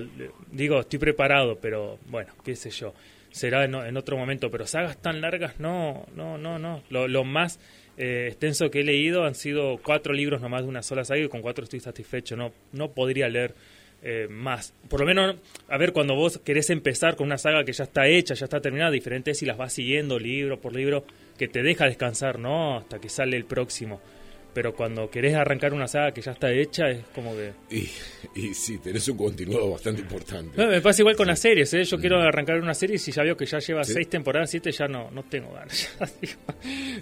digo, 0.52 0.80
estoy 0.80 1.00
preparado, 1.00 1.60
pero 1.62 2.00
bueno, 2.08 2.34
qué 2.44 2.56
sé 2.56 2.72
yo. 2.72 2.94
Será 3.32 3.66
en, 3.66 3.74
en 3.76 3.98
otro 3.98 4.18
momento, 4.18 4.52
pero 4.52 4.68
sagas 4.68 5.02
tan 5.02 5.22
largas, 5.22 5.60
no, 5.60 6.06
no, 6.16 6.38
no, 6.38 6.60
no. 6.60 6.84
Lo, 6.90 7.24
más 7.24 7.60
eh, 7.98 8.28
extenso 8.30 8.70
que 8.70 8.82
he 8.82 8.84
leído 8.84 9.26
han 9.26 9.36
sido 9.36 9.80
cuatro 9.84 10.14
libros 10.14 10.42
nomás 10.42 10.64
de 10.64 10.68
una 10.68 10.84
sola 10.84 11.04
saga 11.06 11.22
y 11.22 11.30
con 11.30 11.42
cuatro 11.42 11.64
estoy 11.64 11.80
satisfecho. 11.80 12.36
No, 12.36 12.52
no 12.72 12.92
podría 12.92 13.30
leer 13.30 13.56
eh, 14.04 14.28
más. 14.30 14.74
Por 14.90 15.00
lo 15.00 15.06
menos, 15.06 15.38
a 15.70 15.78
ver, 15.78 15.94
cuando 15.94 16.14
vos 16.14 16.40
querés 16.40 16.70
empezar 16.70 17.16
con 17.16 17.28
una 17.28 17.38
saga 17.38 17.64
que 17.64 17.72
ya 17.72 17.86
está 17.86 18.06
hecha, 18.08 18.34
ya 18.34 18.46
está 18.46 18.60
terminada, 18.60 18.92
diferente 18.92 19.34
si 19.34 19.46
las 19.46 19.58
vas 19.58 19.74
siguiendo 19.74 20.20
libro 20.20 20.60
por 20.60 20.76
libro, 20.76 21.06
que 21.38 21.48
te 21.48 21.64
deja 21.64 21.86
descansar, 21.86 22.38
¿no? 22.38 22.78
Hasta 22.78 23.00
que 23.00 23.10
sale 23.10 23.38
el 23.38 23.46
próximo. 23.46 24.02
Pero 24.54 24.74
cuando 24.74 25.10
querés 25.10 25.34
arrancar 25.36 25.74
una 25.74 25.88
saga 25.88 26.12
que 26.12 26.22
ya 26.22 26.32
está 26.32 26.52
hecha, 26.52 26.88
es 26.90 27.04
como 27.16 27.32
que... 27.34 27.54
Y, 27.72 27.90
y 28.36 28.54
sí, 28.54 28.78
tenés 28.78 29.08
un 29.08 29.18
continuado 29.18 29.72
bastante 29.72 30.02
importante. 30.02 30.56
No, 30.62 30.70
me 30.70 30.80
pasa 30.80 31.02
igual 31.02 31.16
con 31.16 31.26
las 31.28 31.40
series, 31.40 31.74
¿eh? 31.74 31.84
Yo 31.84 31.98
quiero 31.98 32.22
arrancar 32.22 32.60
una 32.60 32.74
serie 32.76 32.98
y 32.98 33.00
si 33.00 33.12
ya 33.12 33.24
veo 33.24 33.36
que 33.36 33.46
ya 33.48 33.58
lleva 33.60 33.84
Sí. 33.84 33.94
seis 33.94 34.10
temporadas, 34.10 34.52
siete, 34.52 34.72
ya 34.72 34.88
no, 34.88 35.10
no 35.12 35.24
tengo 35.24 35.52
ganas. 35.54 35.98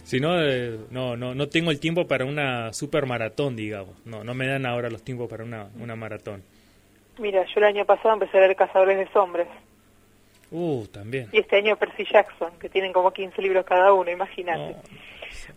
Si 0.03 0.19
no, 0.19 0.41
eh, 0.41 0.77
no, 0.89 1.15
no, 1.15 1.35
no 1.35 1.47
tengo 1.49 1.71
el 1.71 1.79
tiempo 1.79 2.07
para 2.07 2.25
una 2.25 2.73
super 2.73 3.05
maratón, 3.05 3.55
digamos. 3.55 3.95
No, 4.05 4.23
no 4.23 4.33
me 4.33 4.47
dan 4.47 4.65
ahora 4.65 4.89
los 4.89 5.03
tiempos 5.03 5.29
para 5.29 5.43
una, 5.43 5.67
una 5.79 5.95
maratón. 5.95 6.41
Mira, 7.19 7.43
yo 7.45 7.53
el 7.57 7.65
año 7.65 7.85
pasado 7.85 8.13
empecé 8.13 8.37
a 8.37 8.41
leer 8.41 8.55
Cazadores 8.55 8.97
de 8.97 9.07
Sombras. 9.11 9.47
Uh, 10.49 10.85
también. 10.87 11.27
Y 11.31 11.39
este 11.39 11.57
año 11.57 11.77
Percy 11.77 12.03
Jackson, 12.11 12.51
que 12.59 12.69
tienen 12.69 12.91
como 12.91 13.11
15 13.11 13.41
libros 13.41 13.65
cada 13.65 13.93
uno, 13.93 14.09
imagínate. 14.09 14.73
No. 14.73 14.81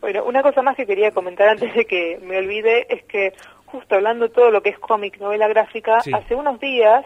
Bueno, 0.01 0.25
una 0.25 0.43
cosa 0.43 0.63
más 0.63 0.77
que 0.77 0.87
quería 0.87 1.11
comentar 1.13 1.49
antes 1.49 1.75
de 1.75 1.85
que 1.87 2.19
me 2.23 2.39
olvide 2.39 2.87
es 2.95 3.05
que 3.05 3.33
justo 3.67 3.95
hablando 3.95 4.29
de 4.29 4.35
todo 4.35 4.51
lo 4.51 4.63
que 4.63 4.71
es 4.71 4.79
cómic, 4.79 5.19
novela 5.19 5.49
gráfica, 5.49 6.01
Sí. 6.01 6.13
hace 6.13 6.35
unos 6.35 6.61
días, 6.61 7.05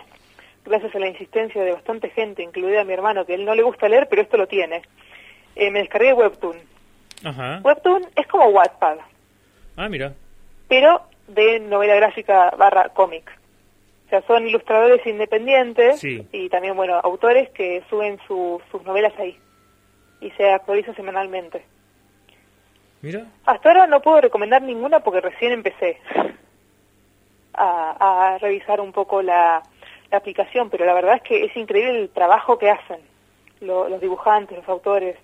gracias 0.65 0.95
a 0.95 0.99
la 0.99 1.09
insistencia 1.09 1.63
de 1.63 1.73
bastante 1.73 2.11
gente, 2.11 2.43
incluida 2.43 2.85
mi 2.85 2.93
hermano, 2.93 3.25
que 3.25 3.35
él 3.35 3.45
no 3.45 3.55
le 3.55 3.63
gusta 3.63 3.89
leer, 3.89 4.07
pero 4.11 4.23
esto 4.23 4.37
lo 4.37 4.47
tiene, 4.47 4.83
eh, 5.57 5.71
me 5.71 5.81
descargué 5.81 6.13
Webtoon. 6.13 6.57
Ajá. 7.25 7.61
Webtoon 7.65 8.07
es 8.17 8.27
como 8.27 8.47
Wattpad, 8.49 8.99
Ah, 9.77 9.89
mira. 9.89 10.13
pero 10.69 11.03
de 11.27 11.61
novela 11.61 11.95
gráfica 11.97 12.51
barra 12.57 12.91
cómic. 12.91 13.31
O 14.07 14.11
sea, 14.11 14.23
son 14.23 14.47
ilustradores 14.47 15.07
independientes 15.07 16.01
Sí. 16.01 16.27
y 16.33 16.49
también, 16.49 16.75
bueno, 16.77 16.95
autores 17.03 17.51
que 17.51 17.83
suben 17.91 18.19
su- 18.27 18.61
sus 18.71 18.83
novelas 18.85 19.13
ahí 19.19 19.37
y 20.21 20.31
se 20.33 20.51
actualiza 20.51 20.95
semanalmente. 20.95 21.63
Mira. 23.03 23.27
Hasta 23.47 23.69
ahora 23.69 23.87
no 23.87 24.01
puedo 24.03 24.21
recomendar 24.21 24.63
ninguna 24.63 25.01
porque 25.01 25.21
recién 25.21 25.53
empecé 25.53 25.99
a, 27.55 28.35
a 28.35 28.39
revisar 28.39 28.81
un 28.81 28.93
poco 28.93 29.23
la, 29.23 29.63
la 30.11 30.19
aplicación, 30.19 30.71
pero 30.71 30.85
la 30.85 30.95
verdad 30.95 31.17
es 31.17 31.23
que 31.23 31.45
es 31.45 31.57
increíble 31.57 32.01
el 32.03 32.11
trabajo 32.11 32.59
que 32.59 32.71
hacen 32.71 33.01
lo- 33.61 33.89
los 33.89 34.01
dibujantes, 34.01 34.57
los 34.59 34.69
autores. 34.69 35.17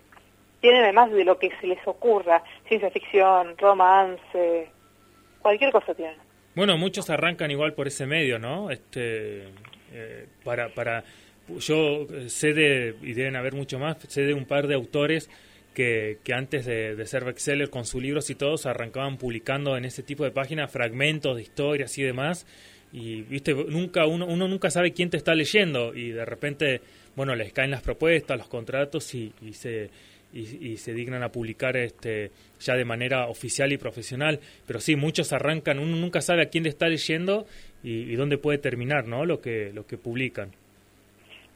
Tienen 0.61 0.83
además 0.85 1.11
de 1.11 1.25
lo 1.25 1.39
que 1.39 1.51
se 1.61 1.67
les 1.67 1.87
ocurra, 1.87 2.43
ciencia 2.69 2.91
ficción, 2.91 3.57
romance, 3.59 4.71
cualquier 5.43 5.71
cosa 5.73 5.95
tienen. 5.95 6.17
Bueno, 6.55 6.79
muchos 6.79 7.11
arrancan 7.11 7.51
igual 7.51 7.75
por 7.75 7.87
ese 7.87 8.07
medio, 8.07 8.39
¿no? 8.39 8.71
Este, 8.71 9.49
eh, 9.93 10.27
para, 10.45 10.69
para, 10.71 11.05
yo 11.59 12.03
eh, 12.11 12.29
sé 12.31 12.55
de, 12.55 12.95
y 13.03 13.13
deben 13.13 13.37
haber 13.37 13.55
mucho 13.55 13.79
más, 13.79 13.99
sé 14.09 14.23
de 14.23 14.33
un 14.35 14.47
par 14.47 14.67
de 14.69 14.75
autores 14.75 15.29
que, 15.75 16.19
que 16.23 16.33
antes 16.33 16.65
de, 16.65 17.05
ser 17.07 17.25
bestseller 17.25 17.69
con 17.69 17.85
sus 17.85 18.03
libros 18.03 18.31
y 18.31 18.35
todos 18.35 18.65
arrancaban 18.67 19.19
publicando 19.19 19.77
en 19.77 19.85
ese 19.85 20.03
tipo 20.03 20.25
de 20.25 20.31
páginas 20.31 20.71
fragmentos 20.71 21.37
de 21.37 21.43
historias 21.43 21.99
y 21.99 22.03
demás. 22.03 22.47
Y, 22.93 23.23
viste, 23.23 23.53
nunca 23.53 24.07
uno, 24.07 24.25
uno 24.27 24.49
nunca 24.49 24.71
sabe 24.71 24.93
quién 24.93 25.11
te 25.11 25.17
está 25.17 25.35
leyendo 25.35 25.93
y 25.95 26.11
de 26.11 26.25
repente, 26.25 26.81
bueno, 27.17 27.35
les 27.35 27.53
caen 27.53 27.73
las 27.73 27.83
propuestas, 27.83 28.39
los 28.39 28.49
contratos 28.49 29.15
y, 29.15 29.33
y 29.43 29.53
se 29.53 29.91
y, 30.33 30.73
y 30.73 30.77
se 30.79 30.93
dignan 30.95 31.23
a 31.23 31.31
publicar 31.31 31.77
este 31.77 32.31
ya 32.61 32.75
de 32.75 32.85
manera 32.85 33.27
oficial 33.27 33.73
y 33.73 33.77
profesional. 33.77 34.41
Pero 34.67 34.81
sí, 34.81 34.97
muchos 34.97 35.33
arrancan, 35.33 35.79
uno 35.79 35.97
nunca 35.97 36.21
sabe 36.21 36.43
a 36.43 36.47
quién 36.47 36.65
le 36.65 36.71
está 36.71 36.89
leyendo 36.89 37.47
y, 37.83 38.13
y 38.13 38.17
dónde 38.17 38.39
puede 38.39 38.59
terminar, 38.59 39.07
¿no? 39.07 39.27
Lo 39.27 39.41
que 39.41 39.73
lo 39.73 39.87
que 39.87 39.99
publican. 39.99 40.53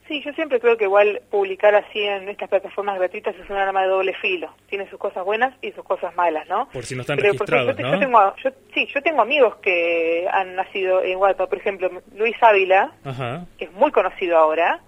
Sí, 0.08 0.22
yo 0.24 0.32
siempre 0.32 0.58
creo 0.58 0.78
que 0.78 0.84
igual 0.84 1.20
publicar 1.30 1.74
así 1.74 2.00
en 2.00 2.30
estas 2.30 2.48
plataformas 2.48 2.98
gratuitas 2.98 3.36
es 3.36 3.50
un 3.50 3.56
arma 3.56 3.82
de 3.82 3.88
doble 3.88 4.14
filo. 4.14 4.50
Tiene 4.70 4.88
sus 4.88 4.98
cosas 4.98 5.22
buenas 5.22 5.54
y 5.60 5.70
sus 5.72 5.84
cosas 5.84 6.16
malas, 6.16 6.48
¿no? 6.48 6.66
Por 6.70 6.86
si 6.86 6.94
no 6.94 7.02
están 7.02 7.18
Pero, 7.18 7.32
registrados, 7.34 7.78
ejemplo, 7.78 7.88
¿no? 7.88 7.94
yo 7.94 8.00
tengo, 8.00 8.36
yo, 8.42 8.50
sí, 8.72 8.86
yo 8.86 9.02
tengo 9.02 9.20
amigos 9.20 9.56
que 9.56 10.26
han 10.32 10.56
nacido 10.56 11.02
en 11.02 11.18
Wattpad. 11.18 11.48
Por 11.48 11.58
ejemplo, 11.58 11.90
Luis 12.16 12.42
Ávila, 12.42 12.90
Ajá. 13.04 13.44
que 13.58 13.66
es 13.66 13.72
muy 13.72 13.90
conocido 13.92 14.38
ahora, 14.38 14.80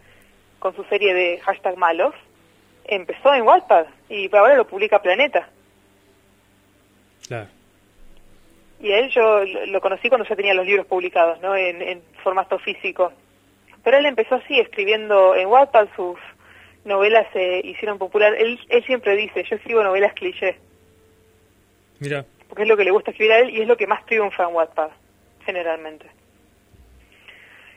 con 0.58 0.74
su 0.74 0.84
serie 0.84 1.12
de 1.12 1.38
hashtag 1.40 1.76
malos, 1.76 2.14
empezó 2.86 3.34
en 3.34 3.42
Wattpad 3.42 3.86
y 4.08 4.34
ahora 4.34 4.54
lo 4.56 4.66
publica 4.66 5.02
Planeta. 5.02 5.50
Claro. 7.28 7.48
Y 8.80 8.90
a 8.92 8.98
él 9.00 9.10
yo 9.10 9.44
lo 9.44 9.66
lo 9.66 9.80
conocí 9.82 10.08
cuando 10.08 10.26
ya 10.26 10.34
tenía 10.34 10.54
los 10.54 10.64
libros 10.64 10.86
publicados, 10.86 11.38
¿no? 11.42 11.54
En, 11.54 11.82
en 11.82 12.02
formato 12.24 12.58
físico. 12.58 13.12
Pero 13.82 13.98
él 13.98 14.06
empezó 14.06 14.36
así, 14.36 14.58
escribiendo 14.58 15.34
en 15.34 15.48
Wattpad, 15.48 15.88
sus 15.96 16.18
novelas 16.84 17.26
se 17.32 17.60
hicieron 17.64 17.98
popular. 17.98 18.34
Él, 18.34 18.58
él 18.68 18.84
siempre 18.84 19.16
dice, 19.16 19.44
yo 19.44 19.56
escribo 19.56 19.82
novelas 19.82 20.12
cliché, 20.14 20.56
Mira. 21.98 22.24
porque 22.48 22.62
es 22.62 22.68
lo 22.68 22.76
que 22.76 22.84
le 22.84 22.90
gusta 22.90 23.10
escribir 23.10 23.32
a 23.32 23.38
él 23.38 23.50
y 23.50 23.62
es 23.62 23.68
lo 23.68 23.76
que 23.76 23.86
más 23.86 24.04
triunfa 24.06 24.44
en 24.44 24.54
Wattpad, 24.54 24.90
generalmente. 25.44 26.06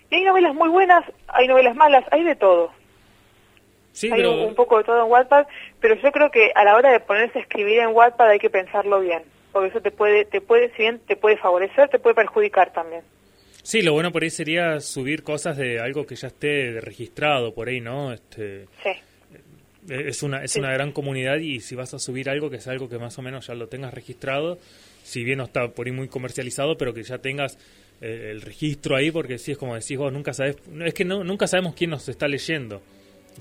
Y 0.10 0.16
hay 0.16 0.24
novelas 0.26 0.54
muy 0.54 0.70
buenas, 0.70 1.04
hay 1.28 1.48
novelas 1.48 1.76
malas, 1.76 2.04
hay 2.12 2.24
de 2.24 2.36
todo. 2.36 2.72
Sí, 3.94 4.08
hay 4.12 4.18
pero 4.18 4.32
un, 4.32 4.39
un 4.42 4.56
poco 4.56 4.78
de 4.78 4.84
todo 4.84 5.04
en 5.06 5.12
Wattpad, 5.12 5.48
pero 5.80 5.96
yo 5.96 6.12
creo 6.12 6.32
que 6.32 6.52
a 6.56 6.63
la 6.63 6.76
hora 6.76 6.92
de 6.92 7.00
ponerse 7.00 7.39
a 7.39 7.42
escribir 7.42 7.80
en 7.80 7.96
Wattpad 7.96 8.30
hay 8.30 8.39
que 8.39 8.50
pensarlo 8.50 9.00
bien, 9.00 9.24
porque 9.52 9.70
eso 9.70 9.82
te 9.82 9.92
puede, 9.92 10.26
te 10.26 10.42
puede, 10.42 10.70
si 10.72 10.84
bien 10.84 11.00
te 11.00 11.16
puede 11.16 11.38
favorecer, 11.38 11.89
te 11.89 12.00
puede 12.00 12.16
perjudicar 12.16 12.74
también. 12.74 13.04
Sí, 13.63 13.82
lo 13.82 13.93
bueno 13.93 14.12
por 14.12 14.23
ahí 14.23 14.30
sería 14.30 14.80
subir 14.82 15.23
cosas 15.23 15.58
de 15.58 15.80
algo 15.80 16.06
que 16.06 16.15
ya 16.15 16.28
esté 16.28 16.80
registrado 16.82 17.54
por 17.54 17.69
ahí, 17.69 17.80
¿no? 17.80 18.12
Este, 18.13 18.65
Sí. 18.84 18.89
eh, 19.89 20.04
es 20.08 20.21
una, 20.21 20.43
es 20.43 20.56
una 20.58 20.71
gran 20.73 20.91
comunidad 20.91 21.38
y 21.38 21.60
si 21.62 21.73
vas 21.76 21.93
a 21.93 21.99
subir 21.99 22.30
algo 22.30 22.49
que 22.49 22.58
es 22.58 22.67
algo 22.67 22.89
que 22.89 22.97
más 22.99 23.17
o 23.17 23.21
menos 23.21 23.47
ya 23.47 23.56
lo 23.56 23.67
tengas 23.67 23.93
registrado, 23.93 24.60
si 25.04 25.23
bien 25.23 25.38
no 25.38 25.45
está 25.45 25.69
por 25.69 25.88
ahí 25.88 25.93
muy 25.93 26.08
comercializado, 26.10 26.78
pero 26.78 26.93
que 26.93 27.04
ya 27.04 27.17
tengas 27.19 27.58
eh, 28.02 28.30
el 28.32 28.41
registro 28.41 28.97
ahí, 28.97 29.12
porque 29.12 29.38
sí 29.38 29.54
es 29.54 29.58
como 29.58 29.76
decís 29.76 29.97
vos, 29.97 30.12
nunca 30.12 30.34
sabes, 30.34 30.58
es 30.86 30.93
que 30.93 31.06
no, 31.06 31.23
nunca 31.23 31.47
sabemos 31.47 31.73
quién 31.73 31.89
nos 31.89 32.08
está 32.10 32.28
leyendo, 32.28 32.82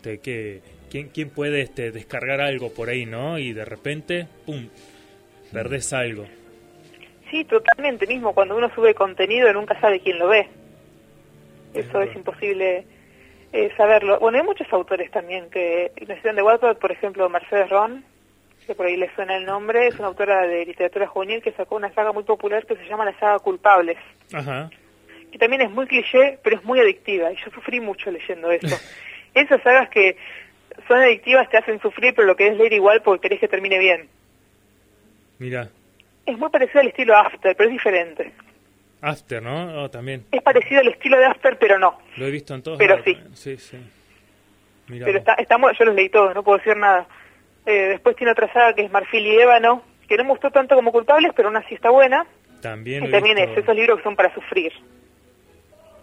de 0.05 0.19
que, 0.19 0.61
quién, 0.89 1.09
quién 1.09 1.31
puede 1.31 1.63
este, 1.63 1.91
descargar 1.91 2.41
algo 2.41 2.73
por 2.73 2.89
ahí, 2.91 3.07
¿no? 3.07 3.39
Y 3.41 3.53
de 3.53 3.65
repente, 3.65 4.29
¡pum!, 4.47 4.69
perdés 5.53 5.93
algo. 5.93 6.27
Sí, 7.33 7.45
totalmente. 7.45 8.07
Mismo 8.07 8.35
cuando 8.35 8.55
uno 8.55 8.71
sube 8.75 8.95
contenido 8.95 9.51
nunca 9.55 9.81
sabe 9.81 10.01
quién 10.01 10.19
lo 10.19 10.29
ve. 10.29 10.49
Eso 11.73 12.03
es 12.03 12.15
imposible 12.15 12.85
eh, 13.55 13.71
saberlo. 13.75 14.21
Bueno, 14.21 14.37
hay 14.37 14.45
muchos 14.45 14.71
autores 14.71 15.11
también 15.11 15.49
que 15.49 15.93
necesitan 15.99 16.37
de 16.37 16.43
Wattpad, 16.43 16.77
por 16.77 16.93
ejemplo, 16.93 17.27
Mercedes 17.31 17.71
Ron, 17.71 18.05
que 18.67 18.75
por 18.75 18.85
ahí 18.85 18.99
le 18.99 19.13
suena 19.15 19.39
el 19.39 19.47
nombre, 19.47 19.87
es 19.87 19.99
una 19.99 20.09
autora 20.09 20.47
de 20.47 20.67
literatura 20.67 21.07
juvenil 21.07 21.41
que 21.41 21.53
sacó 21.53 21.77
una 21.77 21.91
saga 21.95 22.13
muy 22.13 22.25
popular 22.25 22.67
que 22.67 22.77
se 22.77 22.85
llama 22.85 23.07
la 23.07 23.19
saga 23.19 23.39
Culpables, 23.39 23.97
Ajá. 24.35 24.69
que 25.31 25.39
también 25.39 25.63
es 25.63 25.71
muy 25.71 25.87
cliché, 25.87 26.39
pero 26.45 26.57
es 26.57 26.65
muy 26.65 26.81
adictiva, 26.81 27.33
y 27.33 27.37
yo 27.37 27.51
sufrí 27.51 27.81
mucho 27.81 28.11
leyendo 28.11 28.51
eso. 28.51 28.77
Esas 29.35 29.63
sagas 29.63 29.89
que 29.89 30.19
son 30.87 30.99
adictivas 30.99 31.49
te 31.49 31.57
hacen 31.57 31.81
sufrir, 31.81 32.13
pero 32.15 32.29
lo 32.29 32.37
que 32.37 32.49
es 32.49 32.59
leer 32.59 32.75
igual 32.75 33.01
porque 33.03 33.23
querés 33.23 33.41
que 33.41 33.49
termine 33.49 33.79
bien. 33.79 34.09
Mira, 35.39 35.71
Es 36.27 36.39
muy 36.39 36.51
parecido 36.51 36.81
al 36.81 36.89
estilo 36.89 37.17
After, 37.17 37.57
pero 37.57 37.69
es 37.69 37.73
diferente. 37.73 38.33
After, 39.01 39.43
¿no? 39.43 39.83
Oh, 39.83 39.91
también. 39.91 40.25
Es 40.31 40.43
parecido 40.43 40.81
al 40.81 40.89
estilo 40.89 41.19
de 41.19 41.27
After, 41.27 41.59
pero 41.59 41.79
no. 41.79 41.99
Lo 42.17 42.27
he 42.27 42.31
visto 42.31 42.55
en 42.55 42.63
todos 42.63 42.79
Pero 42.79 42.97
lados. 42.97 43.05
sí. 43.05 43.19
Sí, 43.35 43.57
sí. 43.57 43.77
Mira 44.89 45.07
Pero 45.07 45.19
está, 45.19 45.35
está 45.35 45.57
yo 45.79 45.85
los 45.85 45.95
leí 45.95 46.09
todos, 46.09 46.35
no 46.35 46.43
puedo 46.43 46.59
decir 46.59 46.77
nada. 46.77 47.07
Eh, 47.67 47.89
después 47.91 48.17
tiene 48.17 48.33
otra 48.33 48.53
saga 48.53 48.75
que 48.75 48.83
es 48.83 48.91
Marfil 48.91 49.25
y 49.27 49.37
Ébano, 49.41 49.83
que 50.09 50.17
no 50.17 50.25
me 50.25 50.31
gustó 50.31 50.51
tanto 50.51 50.75
como 50.75 50.93
Culpables, 50.93 51.33
pero 51.35 51.49
aún 51.49 51.57
así 51.57 51.75
está 51.75 51.91
buena. 51.91 52.27
También, 52.61 53.05
Y 53.05 53.11
también 53.11 53.37
visto. 53.37 53.53
es 53.53 53.59
esos 53.59 53.75
libros 53.75 53.99
que 53.99 54.05
son 54.05 54.15
para 54.17 54.33
sufrir. 54.35 54.73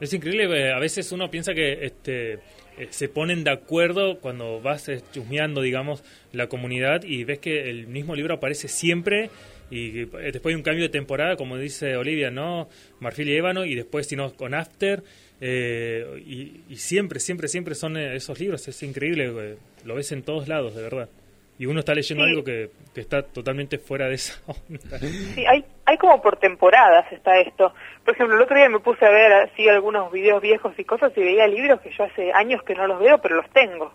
Es 0.02 0.14
increíble, 0.14 0.46
eh, 0.68 0.74
a 0.74 0.80
veces 0.80 1.12
uno 1.12 1.30
piensa 1.30 1.54
que 1.54 1.86
este 1.86 2.34
eh, 2.78 2.88
se 2.90 3.10
ponen 3.10 3.44
de 3.44 3.52
acuerdo 3.52 4.20
cuando 4.20 4.62
vas 4.62 4.90
chusmeando, 5.12 5.62
digamos, 5.62 6.04
la 6.32 6.48
comunidad 6.48 7.04
y 7.04 7.26
ves 7.26 7.40
que 7.40 7.70
el 7.70 7.88
mismo 7.88 8.16
libro 8.16 8.36
aparece 8.36 8.68
siempre 8.70 9.30
y 9.72 10.02
eh, 10.02 10.08
después 10.32 10.54
hay 10.54 10.56
un 10.56 10.64
cambio 10.64 10.84
de 10.84 10.90
temporada, 10.90 11.36
como 11.36 11.58
dice 11.58 11.96
Olivia, 11.96 12.32
¿no? 12.32 12.68
Marfil 13.00 13.30
y 13.30 13.36
Ébano 13.36 13.66
y 13.66 13.76
después, 13.76 14.08
si 14.08 14.16
no, 14.16 14.34
con 14.36 14.54
After. 14.54 15.04
eh, 15.42 16.22
y, 16.26 16.62
y 16.70 16.76
siempre, 16.78 17.20
siempre, 17.20 17.48
siempre 17.48 17.76
son 17.76 17.96
eh, 17.98 18.16
esos 18.16 18.40
libros, 18.40 18.68
es 18.68 18.82
increíble, 18.84 19.32
eh, 19.36 19.58
lo 19.86 19.96
ves 19.96 20.12
en 20.12 20.24
todos 20.24 20.48
lados, 20.48 20.76
de 20.76 20.82
verdad. 20.84 21.10
Y 21.58 21.66
uno 21.66 21.82
está 21.82 21.94
leyendo 21.94 22.24
Sí. 22.24 22.30
algo 22.30 22.44
que, 22.46 22.70
que 22.96 23.02
está 23.02 23.22
totalmente 23.22 23.78
fuera 23.80 24.08
de 24.08 24.16
esa 24.16 24.34
onda. 24.48 24.98
Sí, 25.36 25.46
hay, 25.46 25.66
hay 25.86 25.98
como 25.98 26.22
por 26.22 26.38
temporadas 26.38 27.12
está 27.12 27.38
esto. 27.42 27.74
Por 28.06 28.14
ejemplo, 28.14 28.38
el 28.38 28.42
otro 28.44 28.56
día 28.56 28.70
me 28.70 28.80
puse 28.80 29.06
a 29.06 29.10
ver 29.10 29.32
así 29.34 29.68
algunos 29.68 30.10
videos 30.12 30.42
viejos 30.42 30.74
y 30.80 30.86
cosas 30.86 31.12
y 31.18 31.20
veía 31.22 31.48
libros 31.48 31.82
que 31.82 31.92
yo 31.98 32.06
hace 32.06 32.32
años 32.32 32.64
que 32.64 32.76
no 32.76 32.88
los 32.88 33.00
veo, 33.02 33.18
pero 33.22 33.36
los 33.36 33.50
tengo. 33.52 33.94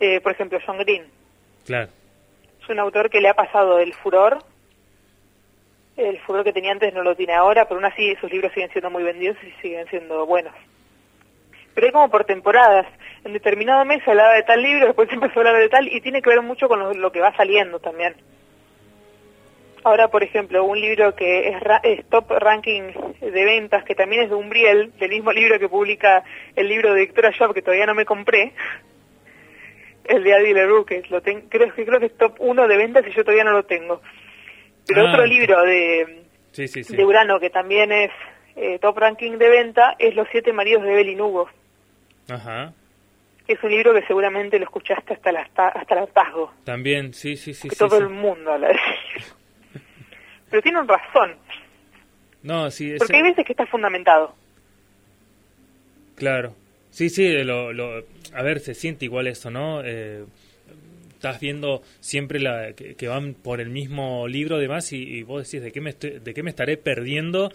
Eh, 0.00 0.20
por 0.20 0.32
ejemplo, 0.32 0.58
John 0.64 0.78
Green. 0.78 1.02
Claro. 1.66 1.90
Es 2.64 2.70
un 2.70 2.78
autor 2.78 3.10
que 3.10 3.20
le 3.20 3.28
ha 3.28 3.34
pasado 3.34 3.78
el 3.78 3.92
furor. 3.92 4.38
El 5.96 6.18
furor 6.20 6.44
que 6.44 6.52
tenía 6.52 6.72
antes 6.72 6.92
no 6.92 7.02
lo 7.02 7.14
tiene 7.14 7.34
ahora, 7.34 7.66
pero 7.66 7.76
aún 7.76 7.84
así 7.84 8.16
sus 8.16 8.30
libros 8.32 8.52
siguen 8.52 8.70
siendo 8.70 8.90
muy 8.90 9.02
vendidos 9.02 9.36
y 9.44 9.50
siguen 9.60 9.86
siendo 9.88 10.26
buenos. 10.26 10.54
Pero 11.74 11.86
hay 11.86 11.92
como 11.92 12.10
por 12.10 12.24
temporadas. 12.24 12.86
En 13.24 13.32
determinado 13.32 13.84
mes 13.84 14.02
se 14.04 14.10
hablaba 14.10 14.32
de 14.32 14.42
tal 14.42 14.62
libro, 14.62 14.86
después 14.86 15.08
se 15.08 15.14
empezó 15.14 15.38
a 15.38 15.42
hablar 15.42 15.58
de 15.58 15.68
tal, 15.68 15.88
y 15.88 16.00
tiene 16.00 16.22
que 16.22 16.30
ver 16.30 16.42
mucho 16.42 16.68
con 16.68 17.00
lo, 17.00 17.12
que 17.12 17.20
va 17.20 17.36
saliendo 17.36 17.78
también. 17.80 18.14
Ahora, 19.84 20.08
por 20.08 20.22
ejemplo, 20.22 20.64
un 20.64 20.80
libro 20.80 21.14
que 21.14 21.48
es, 21.48 21.60
ra- 21.60 21.80
es 21.82 22.04
top 22.08 22.30
ranking 22.30 22.92
de 23.20 23.44
ventas, 23.44 23.84
que 23.84 23.94
también 23.94 24.22
es 24.22 24.30
de 24.30 24.36
Umbriel, 24.36 24.92
del 24.98 25.10
mismo 25.10 25.32
libro 25.32 25.58
que 25.58 25.68
publica 25.68 26.24
el 26.56 26.68
libro 26.68 26.94
de 26.94 27.02
Victoria 27.02 27.32
Job, 27.38 27.52
que 27.52 27.62
todavía 27.62 27.86
no 27.86 27.94
me 27.94 28.06
compré, 28.06 28.52
el 30.04 30.22
de 30.24 30.34
Adi 30.34 30.52
LaRue, 30.52 30.84
que 30.86 31.02
lo 31.10 31.20
ten- 31.22 31.48
creo, 31.48 31.72
que 31.74 31.84
creo 31.84 32.00
que 32.00 32.06
es 32.06 32.16
top 32.16 32.34
1 32.38 32.66
de 32.68 32.76
ventas 32.76 33.04
y 33.06 33.10
yo 33.12 33.22
todavía 33.24 33.44
no 33.44 33.52
lo 33.52 33.64
tengo. 33.64 34.00
Pero 34.86 35.02
Ah. 35.06 35.12
otro 35.12 35.26
libro 35.26 35.62
de, 35.62 36.24
Sí, 36.52 36.68
sí, 36.68 36.84
sí. 36.84 36.96
de 36.96 37.04
Urano, 37.04 37.40
que 37.40 37.50
también 37.50 37.90
es 37.92 38.10
eh, 38.56 38.78
top 38.78 38.96
ranking 38.98 39.32
de 39.38 39.48
venta, 39.48 39.96
es 39.98 40.14
Los 40.14 40.28
siete 40.30 40.52
maridos 40.52 40.82
de 40.84 40.92
Evelyn 40.92 41.20
Hugo, 41.20 41.48
Ajá. 42.30 42.72
es 43.48 43.60
un 43.64 43.70
libro 43.70 43.92
que 43.92 44.06
seguramente 44.06 44.58
lo 44.58 44.64
escuchaste 44.64 45.14
hasta 45.14 45.30
el, 45.30 45.36
hasta, 45.38 45.70
el 45.90 45.98
hartazgo, 45.98 46.52
También, 46.64 47.12
sí, 47.14 47.36
sí, 47.36 47.52
sí. 47.52 47.68
que 47.68 47.74
sí, 47.74 47.78
todo 47.78 47.98
el 47.98 48.10
mundo 48.10 48.52
habla 48.52 48.68
de. 48.68 48.78
Pero 50.50 50.62
tienen 50.62 50.86
razón, 50.86 51.34
No, 52.42 52.70
sí, 52.70 52.90
ese- 52.90 52.98
porque 52.98 53.16
hay 53.16 53.22
veces 53.24 53.44
que 53.44 53.52
está 53.54 53.66
fundamentado. 53.66 54.34
Claro. 56.16 56.54
Sí, 56.94 57.08
sí, 57.10 57.26
lo, 57.42 57.72
lo- 57.72 58.04
a 58.32 58.42
ver, 58.42 58.60
se 58.60 58.72
siente 58.74 59.04
igual 59.04 59.26
eso, 59.26 59.50
¿no? 59.50 59.82
Eh, 59.84 60.22
estás 61.14 61.40
viendo 61.40 61.82
siempre 62.00 62.38
la, 62.40 62.72
que, 62.74 63.08
van 63.08 63.34
por 63.34 63.60
el 63.60 63.70
mismo 63.70 64.28
libro 64.28 64.58
demás 64.58 64.92
y, 64.92 65.02
y 65.02 65.22
vos 65.24 65.44
decís, 65.44 65.62
¿de 65.64 65.72
qué 65.72 65.80
me, 65.80 65.90
estoy- 65.90 66.20
de 66.20 66.34
qué 66.34 66.42
me 66.44 66.50
estaré 66.50 66.76
perdiendo? 66.76 67.50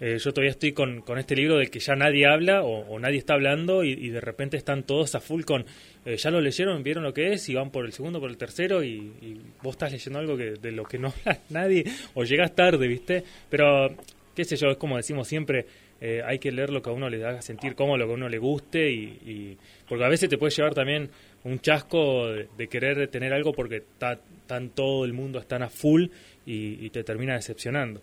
Eh, 0.00 0.18
yo 0.18 0.32
todavía 0.32 0.50
estoy 0.52 0.72
con, 0.72 1.02
con 1.02 1.18
este 1.18 1.36
libro 1.36 1.58
del 1.58 1.70
que 1.70 1.78
ya 1.78 1.94
nadie 1.94 2.26
habla 2.26 2.62
o, 2.64 2.98
nadie 2.98 3.18
está 3.18 3.34
hablando 3.34 3.84
y, 3.84 3.92
y 3.92 4.08
de 4.08 4.20
repente 4.20 4.56
están 4.56 4.82
todos 4.84 5.14
a 5.14 5.20
full 5.20 5.42
con, 5.44 5.66
eh, 6.06 6.16
ya 6.16 6.30
lo 6.30 6.40
leyeron, 6.40 6.82
vieron 6.82 7.04
lo 7.04 7.14
que 7.14 7.32
es 7.34 7.48
y 7.50 7.54
van 7.54 7.70
por 7.70 7.84
el 7.86 7.92
segundo, 7.92 8.18
por 8.20 8.30
el 8.30 8.38
tercero 8.38 8.82
y, 8.82 8.88
y 9.22 9.40
vos 9.62 9.74
estás 9.74 9.92
leyendo 9.92 10.18
algo 10.18 10.36
que 10.38 10.52
de 10.52 10.72
lo 10.72 10.84
que 10.84 10.98
no 10.98 11.08
habla 11.24 11.38
nadie 11.50 11.84
o 12.14 12.24
llegas 12.24 12.54
tarde, 12.56 12.88
¿viste? 12.88 13.22
Pero, 13.50 13.94
qué 14.34 14.44
sé 14.44 14.56
yo, 14.56 14.70
es 14.70 14.78
como 14.78 14.96
decimos 14.96 15.28
siempre, 15.28 15.66
eh, 16.00 16.22
hay 16.24 16.38
que 16.38 16.50
leer 16.52 16.70
lo 16.70 16.82
que 16.82 16.90
a 16.90 16.92
uno 16.92 17.08
le 17.10 17.24
haga 17.24 17.42
sentir 17.42 17.74
cómodo, 17.74 17.98
lo 17.98 18.06
que 18.06 18.12
a 18.12 18.14
uno 18.16 18.28
le 18.28 18.38
guste 18.38 18.90
y, 18.90 19.04
y- 19.24 19.58
porque 19.88 20.04
a 20.04 20.08
veces 20.08 20.28
te 20.28 20.38
puede 20.38 20.50
llevar 20.52 20.74
también 20.74 21.10
un 21.44 21.58
chasco 21.60 22.26
de, 22.28 22.48
de 22.56 22.68
querer 22.68 23.08
tener 23.08 23.32
algo 23.32 23.52
porque 23.52 23.76
está 23.76 24.18
tan 24.46 24.70
todo 24.70 25.04
el 25.04 25.12
mundo 25.12 25.38
están 25.38 25.62
a 25.62 25.68
full 25.70 26.04
y, 26.46 26.84
y 26.84 26.90
te 26.90 27.02
termina 27.04 27.34
decepcionando. 27.34 28.00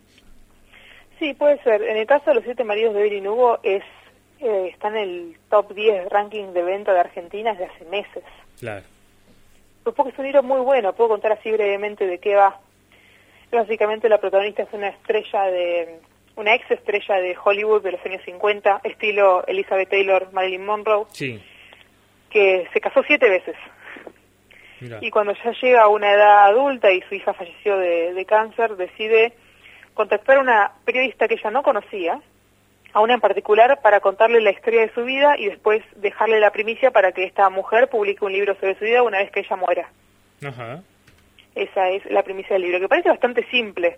Sí, 1.19 1.33
puede 1.33 1.62
ser. 1.63 1.81
En 1.81 1.97
el 1.97 2.05
caso 2.05 2.29
de 2.29 2.36
Los 2.36 2.43
siete 2.43 2.63
maridos 2.63 2.93
de 2.93 2.99
Evelyn 3.01 3.27
Hugo, 3.27 3.60
es, 3.63 3.83
eh, 4.39 4.69
está 4.71 4.89
en 4.89 4.97
el 4.97 5.38
top 5.49 5.73
10 5.73 6.10
ranking 6.10 6.53
de 6.53 6.62
venta 6.63 6.93
de 6.93 6.99
Argentina 6.99 7.51
desde 7.53 7.65
hace 7.65 7.86
meses. 7.86 8.23
Claro. 8.60 8.83
Pues 9.83 9.95
porque 9.95 10.12
es 10.12 10.19
un 10.19 10.25
libro 10.25 10.43
muy 10.43 10.62
bueno, 10.62 10.93
puedo 10.93 11.10
contar 11.10 11.31
así 11.31 11.49
brevemente 11.51 12.05
de 12.05 12.19
qué 12.19 12.36
va. 12.36 12.60
Básicamente 13.51 14.10
la 14.10 14.19
protagonista 14.19 14.63
es 14.63 14.69
una 14.73 14.89
estrella 14.89 15.43
de, 15.45 15.99
una 16.38 16.56
ex 16.56 16.69
estrella 16.71 17.15
de 17.15 17.36
Hollywood 17.43 17.84
de 17.84 17.91
los 17.91 18.06
años 18.06 18.21
50, 18.23 18.82
estilo 18.84 19.45
Elizabeth 19.47 19.89
Taylor, 19.89 20.32
Marilyn 20.32 20.65
Monroe, 20.65 21.06
Sí, 21.10 21.41
que 22.30 22.67
se 22.71 22.80
casó 22.80 23.04
siete 23.06 23.30
veces. 23.30 23.56
Y 25.02 25.10
cuando 25.10 25.34
ya 25.34 25.52
llega 25.60 25.82
a 25.82 25.88
una 25.88 26.13
edad 26.13 26.45
adulta 26.45 26.91
y 26.91 27.02
su 27.02 27.15
hija 27.15 27.34
falleció 27.34 27.78
de, 27.78 28.13
de 28.13 28.26
cáncer, 28.26 28.76
decide 28.76 29.34
contactar 29.95 30.38
a 30.38 30.41
una 30.41 30.71
periodista 30.86 31.28
que 31.28 31.34
ella 31.34 31.50
no 31.50 31.63
conocía, 31.63 32.21
a 32.93 33.02
una 33.02 33.15
en 33.15 33.19
particular, 33.19 33.80
para 33.82 34.00
contarle 34.02 34.39
la 34.39 34.52
historia 34.52 34.82
de 34.82 34.93
su 34.93 35.04
vida 35.04 35.36
y 35.38 35.47
después 35.47 35.82
dejarle 35.95 36.39
la 36.39 36.52
primicia 36.52 36.91
para 36.91 37.12
que 37.12 37.23
esta 37.23 37.50
mujer 37.50 37.89
publique 37.89 38.23
un 38.23 38.34
libro 38.34 38.54
sobre 38.60 38.78
su 38.78 38.86
vida 38.86 39.02
una 39.02 39.17
vez 39.17 39.32
que 39.32 39.39
ella 39.39 39.56
muera. 39.56 39.89
Ajá. 40.45 40.84
Esa 41.56 41.89
es 41.89 42.06
la 42.12 42.21
primicia 42.21 42.54
del 42.54 42.62
libro, 42.62 42.80
que 42.80 42.88
parece 42.88 43.10
bastante 43.10 43.43
simple. 43.50 43.97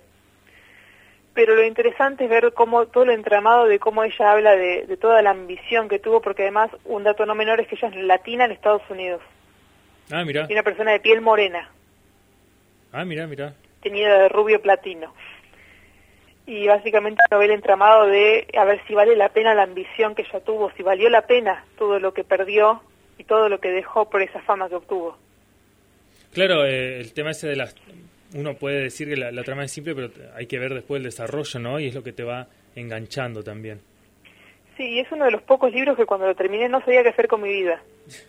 Pero 1.39 1.55
lo 1.55 1.63
interesante 1.63 2.25
es 2.25 2.29
ver 2.29 2.51
cómo 2.53 2.87
todo 2.87 3.05
lo 3.05 3.13
entramado 3.13 3.63
de 3.65 3.79
cómo 3.79 4.03
ella 4.03 4.29
habla 4.33 4.57
de, 4.57 4.85
de 4.85 4.97
toda 4.97 5.21
la 5.21 5.29
ambición 5.29 5.87
que 5.87 5.97
tuvo, 5.97 6.19
porque 6.21 6.41
además 6.41 6.69
un 6.83 7.05
dato 7.05 7.25
no 7.25 7.33
menor 7.33 7.61
es 7.61 7.67
que 7.69 7.75
ella 7.75 7.87
es 7.87 7.95
latina 8.03 8.43
en 8.43 8.51
Estados 8.51 8.81
Unidos 8.89 9.21
Ah, 10.11 10.25
mira. 10.25 10.47
y 10.49 10.51
una 10.51 10.63
persona 10.63 10.91
de 10.91 10.99
piel 10.99 11.21
morena, 11.21 11.71
Ah, 12.91 13.05
mira, 13.05 13.25
mira. 13.25 13.53
teñida 13.81 14.19
de 14.19 14.27
rubio 14.27 14.61
platino. 14.61 15.13
Y 16.45 16.67
básicamente 16.67 17.21
una 17.29 17.37
novela 17.37 17.53
entramado 17.53 18.07
de 18.07 18.45
a 18.57 18.65
ver 18.65 18.81
si 18.85 18.93
vale 18.93 19.15
la 19.15 19.29
pena 19.29 19.55
la 19.55 19.63
ambición 19.63 20.15
que 20.15 20.23
ella 20.23 20.41
tuvo, 20.41 20.71
si 20.75 20.83
valió 20.83 21.09
la 21.09 21.21
pena 21.25 21.63
todo 21.77 22.01
lo 22.01 22.13
que 22.13 22.25
perdió 22.25 22.81
y 23.17 23.23
todo 23.23 23.47
lo 23.47 23.61
que 23.61 23.69
dejó 23.71 24.09
por 24.09 24.21
esa 24.21 24.41
fama 24.41 24.67
que 24.67 24.75
obtuvo. 24.75 25.17
Claro, 26.33 26.65
eh, 26.65 26.99
el 26.99 27.13
tema 27.13 27.31
ese 27.31 27.47
de 27.47 27.55
las... 27.55 27.73
Uno 28.33 28.53
puede 28.55 28.83
decir 28.83 29.09
que 29.09 29.17
la, 29.17 29.31
la 29.31 29.43
trama 29.43 29.63
es 29.63 29.71
simple, 29.71 29.95
pero 29.95 30.11
hay 30.35 30.45
que 30.45 30.59
ver 30.59 30.73
después 30.73 30.99
el 30.99 31.05
desarrollo, 31.05 31.59
¿no? 31.59 31.79
Y 31.79 31.87
es 31.87 31.95
lo 31.95 32.03
que 32.03 32.13
te 32.13 32.23
va 32.23 32.47
enganchando 32.75 33.43
también. 33.43 33.81
Sí, 34.77 34.85
y 34.85 34.99
es 34.99 35.11
uno 35.11 35.25
de 35.25 35.31
los 35.31 35.41
pocos 35.41 35.73
libros 35.73 35.97
que 35.97 36.05
cuando 36.05 36.27
lo 36.27 36.35
terminé 36.35 36.69
no 36.69 36.79
sabía 36.79 37.03
qué 37.03 37.09
hacer 37.09 37.27
con 37.27 37.41
mi 37.41 37.49
vida. 37.49 37.81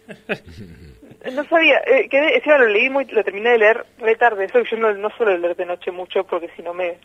No 1.34 1.44
sabía, 1.44 1.82
eh, 1.86 2.08
quedé, 2.08 2.40
lo 2.46 2.66
leí 2.66 2.88
muy, 2.88 3.04
lo 3.04 3.22
terminé 3.22 3.50
de 3.50 3.58
leer 3.58 3.84
re 3.98 4.16
tarde, 4.16 4.46
eso 4.46 4.62
que 4.62 4.70
yo 4.70 4.78
no, 4.78 4.90
no 4.94 5.10
suelo 5.10 5.36
leer 5.36 5.54
de 5.54 5.66
noche 5.66 5.90
mucho 5.90 6.24
porque 6.24 6.48
si 6.56 6.62
no 6.62 6.72
me 6.72 6.96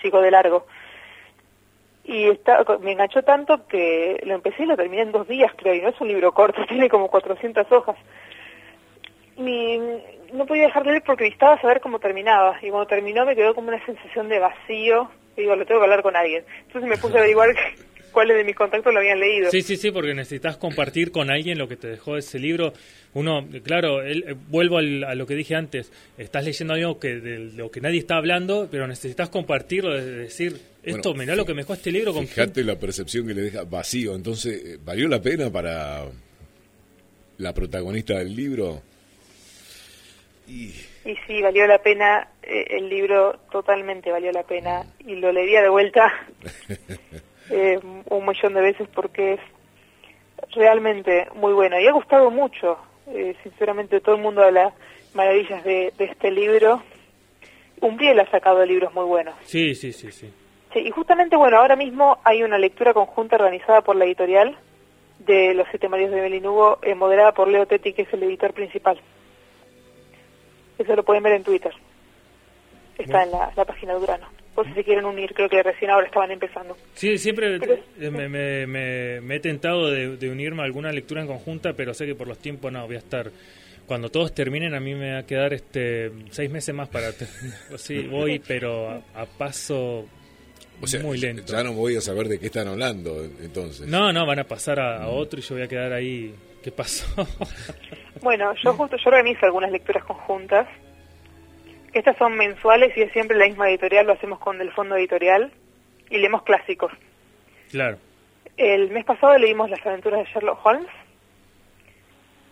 sigo 0.00 0.20
de 0.20 0.30
largo. 0.30 0.66
y 2.04 2.28
está, 2.28 2.64
me 2.80 2.92
enganchó 2.92 3.22
tanto 3.24 3.66
que 3.66 4.20
lo 4.24 4.34
empecé 4.34 4.62
y 4.62 4.66
lo 4.66 4.76
terminé 4.76 5.02
en 5.02 5.12
dos 5.12 5.26
días, 5.26 5.50
creo, 5.56 5.74
y 5.74 5.80
no 5.80 5.88
es 5.88 6.00
un 6.00 6.06
libro 6.06 6.32
corto, 6.32 6.64
tiene 6.68 6.88
como 6.88 7.08
400 7.08 7.66
hojas. 7.72 7.96
Mi, 9.36 9.80
no 10.32 10.46
podía 10.46 10.64
dejar 10.64 10.84
de 10.84 10.90
leer 10.90 11.02
porque 11.04 11.24
necesitaba 11.24 11.60
saber 11.60 11.80
cómo 11.80 11.98
terminaba, 11.98 12.58
y 12.62 12.70
cuando 12.70 12.86
terminó 12.86 13.24
me 13.24 13.36
quedó 13.36 13.54
como 13.54 13.68
una 13.68 13.84
sensación 13.84 14.28
de 14.28 14.38
vacío, 14.38 15.10
y 15.36 15.42
digo, 15.42 15.56
lo 15.56 15.64
tengo 15.64 15.80
que 15.80 15.84
hablar 15.84 16.02
con 16.02 16.16
alguien. 16.16 16.44
Entonces 16.66 16.88
me 16.88 16.96
puse 16.98 17.16
a 17.16 17.20
averiguar 17.20 17.54
cuáles 18.12 18.36
de 18.36 18.44
mis 18.44 18.56
contactos 18.56 18.92
lo 18.92 19.00
habían 19.00 19.20
leído. 19.20 19.50
Sí, 19.50 19.62
sí, 19.62 19.76
sí, 19.76 19.90
porque 19.90 20.14
necesitas 20.14 20.56
compartir 20.56 21.12
con 21.12 21.30
alguien 21.30 21.58
lo 21.58 21.68
que 21.68 21.76
te 21.76 21.88
dejó 21.88 22.16
ese 22.16 22.38
libro. 22.38 22.72
Uno, 23.14 23.46
claro, 23.62 24.04
eh, 24.04 24.34
vuelvo 24.48 24.78
a 24.78 25.14
lo 25.14 25.26
que 25.26 25.34
dije 25.34 25.54
antes, 25.54 25.92
estás 26.18 26.44
leyendo 26.44 26.74
algo 26.74 26.98
que 26.98 27.20
de 27.20 27.38
lo 27.38 27.70
que 27.70 27.80
nadie 27.80 27.98
está 27.98 28.16
hablando, 28.16 28.68
pero 28.70 28.86
necesitas 28.86 29.28
compartirlo, 29.28 29.94
de 29.94 30.04
decir, 30.04 30.60
esto, 30.82 31.14
mirá 31.14 31.36
lo 31.36 31.44
que 31.44 31.54
me 31.54 31.62
dejó 31.62 31.74
este 31.74 31.92
libro. 31.92 32.12
Con 32.12 32.26
fíjate 32.26 32.64
la 32.64 32.76
percepción 32.76 33.26
que 33.26 33.34
le 33.34 33.42
deja 33.42 33.64
vacío, 33.64 34.14
entonces, 34.14 34.62
eh, 34.64 34.78
¿valió 34.84 35.08
la 35.08 35.22
pena 35.22 35.50
para 35.50 36.04
la 37.38 37.54
protagonista 37.54 38.18
del 38.18 38.34
libro? 38.34 38.82
Y... 40.48 40.68
sí, 41.26 41.42
valió 41.42 41.66
la 41.66 41.78
pena, 41.78 42.28
eh, 42.42 42.64
el 42.70 42.88
libro 42.88 43.38
totalmente 43.50 44.10
valió 44.10 44.32
la 44.32 44.44
pena, 44.44 44.86
y 45.00 45.16
lo 45.16 45.30
leería 45.30 45.62
de 45.62 45.68
vuelta 45.68 46.10
eh, 47.50 47.78
un 47.82 48.26
millón 48.26 48.54
de 48.54 48.60
veces 48.60 48.88
porque 48.94 49.34
es 49.34 49.40
realmente 50.54 51.28
muy 51.34 51.52
bueno 51.52 51.78
y 51.78 51.86
ha 51.86 51.92
gustado 51.92 52.30
mucho. 52.30 52.78
Eh, 53.08 53.34
sinceramente, 53.42 54.00
todo 54.00 54.16
el 54.16 54.22
mundo 54.22 54.42
habla 54.42 54.72
maravillas 55.14 55.64
de, 55.64 55.92
este 55.98 56.30
libro. 56.30 56.82
Umbriel 57.80 58.20
ha 58.20 58.30
sacado 58.30 58.64
libros 58.64 58.92
muy 58.94 59.04
buenos. 59.04 59.34
Sí, 59.42 59.74
sí, 59.74 59.92
sí, 59.92 60.10
sí. 60.10 60.32
Sí, 60.72 60.80
y 60.80 60.90
justamente, 60.90 61.36
bueno, 61.36 61.58
ahora 61.58 61.76
mismo 61.76 62.18
hay 62.24 62.42
una 62.42 62.58
lectura 62.58 62.92
conjunta 62.92 63.36
organizada 63.36 63.80
por 63.80 63.96
la 63.96 64.04
editorial 64.04 64.58
de 65.20 65.54
Los 65.54 65.66
Siete 65.70 65.88
Marios 65.88 66.10
de 66.10 66.20
Belinugo, 66.20 66.78
eh, 66.82 66.94
moderada 66.94 67.32
por 67.32 67.48
Leo 67.48 67.66
Tetti, 67.66 67.92
que 67.92 68.02
es 68.02 68.12
el 68.12 68.22
editor 68.22 68.52
principal. 68.52 69.00
Eso 70.78 70.96
lo 70.96 71.02
pueden 71.02 71.22
ver 71.22 71.34
en 71.34 71.44
Twitter. 71.44 71.72
Está 72.96 73.24
en 73.24 73.30
la, 73.30 73.52
la 73.54 73.64
página 73.64 73.94
de 73.94 74.00
Durano 74.00 74.26
si 74.64 74.72
se 74.74 74.84
quieren 74.84 75.04
unir, 75.04 75.32
creo 75.34 75.48
que 75.48 75.62
recién 75.62 75.90
ahora 75.90 76.06
estaban 76.06 76.30
empezando. 76.30 76.76
Sí, 76.94 77.18
siempre 77.18 77.58
me, 77.98 78.66
me, 78.66 79.36
he 79.36 79.40
tentado 79.40 79.90
de, 79.90 80.30
unirme 80.30 80.62
a 80.62 80.64
alguna 80.64 80.90
lectura 80.92 81.20
en 81.20 81.26
conjunta, 81.26 81.72
pero 81.74 81.94
sé 81.94 82.06
que 82.06 82.14
por 82.14 82.28
los 82.28 82.38
tiempos 82.38 82.72
no, 82.72 82.86
voy 82.86 82.96
a 82.96 83.00
estar... 83.00 83.30
Cuando 83.86 84.10
todos 84.10 84.34
terminen, 84.34 84.74
a 84.74 84.80
mí 84.80 84.94
me 84.94 85.14
va 85.14 85.20
a 85.20 85.22
quedar 85.22 85.54
este 85.54 86.12
seis 86.30 86.50
meses 86.50 86.74
más 86.74 86.90
para... 86.90 87.10
sí, 87.76 88.06
voy, 88.06 88.38
pero 88.38 89.02
a, 89.14 89.24
paso 89.38 90.04
muy 91.02 91.16
lento. 91.16 91.50
Ya 91.50 91.62
no 91.62 91.72
voy 91.72 91.96
a 91.96 92.02
saber 92.02 92.28
de 92.28 92.38
qué 92.38 92.46
están 92.46 92.68
hablando, 92.68 93.24
entonces. 93.24 93.88
No, 93.88 94.12
no, 94.12 94.26
van 94.26 94.40
a 94.40 94.44
pasar 94.44 94.78
a, 94.78 95.04
a 95.04 95.08
otro 95.08 95.40
y 95.40 95.42
yo 95.42 95.54
voy 95.54 95.64
a 95.64 95.68
quedar 95.68 95.94
ahí. 95.94 96.34
¿Qué 96.62 96.72
pasó? 96.72 97.26
bueno, 98.22 98.54
yo 98.54 98.72
justo 98.74 98.96
yo 98.96 99.10
organizo 99.10 99.46
algunas 99.46 99.70
lecturas 99.70 100.04
conjuntas 100.04 100.66
estas 101.92 102.16
son 102.16 102.36
mensuales 102.36 102.96
y 102.96 103.02
es 103.02 103.12
siempre 103.12 103.36
la 103.36 103.46
misma 103.46 103.68
editorial, 103.68 104.06
lo 104.06 104.12
hacemos 104.12 104.38
con 104.38 104.60
el 104.60 104.70
fondo 104.72 104.96
editorial 104.96 105.50
y 106.10 106.18
leemos 106.18 106.42
clásicos. 106.42 106.92
Claro. 107.70 107.98
El 108.56 108.90
mes 108.90 109.04
pasado 109.04 109.36
leímos 109.38 109.70
Las 109.70 109.84
aventuras 109.86 110.20
de 110.20 110.32
Sherlock 110.32 110.64
Holmes, 110.64 110.88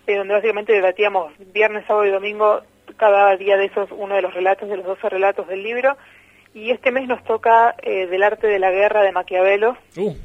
eh, 0.06 0.16
donde 0.16 0.34
básicamente 0.34 0.72
debatíamos 0.72 1.32
viernes, 1.52 1.84
sábado 1.86 2.06
y 2.06 2.10
domingo 2.10 2.62
cada 2.96 3.36
día 3.36 3.56
de 3.56 3.66
esos 3.66 3.90
uno 3.92 4.14
de 4.14 4.22
los 4.22 4.32
relatos, 4.32 4.68
de 4.68 4.76
los 4.76 4.86
12 4.86 5.08
relatos 5.08 5.48
del 5.48 5.62
libro. 5.62 5.96
Y 6.54 6.70
este 6.70 6.90
mes 6.90 7.06
nos 7.06 7.22
toca 7.24 7.74
eh, 7.82 8.06
del 8.06 8.22
arte 8.22 8.46
de 8.46 8.58
la 8.58 8.70
guerra 8.70 9.02
de 9.02 9.12
Maquiavelo, 9.12 9.76
uh. 9.96 10.16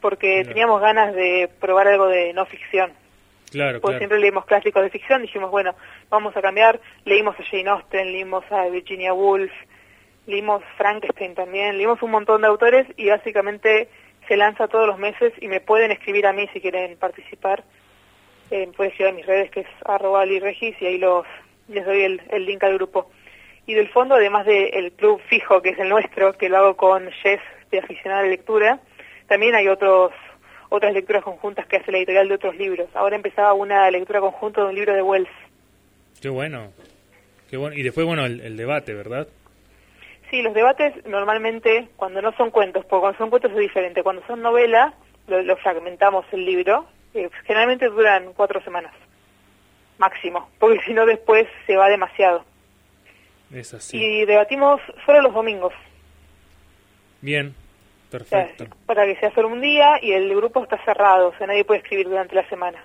porque 0.00 0.44
teníamos 0.44 0.80
ganas 0.80 1.14
de 1.14 1.48
probar 1.60 1.88
algo 1.88 2.06
de 2.08 2.34
no 2.34 2.44
ficción. 2.44 2.92
Claro, 3.54 3.80
pues 3.80 3.98
siempre 3.98 4.18
leímos 4.18 4.46
clásicos 4.46 4.82
de 4.82 4.90
ficción, 4.90 5.22
dijimos, 5.22 5.48
bueno, 5.48 5.76
vamos 6.10 6.36
a 6.36 6.42
cambiar, 6.42 6.80
leímos 7.04 7.38
a 7.38 7.44
Jane 7.44 7.70
Austen, 7.70 8.10
leímos 8.10 8.44
a 8.50 8.66
Virginia 8.66 9.12
Woolf, 9.14 9.52
leímos 10.26 10.64
Frankenstein 10.76 11.36
también, 11.36 11.76
leímos 11.76 12.02
un 12.02 12.10
montón 12.10 12.40
de 12.40 12.48
autores 12.48 12.84
y 12.96 13.08
básicamente 13.08 13.88
se 14.26 14.36
lanza 14.36 14.66
todos 14.66 14.88
los 14.88 14.98
meses 14.98 15.32
y 15.40 15.46
me 15.46 15.60
pueden 15.60 15.92
escribir 15.92 16.26
a 16.26 16.32
mí 16.32 16.48
si 16.52 16.60
quieren 16.60 16.96
participar. 16.96 17.62
Eh, 18.50 18.68
pueden 18.76 18.90
escribir 18.90 19.12
a 19.12 19.16
mis 19.16 19.26
redes 19.26 19.50
que 19.52 19.60
es 19.60 19.68
arroba 19.84 20.24
regis 20.24 20.74
y 20.80 20.86
ahí 20.86 20.98
los, 20.98 21.24
les 21.68 21.86
doy 21.86 22.02
el, 22.02 22.22
el 22.30 22.46
link 22.46 22.64
al 22.64 22.74
grupo. 22.74 23.08
Y 23.66 23.74
del 23.74 23.88
fondo, 23.88 24.16
además 24.16 24.46
del 24.46 24.90
club 24.92 25.20
fijo 25.28 25.62
que 25.62 25.70
es 25.70 25.78
el 25.78 25.88
nuestro, 25.88 26.32
que 26.32 26.48
lo 26.48 26.58
hago 26.58 26.76
con 26.76 27.08
Jess 27.22 27.40
de 27.70 27.78
aficionada 27.78 28.22
la 28.22 28.28
lectura, 28.28 28.80
también 29.28 29.54
hay 29.54 29.68
otros 29.68 30.12
otras 30.68 30.92
lecturas 30.92 31.22
conjuntas 31.22 31.66
que 31.66 31.76
hace 31.76 31.92
la 31.92 31.98
editorial 31.98 32.28
de 32.28 32.34
otros 32.34 32.56
libros. 32.56 32.88
Ahora 32.94 33.16
empezaba 33.16 33.52
una 33.52 33.90
lectura 33.90 34.20
conjunta 34.20 34.62
de 34.62 34.68
un 34.68 34.74
libro 34.74 34.94
de 34.94 35.02
Wells. 35.02 35.28
Qué 36.20 36.28
bueno. 36.28 36.72
Qué 37.50 37.56
bueno. 37.56 37.76
Y 37.76 37.82
después, 37.82 38.06
bueno, 38.06 38.24
el, 38.24 38.56
debate, 38.56 38.94
¿verdad? 38.94 39.28
Sí, 40.30 40.42
los 40.42 40.54
debates 40.54 40.94
normalmente, 41.06 41.88
cuando 41.96 42.22
no 42.22 42.32
son 42.36 42.50
cuentos, 42.50 42.84
porque 42.86 43.00
cuando 43.00 43.18
son 43.18 43.30
cuentos 43.30 43.52
es 43.52 43.58
diferente. 43.58 44.02
Cuando 44.02 44.26
son 44.26 44.42
novela, 44.42 44.94
lo, 45.26 45.56
fragmentamos 45.56 46.24
el 46.32 46.44
libro. 46.44 46.86
Eh, 47.14 47.30
generalmente 47.46 47.88
duran 47.88 48.32
cuatro 48.34 48.60
semanas, 48.62 48.92
máximo, 49.98 50.50
porque 50.58 50.80
si 50.84 50.92
no 50.92 51.06
después 51.06 51.46
se 51.66 51.76
va 51.76 51.88
demasiado. 51.88 52.44
Es 53.52 53.72
así. 53.72 53.96
Y 53.96 54.24
debatimos 54.24 54.80
solo 55.06 55.22
los 55.22 55.32
domingos. 55.32 55.72
Bien, 57.20 57.54
Para 58.86 59.06
que 59.06 59.16
sea 59.16 59.34
solo 59.34 59.48
un 59.48 59.60
día 59.60 59.98
y 60.02 60.12
el 60.12 60.34
grupo 60.34 60.62
está 60.62 60.78
cerrado, 60.84 61.28
o 61.28 61.36
sea, 61.36 61.46
nadie 61.46 61.64
puede 61.64 61.80
escribir 61.80 62.08
durante 62.08 62.34
la 62.34 62.48
semana. 62.48 62.84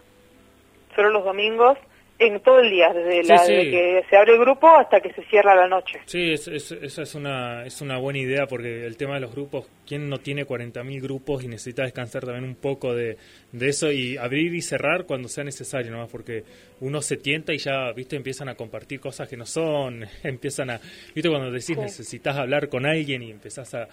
Solo 0.96 1.10
los 1.10 1.24
domingos 1.24 1.78
en 2.20 2.42
todo 2.42 2.60
el 2.60 2.70
día, 2.70 2.92
desde, 2.94 3.24
la, 3.24 3.46
que 3.48 4.04
se 4.10 4.18
abre 4.18 4.34
el 4.34 4.40
grupo 4.40 4.68
hasta 4.68 5.00
que 5.00 5.14
se 5.14 5.24
cierra 5.24 5.56
la 5.56 5.70
noche. 5.70 6.02
Sí, 6.06 6.34
esa 6.34 7.02
es 7.02 7.16
una, 7.16 7.66
es 7.66 7.82
una 7.82 7.98
buena 7.98 8.20
idea 8.20 8.46
porque 8.46 8.86
el 8.86 8.98
tema 8.98 9.16
de 9.16 9.22
los 9.22 9.32
grupos, 9.32 9.70
¿quién 9.88 10.10
no 10.10 10.18
tiene 10.18 10.46
40.000 10.46 11.02
grupos 11.02 11.46
y 11.46 11.48
necesita 11.48 11.84
descansar 11.84 12.26
también 12.26 12.44
un 12.44 12.56
poco 12.56 12.94
de, 12.94 13.18
eso 13.62 13.90
y 13.90 14.18
abrir 14.18 14.54
y 14.54 14.62
cerrar 14.62 15.06
cuando 15.06 15.30
sea 15.30 15.46
necesario, 15.46 15.92
¿no? 15.92 16.06
Porque 16.08 16.44
uno 16.82 17.02
se 17.02 17.16
tienta 17.16 17.54
y 17.54 17.58
ya, 17.58 17.94
viste, 17.94 18.18
empiezan 18.18 18.50
a 18.50 18.56
compartir 18.56 19.00
cosas 19.00 19.30
que 19.30 19.38
no 19.38 19.46
son, 19.46 20.06
empiezan 20.24 20.72
a, 20.72 20.80
viste, 21.16 21.30
cuando 21.30 21.50
decís 21.50 21.78
necesitas 21.78 22.36
hablar 22.36 22.68
con 22.68 22.86
alguien 22.86 23.24
y 23.24 23.32
empezás 23.32 23.74
a, 23.76 23.88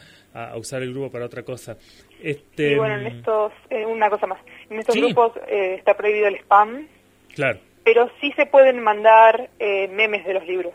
usar 0.56 0.82
el 0.82 0.90
grupo 0.90 1.12
para 1.12 1.26
otra 1.26 1.44
cosa. 1.44 1.76
Este, 2.20 2.72
y 2.72 2.76
bueno, 2.76 2.98
en 2.98 3.06
estos, 3.06 3.52
eh, 3.70 3.86
una 3.86 4.10
cosa 4.10 4.26
más, 4.26 4.40
en 4.68 4.80
estos 4.80 4.96
grupos 4.96 5.32
eh, 5.48 5.76
está 5.78 5.94
prohibido 5.94 6.26
el 6.26 6.36
spam. 6.36 6.88
Claro 7.34 7.58
pero 7.86 8.10
sí 8.20 8.32
se 8.32 8.46
pueden 8.46 8.82
mandar 8.82 9.48
eh, 9.60 9.86
memes 9.86 10.26
de 10.26 10.34
los 10.34 10.44
libros. 10.44 10.74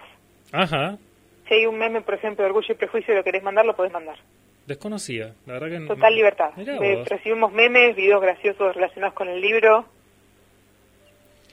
Ajá. 0.53 0.97
Si 1.45 1.53
hay 1.53 1.65
un 1.65 1.77
meme, 1.77 1.99
por 1.99 2.13
ejemplo, 2.13 2.41
de 2.41 2.49
Orgullo 2.49 2.71
y 2.71 2.77
Prejuicio 2.77 3.13
y 3.13 3.17
lo 3.17 3.23
querés 3.25 3.43
mandar, 3.43 3.65
lo 3.65 3.75
podés 3.75 3.91
mandar. 3.91 4.15
Desconocía, 4.65 5.33
la 5.45 5.59
verdad 5.59 5.77
que 5.81 5.87
Total 5.87 6.15
libertad. 6.15 6.51
Eh, 6.57 7.03
recibimos 7.05 7.51
memes, 7.51 7.97
videos 7.97 8.21
graciosos 8.21 8.73
relacionados 8.73 9.13
con 9.13 9.27
el 9.27 9.41
libro. 9.41 9.85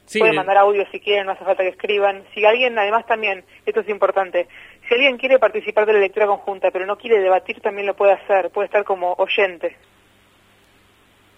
Sí, 0.06 0.20
Pueden 0.20 0.36
mandar 0.36 0.58
audio 0.58 0.86
si 0.92 1.00
quieren, 1.00 1.26
no 1.26 1.32
hace 1.32 1.44
falta 1.44 1.64
que 1.64 1.70
escriban. 1.70 2.22
Si 2.34 2.44
alguien, 2.44 2.78
además 2.78 3.04
también, 3.06 3.44
esto 3.66 3.80
es 3.80 3.88
importante, 3.88 4.46
si 4.86 4.94
alguien 4.94 5.18
quiere 5.18 5.40
participar 5.40 5.86
de 5.86 5.94
la 5.94 5.98
lectura 5.98 6.28
conjunta, 6.28 6.70
pero 6.70 6.86
no 6.86 6.96
quiere 6.96 7.18
debatir, 7.18 7.60
también 7.60 7.88
lo 7.88 7.96
puede 7.96 8.12
hacer. 8.12 8.50
Puede 8.50 8.66
estar 8.66 8.84
como 8.84 9.14
oyente. 9.14 9.76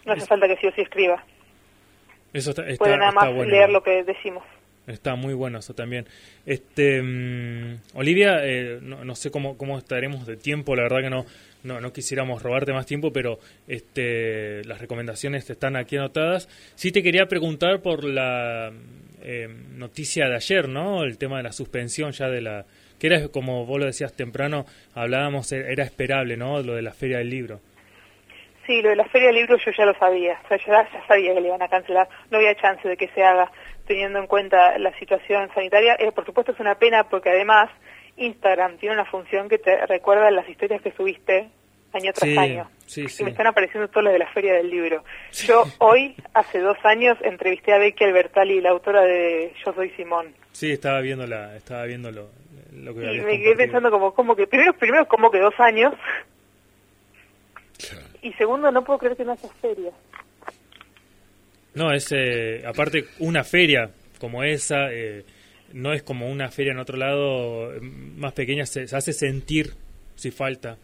No 0.04 0.12
hace 0.12 0.26
falta 0.26 0.46
que 0.46 0.58
sí 0.58 0.66
o 0.66 0.72
sí 0.72 0.82
escriba. 0.82 1.24
Eso 2.32 2.50
está, 2.50 2.64
Pueden 2.78 3.00
nada 3.00 3.12
más 3.12 3.32
leer 3.46 3.70
lo 3.70 3.82
que 3.82 4.04
decimos. 4.04 4.44
Está 4.86 5.14
muy 5.14 5.34
bueno 5.34 5.58
eso 5.58 5.74
también. 5.74 6.06
Este, 6.46 7.00
mm, 7.02 7.80
Olivia, 7.94 8.40
eh, 8.42 8.78
no, 8.80 9.14
sé 9.14 9.30
cómo, 9.30 9.56
cómo 9.56 9.78
estaremos 9.78 10.26
de 10.26 10.36
tiempo, 10.36 10.74
la 10.74 10.82
verdad 10.82 11.02
que 11.02 11.10
no, 11.10 11.26
no, 11.62 11.80
no 11.80 11.92
quisiéramos 11.92 12.42
robarte 12.42 12.72
más 12.72 12.86
tiempo, 12.86 13.12
pero 13.12 13.38
este, 13.68 14.64
las 14.64 14.80
recomendaciones 14.80 15.48
están 15.48 15.76
aquí 15.76 15.96
anotadas. 15.96 16.48
Sí 16.74 16.92
te 16.92 17.02
quería 17.02 17.26
preguntar 17.26 17.82
por 17.82 18.04
la 18.04 18.72
eh, 19.22 19.48
noticia 19.76 20.28
de 20.28 20.36
ayer, 20.36 20.68
¿no? 20.68 21.04
El 21.04 21.18
tema 21.18 21.36
de 21.36 21.44
la 21.44 21.52
suspensión 21.52 22.12
ya 22.12 22.28
de 22.28 22.40
la... 22.40 22.64
que 22.98 23.06
era, 23.08 23.28
como 23.28 23.66
vos 23.66 23.78
lo 23.78 23.86
decías 23.86 24.14
temprano, 24.14 24.66
hablábamos, 24.94 25.52
era 25.52 25.84
esperable, 25.84 26.36
¿no? 26.36 26.62
Lo 26.62 26.74
de 26.74 26.82
la 26.82 26.92
Feria 26.92 27.18
del 27.18 27.30
Libro. 27.30 27.60
Sí, 28.66 28.82
lo 28.82 28.90
de 28.90 28.96
la 28.96 29.06
Feria 29.06 29.28
del 29.28 29.36
Libro 29.36 29.56
yo 29.56 29.70
ya 29.70 29.84
lo 29.84 29.94
sabía, 29.94 30.38
o 30.44 30.48
sea, 30.48 30.58
ya, 30.58 31.06
sabía 31.08 31.34
que 31.34 31.40
le 31.40 31.48
iban 31.48 31.62
a 31.62 31.68
cancelar, 31.68 32.08
no 32.30 32.38
había 32.38 32.54
chance 32.54 32.86
de 32.86 32.96
que 32.96 33.08
se 33.08 33.24
haga 33.24 33.50
teniendo 33.86 34.18
en 34.18 34.26
cuenta 34.26 34.78
la 34.78 34.96
situación 34.98 35.50
sanitaria. 35.54 35.96
Eh, 35.98 36.12
por 36.12 36.24
supuesto 36.24 36.52
es 36.52 36.60
una 36.60 36.76
pena 36.76 37.08
porque 37.08 37.30
además 37.30 37.70
Instagram 38.16 38.78
tiene 38.78 38.94
una 38.94 39.04
función 39.06 39.48
que 39.48 39.58
te 39.58 39.86
recuerda 39.86 40.30
las 40.30 40.48
historias 40.48 40.82
que 40.82 40.92
subiste 40.92 41.48
año 41.92 42.12
tras 42.12 42.38
año. 42.38 42.70
Sí, 42.86 43.04
y 43.18 43.24
me 43.24 43.30
están 43.30 43.46
apareciendo 43.46 43.88
todas 43.88 44.04
las 44.04 44.12
de 44.12 44.18
la 44.18 44.32
Feria 44.32 44.54
del 44.54 44.70
Libro. 44.70 45.04
Yo 45.32 45.64
hoy, 45.78 46.14
hace 46.34 46.58
dos 46.58 46.76
años, 46.84 47.18
entrevisté 47.22 47.72
a 47.72 47.78
Becky 47.78 48.04
Albertalli, 48.04 48.60
la 48.60 48.70
autora 48.70 49.02
de 49.02 49.52
Yo 49.64 49.72
Soy 49.72 49.90
Simón. 49.90 50.34
Sí, 50.52 50.72
estaba 50.72 51.00
viendo, 51.00 51.26
la, 51.26 51.56
estaba 51.56 51.84
viendo 51.84 52.10
lo, 52.10 52.28
que 52.94 53.14
Y 53.14 53.20
me 53.20 53.38
quedé 53.38 53.56
pensando 53.56 53.90
como, 53.90 54.12
como 54.12 54.36
que, 54.36 54.46
primero, 54.46 54.72
primero 54.74 55.06
como 55.06 55.30
que 55.30 55.38
dos 55.38 55.54
años, 55.58 55.94
y 58.22 58.32
segundo, 58.34 58.70
no 58.70 58.84
puedo 58.84 58.98
creer 58.98 59.16
que 59.16 59.24
no 59.24 59.32
haya 59.32 59.48
ferias. 59.60 59.94
No, 61.74 61.92
es 61.92 62.10
eh, 62.12 62.62
aparte 62.66 63.04
una 63.20 63.44
feria 63.44 63.90
como 64.18 64.42
esa, 64.42 64.92
eh, 64.92 65.24
no 65.72 65.92
es 65.92 66.02
como 66.02 66.28
una 66.28 66.50
feria 66.50 66.72
en 66.72 66.78
otro 66.78 66.96
lado 66.96 67.72
eh, 67.72 67.80
más 67.80 68.32
pequeña, 68.32 68.66
se, 68.66 68.82
hace 68.94 69.12
sentir 69.12 69.74
si 70.16 70.30
falta 70.30 70.76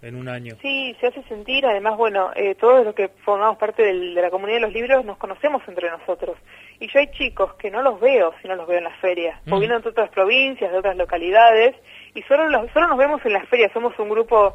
en 0.00 0.14
un 0.14 0.28
año. 0.28 0.56
Sí, 0.62 0.96
se 1.00 1.08
hace 1.08 1.22
sentir, 1.24 1.66
además, 1.66 1.96
bueno, 1.96 2.30
todos 2.60 2.84
los 2.84 2.94
que 2.94 3.08
formamos 3.24 3.58
parte 3.58 3.82
de 3.82 3.92
la 3.92 4.30
comunidad 4.30 4.58
de 4.58 4.62
los 4.62 4.72
libros 4.72 5.04
nos 5.04 5.18
conocemos 5.18 5.60
entre 5.66 5.90
nosotros. 5.90 6.36
Y 6.78 6.86
yo 6.86 7.00
hay 7.00 7.08
chicos 7.08 7.54
que 7.54 7.68
no 7.68 7.82
los 7.82 8.00
veo 8.00 8.32
si 8.40 8.46
no 8.46 8.54
los 8.54 8.68
veo 8.68 8.78
en 8.78 8.84
las 8.84 8.96
ferias, 9.00 9.40
mm. 9.44 9.52
o 9.52 9.58
vienen 9.58 9.82
de 9.82 9.88
otras 9.88 10.10
provincias, 10.10 10.70
de 10.70 10.78
otras 10.78 10.96
localidades, 10.96 11.74
y 12.14 12.22
solo, 12.22 12.48
los, 12.48 12.70
solo 12.70 12.86
nos 12.86 12.96
vemos 12.96 13.20
en 13.26 13.32
las 13.32 13.48
ferias, 13.48 13.72
somos 13.72 13.98
un 13.98 14.08
grupo 14.08 14.54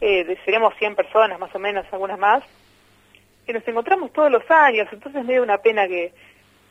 de, 0.00 0.38
seríamos 0.44 0.74
100 0.78 0.96
personas 0.96 1.38
más 1.38 1.54
o 1.54 1.58
menos, 1.58 1.86
algunas 1.92 2.18
más, 2.18 2.42
que 3.46 3.52
nos 3.52 3.66
encontramos 3.66 4.12
todos 4.12 4.30
los 4.30 4.48
años, 4.50 4.88
entonces 4.92 5.24
me 5.24 5.34
da 5.34 5.42
una 5.42 5.58
pena 5.58 5.86
que, 5.86 6.12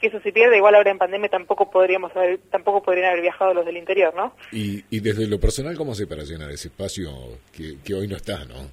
eso 0.01 0.21
se 0.21 0.31
pierda, 0.31 0.55
igual 0.55 0.75
ahora 0.75 0.91
en 0.91 0.97
pandemia 0.97 1.27
tampoco 1.27 1.69
podríamos 1.69 2.15
haber, 2.15 2.39
tampoco 2.49 2.81
podrían 2.81 3.09
haber 3.09 3.21
viajado 3.21 3.53
los 3.53 3.65
del 3.65 3.75
interior, 3.75 4.15
¿no? 4.15 4.33
Y, 4.49 4.85
y 4.89 5.01
desde 5.01 5.27
lo 5.27 5.41
personal, 5.41 5.75
¿cómo 5.75 5.93
se 5.93 6.07
para 6.07 6.23
llenar 6.23 6.49
ese 6.51 6.69
espacio 6.69 7.09
que, 7.53 7.93
hoy 7.93 8.07
no 8.07 8.15
está, 8.15 8.45
no? 8.45 8.69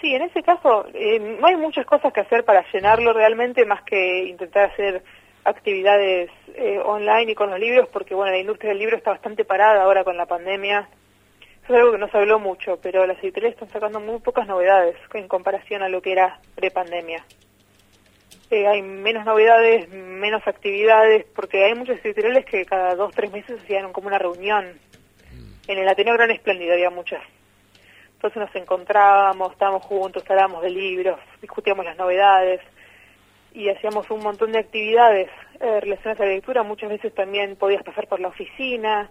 Sí, 0.00 0.14
en 0.14 0.22
ese 0.22 0.44
caso 0.44 0.86
eh, 0.94 1.18
no 1.18 1.44
hay 1.48 1.56
muchas 1.56 1.84
cosas 1.84 2.12
que 2.12 2.20
hacer 2.20 2.44
para 2.44 2.64
llenarlo 2.72 3.12
realmente, 3.12 3.64
más 3.64 3.82
que 3.82 4.26
intentar 4.26 4.70
hacer 4.70 5.02
actividades 5.42 6.30
eh, 6.54 6.78
online 6.84 7.32
y 7.32 7.34
con 7.34 7.50
los 7.50 7.58
libros, 7.58 7.88
porque 7.92 8.14
bueno, 8.14 8.32
la 8.32 8.38
industria 8.38 8.70
del 8.70 8.78
libro 8.78 8.96
está 8.96 9.10
bastante 9.10 9.44
parada 9.44 9.82
ahora 9.82 10.04
con 10.04 10.16
la 10.16 10.26
pandemia, 10.26 10.88
es 11.68 11.74
algo 11.74 11.92
que 11.92 11.98
no 11.98 12.08
se 12.08 12.18
habló 12.18 12.38
mucho, 12.38 12.78
pero 12.80 13.06
las 13.06 13.18
editoriales 13.22 13.54
están 13.54 13.70
sacando 13.70 14.00
muy 14.00 14.20
pocas 14.20 14.46
novedades 14.46 14.96
en 15.14 15.28
comparación 15.28 15.82
a 15.82 15.88
lo 15.88 16.00
que 16.00 16.12
era 16.12 16.40
prepandemia. 16.54 17.24
Eh, 18.50 18.66
hay 18.66 18.82
menos 18.82 19.24
novedades, 19.24 19.88
menos 19.88 20.46
actividades, 20.46 21.26
porque 21.34 21.64
hay 21.64 21.74
muchas 21.74 22.04
editoriales 22.04 22.44
que 22.46 22.64
cada 22.64 22.94
dos, 22.94 23.12
tres 23.14 23.32
meses 23.32 23.60
hacían 23.60 23.92
como 23.92 24.06
una 24.06 24.18
reunión. 24.18 24.78
En 25.66 25.78
el 25.78 25.88
Ateneo 25.88 26.14
Gran 26.14 26.30
Espléndido 26.30 26.74
había 26.74 26.90
muchas. 26.90 27.22
Entonces 28.14 28.40
nos 28.40 28.54
encontrábamos, 28.54 29.52
estábamos 29.52 29.84
juntos, 29.84 30.22
hablábamos 30.28 30.62
de 30.62 30.70
libros, 30.70 31.18
discutíamos 31.40 31.84
las 31.84 31.96
novedades 31.96 32.60
y 33.52 33.68
hacíamos 33.68 34.08
un 34.10 34.22
montón 34.22 34.52
de 34.52 34.60
actividades 34.60 35.28
eh, 35.60 35.80
relacionadas 35.80 36.20
a 36.20 36.24
la 36.26 36.32
lectura. 36.32 36.62
Muchas 36.62 36.88
veces 36.88 37.12
también 37.14 37.56
podías 37.56 37.82
pasar 37.82 38.06
por 38.06 38.20
la 38.20 38.28
oficina, 38.28 39.10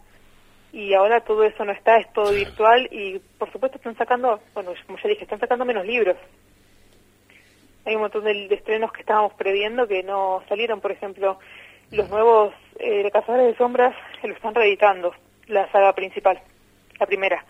y 0.76 0.94
ahora 0.94 1.22
todo 1.22 1.46
eso 1.46 1.64
no 1.64 1.72
está, 1.72 1.96
es 2.00 2.12
todo 2.12 2.34
virtual 2.34 2.90
y 2.92 3.18
por 3.40 3.50
supuesto 3.50 3.78
están 3.78 3.96
sacando, 3.96 4.42
bueno, 4.54 4.74
como 4.86 4.98
ya 5.02 5.08
dije, 5.08 5.24
están 5.24 5.40
sacando 5.40 5.64
menos 5.64 5.86
libros. 5.86 6.18
Hay 7.86 7.96
un 7.96 8.02
montón 8.02 8.26
de, 8.26 8.48
estrenos 8.54 8.92
que 8.92 9.00
estábamos 9.00 9.34
previendo 9.36 9.88
que 9.88 10.04
no 10.04 10.44
salieron, 10.50 10.82
por 10.82 10.92
ejemplo, 10.92 11.40
los 11.92 12.10
nuevos 12.10 12.54
eh, 12.78 13.10
Cazadores 13.10 13.48
de 13.48 13.58
Sombras 13.58 13.96
lo 14.22 14.34
están 14.34 14.54
reeditando, 14.54 15.14
la 15.48 15.72
saga 15.72 15.94
principal, 15.94 16.42
la 17.00 17.06
primera, 17.06 17.46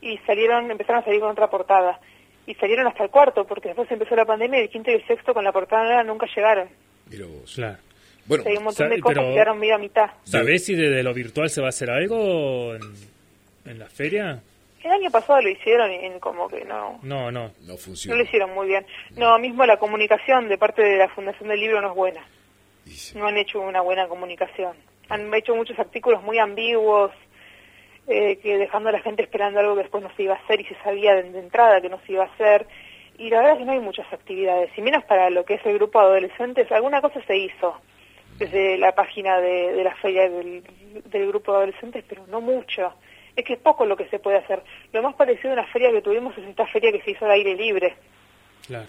y 0.00 0.18
salieron, 0.18 0.70
empezaron 0.70 1.02
a 1.02 1.04
salir 1.04 1.18
con 1.18 1.30
otra 1.30 1.50
portada, 1.50 1.98
y 2.46 2.54
salieron 2.54 2.86
hasta 2.86 3.02
el 3.02 3.10
cuarto, 3.10 3.48
porque 3.48 3.70
después 3.70 3.90
empezó 3.90 4.14
la 4.14 4.26
pandemia 4.26 4.60
y 4.60 4.62
el 4.62 4.70
quinto 4.70 4.92
y 4.92 4.94
el 4.94 5.06
sexto 5.08 5.34
con 5.34 5.42
la 5.42 5.50
portada 5.50 6.04
nunca 6.04 6.28
llegaron. 6.32 6.68
Claro. 7.52 7.78
Bueno, 8.30 8.44
hay 8.46 8.58
un 8.58 8.62
montón 8.62 8.90
de 8.90 9.00
cosas 9.00 9.24
que 9.24 9.32
quedaron 9.32 9.58
medio 9.58 9.74
a 9.74 9.78
mitad. 9.78 10.10
¿Sabés 10.22 10.64
si 10.64 10.76
desde 10.76 11.02
lo 11.02 11.12
virtual 11.12 11.50
se 11.50 11.60
va 11.60 11.66
a 11.66 11.70
hacer 11.70 11.90
algo 11.90 12.76
en, 12.76 13.76
la 13.76 13.86
feria? 13.86 14.40
El 14.84 14.92
año 14.92 15.10
pasado 15.10 15.40
lo 15.40 15.48
hicieron 15.48 15.90
y 15.90 16.20
como 16.20 16.48
que 16.48 16.64
no... 16.64 17.00
No, 17.02 17.32
no. 17.32 17.50
No 17.66 17.76
funciona. 17.76 18.14
No 18.14 18.22
lo 18.22 18.28
hicieron 18.28 18.54
muy 18.54 18.68
bien. 18.68 18.86
No, 19.16 19.36
mismo 19.40 19.66
la 19.66 19.78
comunicación 19.78 20.48
de 20.48 20.58
parte 20.58 20.80
de 20.80 20.96
la 20.96 21.08
Fundación 21.08 21.48
del 21.48 21.58
Libro 21.58 21.80
no 21.80 21.88
es 21.88 21.96
buena. 21.96 22.24
No 23.16 23.26
han 23.26 23.36
hecho 23.36 23.60
una 23.60 23.80
buena 23.80 24.06
comunicación. 24.06 24.76
Han 25.08 25.34
hecho 25.34 25.56
muchos 25.56 25.76
artículos 25.80 26.22
muy 26.22 26.38
ambiguos, 26.38 27.10
eh, 28.06 28.36
que 28.36 28.58
dejando 28.58 28.90
a 28.90 28.92
la 28.92 29.00
gente 29.00 29.24
esperando 29.24 29.58
algo 29.58 29.74
que 29.74 29.82
después 29.82 30.04
no 30.04 30.14
se 30.14 30.22
iba 30.22 30.34
a 30.34 30.38
hacer 30.38 30.60
y 30.60 30.64
se 30.66 30.76
sabía 30.84 31.16
de, 31.16 31.32
de 31.32 31.40
entrada 31.40 31.80
que 31.80 31.88
no 31.88 31.98
se 32.06 32.12
iba 32.12 32.22
a 32.22 32.28
hacer. 32.28 32.68
Y 33.18 33.28
la 33.28 33.38
verdad 33.38 33.54
es 33.54 33.58
que 33.58 33.64
no 33.64 33.72
hay 33.72 33.80
muchas 33.80 34.10
actividades, 34.12 34.70
y 34.76 34.82
menos 34.82 35.02
para 35.02 35.30
lo 35.30 35.44
que 35.44 35.54
es 35.54 35.66
el 35.66 35.74
grupo 35.74 35.98
de 35.98 36.06
adolescentes. 36.06 36.70
Alguna 36.70 37.00
cosa 37.00 37.20
se 37.26 37.36
hizo 37.36 37.74
desde 38.40 38.78
la 38.78 38.92
página 38.92 39.38
de, 39.38 39.84
la 39.84 39.94
feria 39.96 40.28
del, 40.28 40.62
grupo 41.28 41.52
de 41.52 41.58
adolescentes, 41.58 42.02
pero 42.08 42.26
no 42.26 42.40
mucho. 42.40 42.92
Es 43.36 43.44
que 43.44 43.52
es 43.52 43.58
poco 43.60 43.84
lo 43.84 43.96
que 43.96 44.08
se 44.08 44.18
puede 44.18 44.38
hacer. 44.38 44.62
Lo 44.92 45.02
más 45.02 45.14
parecido 45.14 45.50
a 45.50 45.52
una 45.52 45.66
feria 45.66 45.92
que 45.92 46.00
tuvimos 46.00 46.36
es 46.38 46.44
esta 46.44 46.66
feria 46.66 46.90
que 46.90 47.02
se 47.02 47.10
hizo 47.12 47.26
al 47.26 47.32
aire 47.32 47.54
libre. 47.54 47.94
Claro. 48.66 48.86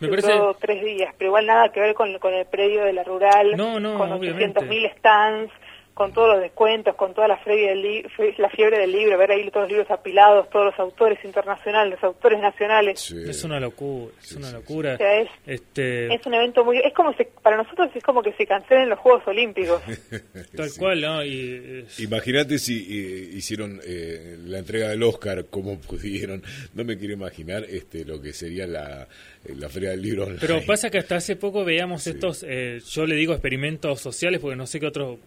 Me 0.00 0.08
parece... 0.08 0.32
tres 0.60 0.84
días, 0.84 1.14
pero 1.16 1.28
igual 1.28 1.46
nada 1.46 1.70
que 1.70 1.80
ver 1.80 1.94
con, 1.94 2.18
con 2.18 2.34
el 2.34 2.44
predio 2.46 2.84
de 2.84 2.92
la 2.92 3.04
rural, 3.04 3.56
no, 3.56 3.80
no, 3.80 3.96
con 3.96 4.10
800.000 4.10 4.98
stands, 4.98 5.52
con 5.94 6.12
todos 6.12 6.34
los 6.34 6.42
descuentos, 6.42 6.96
con 6.96 7.14
toda 7.14 7.28
la, 7.28 7.40
del 7.46 8.10
la 8.38 8.50
fiebre 8.50 8.78
del 8.78 8.92
libro, 8.92 9.16
ver 9.16 9.30
ahí 9.30 9.48
todos 9.50 9.64
los 9.64 9.70
libros 9.70 9.90
apilados, 9.90 10.50
todos 10.50 10.66
los 10.66 10.78
autores 10.78 11.24
internacionales, 11.24 11.94
los 11.94 12.04
autores 12.04 12.40
nacionales. 12.40 13.10
Es 13.12 13.44
una 13.44 13.60
locura, 13.60 14.12
es 14.20 14.32
una 14.32 14.50
locura. 14.50 14.94
es, 14.94 15.28
este... 15.46 16.12
es 16.12 16.26
un 16.26 16.34
evento 16.34 16.64
muy... 16.64 16.78
Es 16.78 16.92
como 16.92 17.12
se, 17.14 17.26
para 17.42 17.56
nosotros 17.56 17.90
es 17.94 18.02
como 18.02 18.22
que 18.22 18.32
se 18.32 18.46
cancelen 18.46 18.88
los 18.88 18.98
Juegos 18.98 19.22
Olímpicos. 19.26 19.80
Tal 20.56 20.70
cual, 20.76 21.00
¿no? 21.00 21.24
Y, 21.24 21.86
Imagínate 21.98 22.58
si 22.58 22.78
eh, 22.78 23.30
hicieron 23.34 23.80
eh, 23.84 24.36
la 24.44 24.58
entrega 24.58 24.88
del 24.88 25.02
Oscar 25.02 25.46
como 25.46 25.78
pudieron. 25.80 26.42
No 26.74 26.84
me 26.84 26.98
quiero 26.98 27.14
imaginar 27.14 27.64
este 27.64 28.04
lo 28.04 28.20
que 28.20 28.32
sería 28.32 28.66
la, 28.66 29.06
la 29.44 29.68
Feria 29.68 29.90
del 29.90 30.02
Libro 30.02 30.26
Pero 30.40 30.60
pasa 30.66 30.90
que 30.90 30.98
hasta 30.98 31.16
hace 31.16 31.36
poco 31.36 31.64
veíamos 31.64 32.06
estos, 32.06 32.44
eh, 32.46 32.80
yo 32.90 33.06
le 33.06 33.14
digo 33.14 33.32
experimentos 33.32 34.00
sociales 34.00 34.40
porque 34.40 34.56
no 34.56 34.66
sé 34.66 34.80
qué 34.80 34.86
otro 34.86 35.18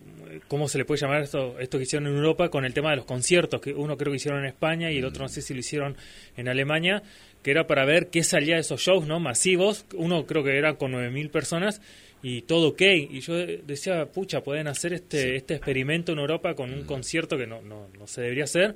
¿cómo 0.47 0.67
se 0.67 0.77
le 0.77 0.85
puede 0.85 1.01
llamar 1.01 1.21
esto, 1.21 1.59
esto 1.59 1.77
que 1.77 1.83
hicieron 1.83 2.07
en 2.07 2.15
Europa 2.15 2.49
con 2.49 2.65
el 2.65 2.73
tema 2.73 2.91
de 2.91 2.97
los 2.97 3.05
conciertos? 3.05 3.61
Que 3.61 3.73
uno 3.73 3.97
creo 3.97 4.11
que 4.11 4.17
hicieron 4.17 4.41
en 4.41 4.47
España 4.47 4.91
y 4.91 4.97
el 4.97 5.05
otro 5.05 5.23
no 5.23 5.29
sé 5.29 5.41
si 5.41 5.53
lo 5.53 5.59
hicieron 5.59 5.97
en 6.35 6.47
Alemania, 6.47 7.03
que 7.43 7.51
era 7.51 7.67
para 7.67 7.85
ver 7.85 8.07
qué 8.07 8.23
salía 8.23 8.55
de 8.55 8.61
esos 8.61 8.81
shows, 8.81 9.07
¿no? 9.07 9.19
Masivos. 9.19 9.85
Uno 9.93 10.25
creo 10.25 10.43
que 10.43 10.57
era 10.57 10.75
con 10.75 10.91
9.000 10.91 11.29
personas 11.29 11.81
y 12.21 12.41
todo 12.41 12.69
ok. 12.69 12.81
Y 12.81 13.19
yo 13.21 13.35
decía, 13.35 14.05
pucha, 14.05 14.41
pueden 14.41 14.67
hacer 14.67 14.93
este, 14.93 15.35
este 15.35 15.55
experimento 15.55 16.11
en 16.11 16.19
Europa 16.19 16.55
con 16.55 16.73
un 16.73 16.83
concierto 16.83 17.37
que 17.37 17.47
no, 17.47 17.61
no, 17.61 17.87
no 17.97 18.07
se 18.07 18.21
debería 18.21 18.45
hacer. 18.45 18.75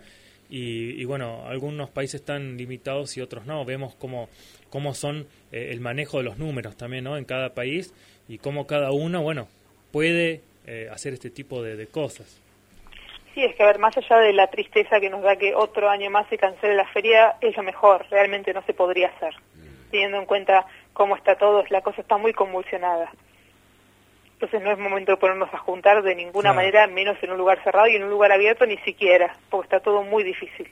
Y, 0.53 1.05
bueno, 1.05 1.47
algunos 1.47 1.89
países 1.91 2.19
están 2.19 2.57
limitados 2.57 3.15
y 3.15 3.21
otros 3.21 3.45
no. 3.45 3.63
Vemos 3.63 3.95
cómo, 3.95 4.27
cómo 4.69 4.93
son 4.93 5.27
eh, 5.53 5.69
el 5.71 5.79
manejo 5.79 6.17
de 6.17 6.25
los 6.25 6.37
números 6.37 6.75
también, 6.75 7.05
¿no? 7.05 7.17
En 7.17 7.23
cada 7.23 7.53
país 7.53 7.93
y 8.27 8.37
cómo 8.37 8.67
cada 8.67 8.91
uno, 8.91 9.21
bueno, 9.21 9.47
puede 9.91 10.41
eh, 10.73 10.87
hacer 10.89 11.11
este 11.11 11.29
tipo 11.29 11.61
de, 11.61 11.85
cosas. 11.87 12.39
Sí, 13.33 13.43
es 13.43 13.53
que 13.55 13.63
a 13.63 13.65
ver, 13.65 13.77
más 13.77 13.97
allá 13.97 14.19
de 14.19 14.31
la 14.31 14.47
tristeza 14.47 15.01
que 15.01 15.09
nos 15.09 15.21
da 15.21 15.35
que 15.35 15.53
otro 15.53 15.89
año 15.89 16.09
más 16.09 16.29
se 16.29 16.37
cancele 16.37 16.75
la 16.75 16.87
feria, 16.87 17.35
es 17.41 17.57
lo 17.57 17.63
mejor, 17.63 18.05
realmente 18.09 18.53
no 18.53 18.63
se 18.63 18.73
podría 18.73 19.09
hacer, 19.09 19.33
mm. 19.35 19.91
teniendo 19.91 20.17
en 20.19 20.25
cuenta 20.25 20.65
cómo 20.93 21.17
está 21.17 21.35
todo, 21.35 21.65
la 21.69 21.81
cosa 21.81 21.99
está 21.99 22.15
muy 22.15 22.31
convulsionada. 22.31 23.11
Entonces 24.35 24.61
no 24.61 24.71
es 24.71 24.79
momento 24.79 25.11
de 25.11 25.17
ponernos 25.17 25.53
a 25.53 25.57
juntar 25.57 26.03
de 26.03 26.15
ninguna 26.15 26.53
manera, 26.53 26.87
menos 26.87 27.21
en 27.21 27.31
un 27.31 27.37
lugar 27.37 27.61
cerrado 27.65 27.87
y 27.89 27.97
en 27.97 28.03
un 28.03 28.09
lugar 28.09 28.31
abierto 28.31 28.65
ni 28.65 28.77
siquiera, 28.77 29.35
porque 29.49 29.65
está 29.65 29.81
todo 29.81 30.03
muy 30.03 30.23
difícil. 30.23 30.69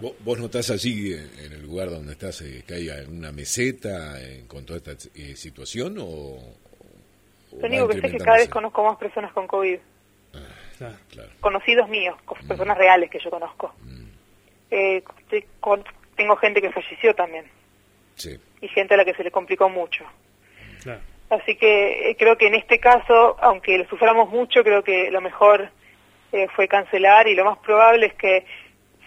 ¿Vos, 0.00 0.12
¿Vos, 0.20 0.38
notás 0.38 0.70
allí 0.70 1.14
en 1.14 1.52
el 1.52 1.62
lugar 1.62 1.90
donde 1.90 2.12
estás 2.12 2.42
eh, 2.42 2.62
que 2.64 2.74
hay 2.74 2.88
una 3.08 3.32
meseta 3.32 4.16
con 4.46 4.64
toda 4.64 4.78
esta 4.78 4.92
eh, 5.16 5.34
situación 5.34 5.96
o, 5.98 6.59
lo 7.52 7.66
único 7.66 7.88
que 7.88 8.00
sé 8.00 8.06
es 8.06 8.12
que 8.12 8.18
cada 8.18 8.38
vez 8.38 8.48
conozco 8.48 8.84
más 8.84 8.96
personas 8.96 9.32
con 9.32 9.46
COVID. 9.46 9.78
Ah, 10.34 10.92
Conocidos 11.40 11.88
míos, 11.88 12.16
mm. 12.24 12.48
personas 12.48 12.78
reales 12.78 13.10
que 13.10 13.18
yo 13.18 13.30
conozco. 13.30 13.74
Mm. 13.82 14.04
Eh, 14.70 15.02
tengo 16.16 16.36
gente 16.36 16.60
que 16.60 16.70
falleció 16.70 17.14
también. 17.14 17.44
Y 18.60 18.68
gente 18.68 18.94
a 18.94 18.96
la 18.98 19.04
que 19.04 19.14
se 19.14 19.24
le 19.24 19.30
complicó 19.30 19.68
mucho. 19.68 20.04
Así 21.30 21.54
que 21.56 22.10
eh, 22.10 22.16
creo 22.18 22.36
que 22.36 22.48
en 22.48 22.54
este 22.54 22.78
caso, 22.80 23.36
aunque 23.40 23.78
lo 23.78 23.88
suframos 23.88 24.30
mucho, 24.30 24.62
creo 24.64 24.82
que 24.82 25.10
lo 25.10 25.20
mejor 25.20 25.70
eh, 26.32 26.48
fue 26.54 26.66
cancelar 26.68 27.28
y 27.28 27.34
lo 27.34 27.44
más 27.44 27.58
probable 27.58 28.06
es 28.06 28.14
que, 28.14 28.44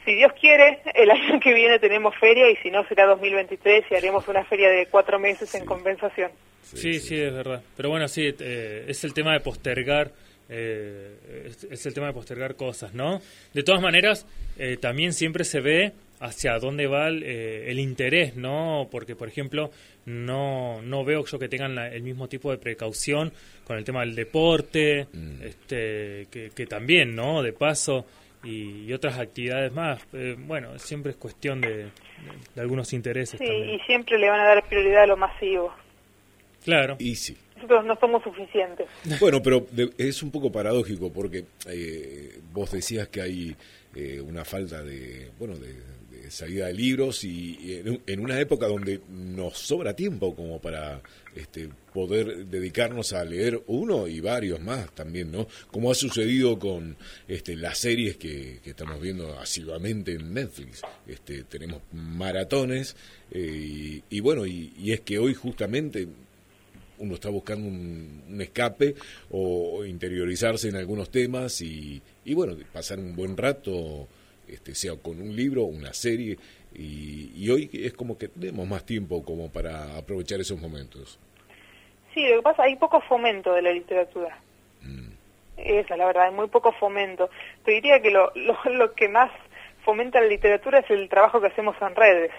si 0.05 0.15
Dios 0.15 0.31
quiere, 0.39 0.81
el 0.93 1.11
año 1.11 1.39
que 1.39 1.53
viene 1.53 1.79
tenemos 1.79 2.15
feria 2.17 2.49
y 2.49 2.55
si 2.57 2.71
no 2.71 2.85
será 2.85 3.05
2023 3.07 3.85
y 3.89 3.95
haremos 3.95 4.27
una 4.27 4.45
feria 4.45 4.69
de 4.69 4.87
cuatro 4.87 5.19
meses 5.19 5.53
en 5.55 5.65
compensación. 5.65 6.31
Sí, 6.63 6.99
sí, 6.99 7.15
es 7.15 7.33
verdad. 7.33 7.61
Pero 7.75 7.89
bueno, 7.89 8.07
sí, 8.07 8.33
eh, 8.39 8.85
es 8.87 9.03
el 9.03 9.13
tema 9.13 9.33
de 9.33 9.39
postergar. 9.39 10.11
Eh, 10.49 11.51
es, 11.71 11.85
el 11.85 11.93
tema 11.93 12.07
de 12.07 12.13
postergar 12.13 12.55
cosas, 12.55 12.93
¿no? 12.93 13.21
De 13.53 13.63
todas 13.63 13.81
maneras, 13.81 14.27
eh, 14.57 14.77
también 14.77 15.13
siempre 15.13 15.45
se 15.45 15.61
ve 15.61 15.93
hacia 16.19 16.57
dónde 16.59 16.87
va 16.87 17.07
el, 17.09 17.79
interés, 17.79 18.35
¿no? 18.35 18.87
Porque, 18.91 19.15
por 19.15 19.27
ejemplo, 19.27 19.71
no, 20.05 20.81
no 20.81 21.03
veo 21.03 21.25
yo 21.25 21.39
que 21.39 21.49
tengan 21.49 21.77
el 21.77 22.01
mismo 22.01 22.27
tipo 22.27 22.51
de 22.51 22.57
precaución 22.57 23.33
con 23.65 23.77
el 23.77 23.83
tema 23.83 24.01
del 24.01 24.15
deporte, 24.15 25.07
mm. 25.11 25.43
este, 25.43 26.27
que, 26.31 26.51
que, 26.55 26.65
también, 26.65 27.15
¿no? 27.15 27.41
De 27.41 27.51
paso, 27.51 28.05
y, 28.43 28.91
otras 28.93 29.19
actividades 29.19 29.71
más. 29.73 30.05
Eh, 30.13 30.35
bueno, 30.37 30.77
siempre 30.77 31.11
es 31.11 31.17
cuestión 31.17 31.61
de, 31.61 31.89
de, 32.55 32.61
algunos 32.61 32.93
intereses. 32.93 33.39
Sí, 33.39 33.45
también. 33.45 33.69
y 33.69 33.79
siempre 33.81 34.17
le 34.17 34.29
van 34.29 34.39
a 34.39 34.43
dar 34.43 34.67
prioridad 34.67 35.03
a 35.03 35.07
lo 35.07 35.17
masivo. 35.17 35.73
Claro. 36.63 36.95
Y 36.99 37.15
sí. 37.15 37.37
Nosotros 37.55 37.85
no 37.85 37.95
somos 37.99 38.23
suficientes. 38.23 38.87
Bueno, 39.19 39.41
pero 39.41 39.65
de, 39.71 39.91
es 39.97 40.21
un 40.21 40.31
poco 40.31 40.51
paradójico 40.51 41.11
porque 41.11 41.45
eh, 41.67 42.39
vos 42.51 42.71
decías 42.71 43.07
que 43.07 43.21
hay 43.21 43.55
eh, 43.95 44.19
una 44.19 44.43
falta 44.43 44.83
de, 44.83 45.31
bueno, 45.39 45.55
de, 45.55 45.73
de, 46.11 46.31
salida 46.31 46.67
de 46.67 46.73
libros 46.73 47.23
y, 47.23 47.57
y 47.61 47.75
en, 47.75 48.01
en, 48.05 48.19
una 48.19 48.39
época 48.39 48.67
donde 48.67 48.99
nos 49.09 49.57
sobra 49.57 49.95
tiempo 49.95 50.35
como 50.35 50.59
para 50.59 51.01
este, 51.35 51.69
poder 51.93 52.47
dedicarnos 52.47 53.13
a 53.13 53.23
leer 53.23 53.61
uno 53.67 54.07
y 54.07 54.19
varios 54.19 54.59
más 54.59 54.93
también, 54.93 55.31
¿no? 55.31 55.47
Como 55.71 55.91
ha 55.91 55.95
sucedido 55.95 56.59
con 56.59 56.97
este, 57.27 57.55
las 57.55 57.77
series 57.77 58.17
que, 58.17 58.59
que 58.63 58.71
estamos 58.71 58.99
viendo 58.99 59.37
asiduamente 59.39 60.13
en 60.13 60.33
Netflix. 60.33 60.81
Este, 61.07 61.43
tenemos 61.43 61.81
maratones 61.91 62.95
eh, 63.31 63.39
y, 63.39 64.03
y, 64.09 64.19
bueno, 64.19 64.45
y, 64.45 64.73
y 64.77 64.91
es 64.91 65.01
que 65.01 65.19
hoy 65.19 65.33
justamente 65.33 66.07
uno 66.99 67.15
está 67.15 67.29
buscando 67.29 67.67
un, 67.67 68.23
un 68.29 68.41
escape 68.41 68.95
o, 69.31 69.77
o, 69.77 69.85
interiorizarse 69.85 70.69
en 70.69 70.75
algunos 70.75 71.09
temas 71.09 71.61
y, 71.61 72.01
y, 72.25 72.33
bueno, 72.33 72.55
pasar 72.71 72.99
un 72.99 73.15
buen 73.15 73.37
rato, 73.37 74.07
este, 74.47 74.75
sea 74.75 74.95
con 74.95 75.21
un 75.21 75.35
libro, 75.35 75.63
una 75.63 75.93
serie, 75.93 76.37
y, 76.73 77.31
y, 77.35 77.49
hoy 77.49 77.69
es 77.73 77.93
como 77.93 78.17
que 78.17 78.27
tenemos 78.27 78.67
más 78.67 78.85
tiempo 78.85 79.23
como 79.23 79.51
para 79.51 79.97
aprovechar 79.97 80.39
esos 80.39 80.59
momentos. 80.59 81.19
Sí, 82.13 82.27
lo 82.27 82.37
que 82.37 82.41
pasa, 82.43 82.63
hay 82.63 82.75
poco 82.75 83.01
fomento 83.01 83.53
de 83.53 83.61
la 83.61 83.71
literatura. 83.71 84.37
Mm. 84.81 85.11
Esa 85.57 85.93
es 85.93 85.97
la 85.97 86.05
verdad, 86.05 86.25
hay 86.25 86.33
muy 86.33 86.47
poco 86.47 86.71
fomento. 86.73 87.29
Te 87.63 87.71
diría 87.71 88.01
que 88.01 88.11
lo, 88.11 88.31
lo, 88.35 88.57
lo 88.71 88.93
que 88.93 89.07
más 89.07 89.31
fomenta 89.83 90.19
la 90.19 90.27
literatura 90.27 90.79
es 90.79 90.89
el 90.89 91.09
trabajo 91.09 91.41
que 91.41 91.47
hacemos 91.47 91.75
en 91.81 91.95
redes. 91.95 92.31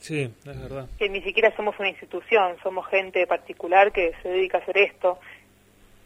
Sí, 0.00 0.22
es 0.22 0.62
verdad. 0.62 0.88
Que 0.98 1.08
ni 1.08 1.22
siquiera 1.22 1.54
somos 1.56 1.78
una 1.78 1.88
institución, 1.88 2.56
somos 2.62 2.86
gente 2.88 3.26
particular 3.26 3.92
que 3.92 4.12
se 4.22 4.28
dedica 4.28 4.58
a 4.58 4.60
hacer 4.60 4.78
esto. 4.78 5.18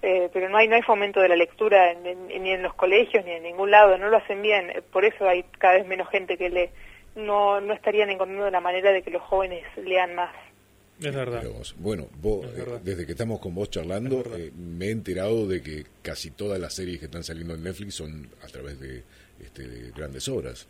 Eh, 0.03 0.31
pero 0.33 0.49
no 0.49 0.57
hay 0.57 0.67
no 0.67 0.77
hay 0.77 0.83
fomento 0.83 1.21
de 1.21 1.29
la 1.29 1.37
lectura 1.37 1.93
en, 1.93 2.07
en, 2.07 2.43
ni 2.43 2.51
en 2.53 2.63
los 2.63 2.73
colegios 2.73 3.23
ni 3.25 3.33
en 3.33 3.43
ningún 3.43 3.71
lado, 3.71 3.99
no 3.99 4.09
lo 4.09 4.17
hacen 4.17 4.41
bien. 4.41 4.73
Por 4.93 5.05
eso 5.05 5.29
hay 5.29 5.45
cada 5.59 5.75
vez 5.75 5.87
menos 5.87 6.09
gente 6.09 6.39
que 6.39 6.49
lee. 6.49 6.71
No, 7.17 7.61
no 7.61 7.75
estarían 7.75 8.09
encontrando 8.09 8.51
la 8.51 8.61
manera 8.61 8.93
de 8.93 9.03
que 9.03 9.11
los 9.11 9.23
jóvenes 9.23 9.65
lean 9.77 10.15
más. 10.15 10.35
Es 11.03 11.15
verdad. 11.15 11.43
Vos, 11.45 11.75
bueno, 11.79 12.09
vos, 12.21 12.47
es 12.47 12.57
verdad. 12.57 12.77
Eh, 12.77 12.83
desde 12.85 13.07
que 13.07 13.13
estamos 13.13 13.41
con 13.41 13.55
vos 13.55 13.71
charlando, 13.71 14.23
eh, 14.37 14.51
me 14.55 14.87
he 14.87 14.91
enterado 14.91 15.47
de 15.47 15.63
que 15.63 15.85
casi 16.03 16.31
todas 16.31 16.61
las 16.61 16.75
series 16.75 16.99
que 16.99 17.07
están 17.07 17.25
saliendo 17.25 17.55
en 17.55 17.63
Netflix 17.63 17.95
son 17.95 18.29
a 18.43 18.47
través 18.47 18.79
de, 18.81 19.03
este, 19.41 19.67
de 19.67 19.91
grandes 19.93 20.29
obras. 20.29 20.69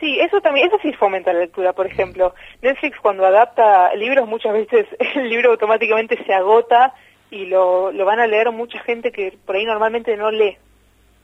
Sí, 0.00 0.18
eso 0.20 0.40
también, 0.40 0.68
eso 0.68 0.78
sí 0.80 0.92
fomenta 0.92 1.32
la 1.32 1.40
lectura. 1.40 1.72
Por 1.72 1.86
ejemplo, 1.86 2.34
Netflix 2.62 2.98
cuando 3.00 3.26
adapta 3.26 3.94
libros 3.94 4.28
muchas 4.28 4.52
veces 4.52 4.86
el 5.16 5.28
libro 5.28 5.50
automáticamente 5.52 6.22
se 6.24 6.32
agota 6.32 6.94
y 7.30 7.46
lo, 7.46 7.92
lo 7.92 8.04
van 8.04 8.20
a 8.20 8.26
leer 8.26 8.50
mucha 8.52 8.78
gente 8.80 9.10
que 9.12 9.36
por 9.44 9.56
ahí 9.56 9.64
normalmente 9.64 10.16
no 10.16 10.30
lee. 10.30 10.56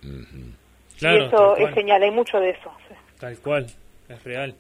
Uh 0.03 0.07
-huh. 0.07 0.55
Claro, 0.99 1.17
y 1.17 1.27
eso 1.27 1.57
es 1.57 1.75
genial, 1.75 2.03
hay 2.03 2.11
mucho 2.11 2.39
de 2.39 2.51
eso. 2.51 2.71
Tal 3.19 3.39
cual, 3.39 3.67
es 4.09 4.25
real. 4.25 4.55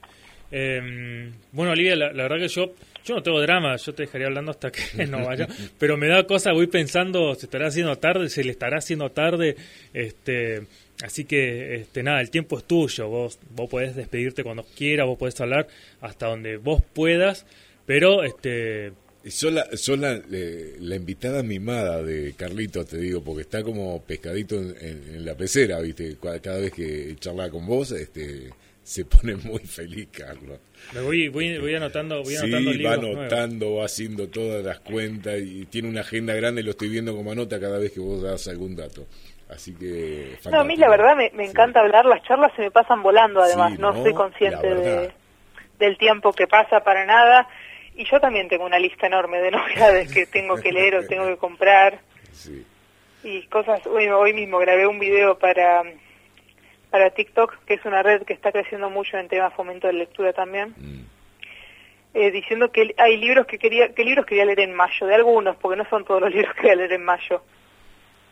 Eh, 0.57 1.32
bueno, 1.50 1.72
Olivia, 1.72 1.96
la, 1.96 2.12
la, 2.12 2.22
verdad 2.22 2.38
que 2.38 2.46
yo 2.46 2.74
yo 3.05 3.16
no 3.16 3.22
tengo 3.24 3.40
drama, 3.40 3.74
yo 3.76 3.92
te 3.92 4.05
dejaría 4.05 4.28
hablando 4.28 4.52
hasta 4.52 4.70
que 4.70 5.05
no 5.09 5.26
vaya, 5.26 5.48
pero 5.78 5.96
me 5.96 6.07
da 6.07 6.24
cosa, 6.28 6.52
voy 6.52 6.68
pensando, 6.68 7.34
se 7.34 7.46
estará 7.46 7.66
haciendo 7.66 7.98
tarde, 7.98 8.28
se 8.28 8.44
le 8.44 8.52
estará 8.52 8.78
haciendo 8.78 9.11
tarde, 9.11 9.57
este, 9.92 10.62
así 11.02 11.24
que 11.24 11.74
este, 11.74 12.05
nada, 12.05 12.20
el 12.20 12.30
tiempo 12.30 12.57
es 12.57 12.64
tuyo, 12.64 13.09
vos, 13.09 13.38
vos 13.50 13.68
podés 13.68 13.96
despedirte 13.96 14.44
cuando 14.44 14.64
quieras, 14.76 15.09
vos 15.09 15.18
podés 15.18 15.40
hablar 15.40 15.66
hasta 16.00 16.28
donde 16.28 16.57
vos 16.57 16.82
puedas, 16.92 17.46
pero 17.84 18.22
este 18.22 18.92
la, 19.42 19.66
son 19.76 20.02
la, 20.02 20.96
invitada 20.96 21.42
mimada 21.42 22.00
de 22.00 22.34
Carlito, 22.36 22.84
te 22.84 22.98
digo, 22.98 23.24
porque 23.24 23.42
está 23.42 23.62
como 23.64 24.00
pescadito 24.02 24.57
en, 24.57 24.76
en 24.80 25.24
la 25.24 25.34
pecera, 25.34 25.80
¿viste? 25.80 26.16
Cada 26.42 26.59
vez 26.59 26.72
que 26.72 27.16
charla 27.18 27.48
con 27.48 27.66
vos, 27.66 27.90
este, 27.92 28.50
se 28.85 29.07
pone 29.07 29.35
muy 29.37 29.61
feliz, 29.61 30.09
Carlos. 30.12 30.61
Me 30.93 31.01
voy, 31.01 31.28
voy, 31.28 31.59
voy 31.59 31.74
anotando, 31.74 32.22
voy 32.22 32.37
anotando 32.37 32.72
sí, 32.72 32.82
va 32.82 32.93
anotando, 32.93 33.64
nuevos. 33.64 33.80
va 33.80 33.85
haciendo 33.87 34.28
todas 34.28 34.62
las 34.62 34.80
cuentas 34.80 35.41
y 35.41 35.64
tiene 35.64 35.89
una 35.89 36.03
agenda 36.03 36.35
grande, 36.35 36.62
lo 36.62 36.72
estoy 36.72 36.91
viendo 36.91 37.16
como 37.16 37.32
anota 37.32 37.59
cada 37.59 37.78
vez 37.78 37.93
que 37.93 38.01
vos 38.01 38.22
das 38.22 38.47
algún 38.47 38.76
dato. 38.76 39.07
Así 39.49 39.74
que... 39.74 40.32
Fantástico. 40.32 40.51
No, 40.51 40.61
a 40.61 40.64
mí 40.64 40.76
la 40.76 40.91
verdad 40.91 41.16
me, 41.16 41.30
me 41.30 41.47
encanta 41.47 41.80
sí. 41.80 41.87
hablar, 41.87 42.05
las 42.05 42.22
charlas 42.24 42.53
se 42.57 42.62
me 42.62 42.70
pasan 42.70 43.03
volando 43.03 43.43
además, 43.43 43.72
sí, 43.72 43.78
no, 43.78 43.93
no 43.93 44.03
soy 44.03 44.12
consciente 44.12 44.74
de, 44.74 45.12
del 45.78 45.97
tiempo 45.97 46.32
que 46.32 46.47
pasa 46.47 46.80
para 46.80 47.07
nada. 47.07 47.49
Y 47.97 48.05
yo 48.11 48.20
también 48.20 48.49
tengo 48.49 48.66
una 48.66 48.78
lista 48.78 49.07
enorme 49.07 49.39
de 49.39 49.51
novedades 49.51 50.12
que 50.12 50.26
tengo 50.26 50.57
que 50.57 50.72
leer 50.72 50.97
o 50.97 51.07
tengo 51.07 51.26
que 51.26 51.37
comprar. 51.37 52.01
Sí. 52.35 52.66
Y 53.22 53.47
cosas, 53.47 53.80
bueno, 53.85 54.18
hoy 54.18 54.32
mismo 54.32 54.59
grabé 54.59 54.89
un 54.89 54.99
video 54.99 55.39
para 55.39 55.85
para 56.95 57.11
TikTok, 57.11 57.64
que 57.66 57.74
es 57.74 57.84
una 57.84 58.05
red 58.05 58.22
que 58.22 58.34
está 58.34 58.53
creciendo 58.53 58.88
mucho 58.88 59.16
en 59.18 59.26
tema 59.26 59.51
fomento 59.51 59.88
de 59.88 59.95
lectura 59.95 60.32
también, 60.32 60.74
mm. 60.76 61.01
eh, 62.14 62.30
diciendo 62.30 62.70
que 62.70 62.95
hay 62.97 63.16
libros 63.16 63.49
que 63.49 63.59
quería, 63.59 63.92
que 63.92 64.05
libros 64.05 64.24
quería 64.24 64.45
leer 64.45 64.61
en 64.61 64.74
mayo, 64.74 65.05
de 65.09 65.16
algunos, 65.16 65.57
porque 65.57 65.76
no 65.76 65.90
son 65.90 66.05
todos 66.05 66.20
los 66.20 66.30
libros 66.34 66.55
que 66.55 66.61
quería 66.61 66.76
leer 66.76 66.92
en 66.92 67.05
mayo. 67.05 67.42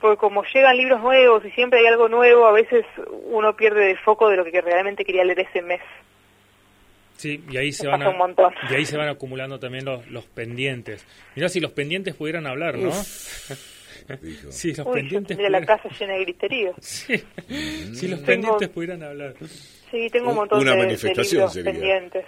Porque 0.01 0.17
como 0.17 0.45
llegan 0.45 0.77
libros 0.77 1.01
nuevos 1.01 1.45
y 1.45 1.51
siempre 1.51 1.81
hay 1.81 1.87
algo 1.87 2.09
nuevo, 2.09 2.47
a 2.47 2.53
veces 2.53 2.87
uno 3.25 3.57
pierde 3.57 3.85
de 3.85 3.97
foco 3.97 4.29
de 4.29 4.37
lo 4.37 4.45
que 4.45 4.61
realmente 4.61 5.05
quería 5.05 5.25
leer 5.25 5.41
ese 5.41 5.61
mes. 5.61 5.81
Sí, 7.17 7.43
y 7.51 7.57
ahí 7.57 7.73
se, 7.73 7.89
van 7.89 8.01
a, 8.01 8.15
y 8.71 8.75
ahí 8.77 8.87
se 8.87 8.97
van 8.97 9.09
acumulando 9.09 9.59
también 9.59 9.85
los, 9.85 10.07
los 10.07 10.25
pendientes. 10.27 11.05
Mirá, 11.35 11.49
si 11.49 11.59
los 11.59 11.73
pendientes 11.73 12.15
pudieran 12.15 12.47
hablar, 12.47 12.79
¿no? 12.79 12.93
Dijo. 14.21 14.53
Sí, 14.53 14.75
los 14.75 14.87
Uy, 14.87 14.95
pendientes. 14.95 15.37
De 15.37 15.51
la 15.51 15.65
casa 15.65 15.89
llena 15.99 16.15
de 16.15 16.21
griterío. 16.21 16.75
Sí. 16.81 17.15
Mm. 17.49 17.95
Si 17.95 18.09
los 18.09 18.23
tengo... 18.23 18.27
pendientes 18.27 18.69
pudieran 18.69 19.03
hablar. 19.03 19.35
Sí, 19.91 20.09
tengo 20.11 20.31
un 20.31 20.37
montón 20.37 20.61
Una 20.61 20.73
de, 20.73 20.79
manifestación 20.79 21.25
de 21.25 21.35
libros 21.35 21.53
sería. 21.53 21.73
pendientes. 21.73 22.25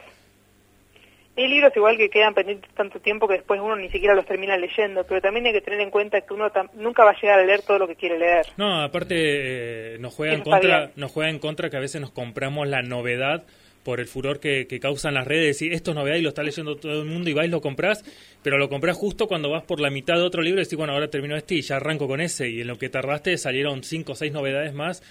Hay 1.36 1.48
libros 1.48 1.72
igual 1.74 1.96
que 1.96 2.08
quedan 2.08 2.32
pendientes 2.32 2.72
tanto 2.74 3.00
tiempo 3.00 3.26
que 3.26 3.34
después 3.34 3.60
uno 3.60 3.74
ni 3.74 3.88
siquiera 3.90 4.14
los 4.14 4.24
termina 4.24 4.56
leyendo, 4.56 5.04
pero 5.04 5.20
también 5.20 5.46
hay 5.46 5.52
que 5.52 5.60
tener 5.62 5.80
en 5.80 5.90
cuenta 5.90 6.20
que 6.20 6.32
uno 6.32 6.50
nunca 6.74 7.04
va 7.04 7.10
a 7.10 7.20
llegar 7.20 7.40
a 7.40 7.44
leer 7.44 7.62
todo 7.62 7.78
lo 7.80 7.88
que 7.88 7.96
quiere 7.96 8.18
leer. 8.18 8.46
No, 8.56 8.82
aparte 8.82 9.14
eh, 9.16 9.98
nos 9.98 10.14
juega 10.14 10.34
en 10.34 10.42
contra, 10.42 10.92
nos 10.94 11.10
juega 11.10 11.30
en 11.30 11.40
contra 11.40 11.70
que 11.70 11.76
a 11.76 11.80
veces 11.80 12.00
nos 12.00 12.12
compramos 12.12 12.68
la 12.68 12.82
novedad 12.82 13.44
por 13.84 14.00
el 14.00 14.06
furor 14.06 14.40
que, 14.40 14.66
que, 14.66 14.80
causan 14.80 15.14
las 15.14 15.26
redes. 15.26 15.62
Y 15.62 15.68
esto 15.68 15.92
es 15.92 15.94
novedad 15.94 16.16
y 16.16 16.22
lo 16.22 16.30
está 16.30 16.42
leyendo 16.42 16.76
todo 16.76 17.02
el 17.02 17.08
mundo 17.08 17.30
y 17.30 17.34
vais 17.34 17.50
lo 17.50 17.60
compras, 17.60 18.04
pero 18.42 18.58
lo 18.58 18.68
compras 18.68 18.96
justo 18.96 19.28
cuando 19.28 19.50
vas 19.50 19.62
por 19.62 19.78
la 19.78 19.90
mitad 19.90 20.14
de 20.14 20.22
otro 20.22 20.42
libro 20.42 20.60
y 20.60 20.64
decís, 20.64 20.76
bueno, 20.76 20.94
ahora 20.94 21.08
termino 21.08 21.36
este 21.36 21.54
y 21.54 21.62
ya 21.62 21.76
arranco 21.76 22.08
con 22.08 22.20
ese 22.20 22.48
y 22.48 22.62
en 22.62 22.66
lo 22.66 22.78
que 22.78 22.88
tardaste 22.88 23.36
salieron 23.38 23.84
cinco 23.84 24.12
o 24.12 24.14
seis 24.16 24.32
novedades 24.32 24.74
más 24.74 25.02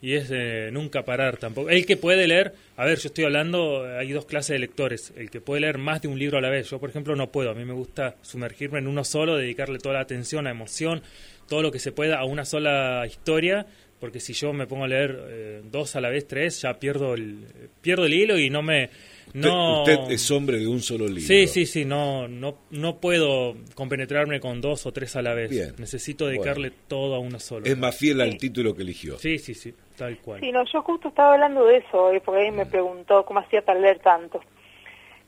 y 0.00 0.14
es 0.14 0.28
eh, 0.30 0.70
nunca 0.72 1.04
parar 1.04 1.38
tampoco. 1.38 1.70
El 1.70 1.86
que 1.86 1.96
puede 1.96 2.26
leer, 2.26 2.54
a 2.76 2.84
ver, 2.84 2.98
yo 2.98 3.08
estoy 3.08 3.24
hablando, 3.24 3.84
hay 3.84 4.12
dos 4.12 4.26
clases 4.26 4.54
de 4.54 4.58
lectores, 4.60 5.12
el 5.16 5.30
que 5.30 5.40
puede 5.40 5.62
leer 5.62 5.78
más 5.78 6.02
de 6.02 6.08
un 6.08 6.18
libro 6.18 6.38
a 6.38 6.40
la 6.40 6.50
vez, 6.50 6.70
yo 6.70 6.78
por 6.78 6.90
ejemplo 6.90 7.16
no 7.16 7.30
puedo, 7.30 7.50
a 7.50 7.54
mí 7.54 7.64
me 7.64 7.72
gusta 7.72 8.16
sumergirme 8.22 8.78
en 8.78 8.86
uno 8.86 9.04
solo, 9.04 9.36
dedicarle 9.36 9.78
toda 9.78 9.96
la 9.96 10.00
atención, 10.00 10.44
la 10.44 10.50
emoción, 10.50 11.02
todo 11.48 11.62
lo 11.62 11.72
que 11.72 11.78
se 11.78 11.92
pueda 11.92 12.18
a 12.18 12.24
una 12.24 12.44
sola 12.44 13.04
historia 13.06 13.66
porque 13.98 14.20
si 14.20 14.32
yo 14.32 14.52
me 14.52 14.66
pongo 14.66 14.84
a 14.84 14.88
leer 14.88 15.18
eh, 15.28 15.62
dos 15.64 15.96
a 15.96 16.00
la 16.00 16.08
vez, 16.08 16.26
tres, 16.26 16.62
ya 16.62 16.74
pierdo 16.74 17.14
el, 17.14 17.46
pierdo 17.80 18.06
el 18.06 18.14
hilo 18.14 18.38
y 18.38 18.50
no 18.50 18.62
me... 18.62 18.90
No... 19.34 19.80
Usted, 19.80 19.98
usted 19.98 20.14
es 20.14 20.30
hombre 20.30 20.58
de 20.58 20.66
un 20.66 20.80
solo 20.80 21.06
libro. 21.06 21.20
Sí, 21.20 21.46
sí, 21.46 21.66
sí, 21.66 21.84
no, 21.84 22.28
no, 22.28 22.58
no 22.70 22.98
puedo 22.98 23.54
compenetrarme 23.74 24.40
con 24.40 24.60
dos 24.60 24.86
o 24.86 24.92
tres 24.92 25.16
a 25.16 25.22
la 25.22 25.34
vez. 25.34 25.50
Bien. 25.50 25.74
Necesito 25.78 26.26
dedicarle 26.26 26.70
bueno. 26.70 26.84
todo 26.88 27.14
a 27.14 27.18
uno 27.18 27.38
solo. 27.38 27.66
Es 27.66 27.76
más 27.76 27.96
fiel 27.96 28.16
sí. 28.16 28.22
al 28.22 28.38
título 28.38 28.74
que 28.74 28.82
eligió. 28.82 29.18
Sí, 29.18 29.38
sí, 29.38 29.52
sí, 29.52 29.74
tal 29.96 30.16
cual. 30.18 30.40
Sí, 30.40 30.50
no, 30.50 30.64
yo 30.72 30.80
justo 30.80 31.08
estaba 31.08 31.34
hablando 31.34 31.66
de 31.66 31.78
eso 31.78 32.04
hoy, 32.04 32.20
porque 32.20 32.40
alguien 32.40 32.56
me 32.56 32.66
preguntó 32.66 33.24
cómo 33.26 33.40
hacía 33.40 33.60
para 33.62 33.78
leer 33.78 33.98
tanto. 33.98 34.40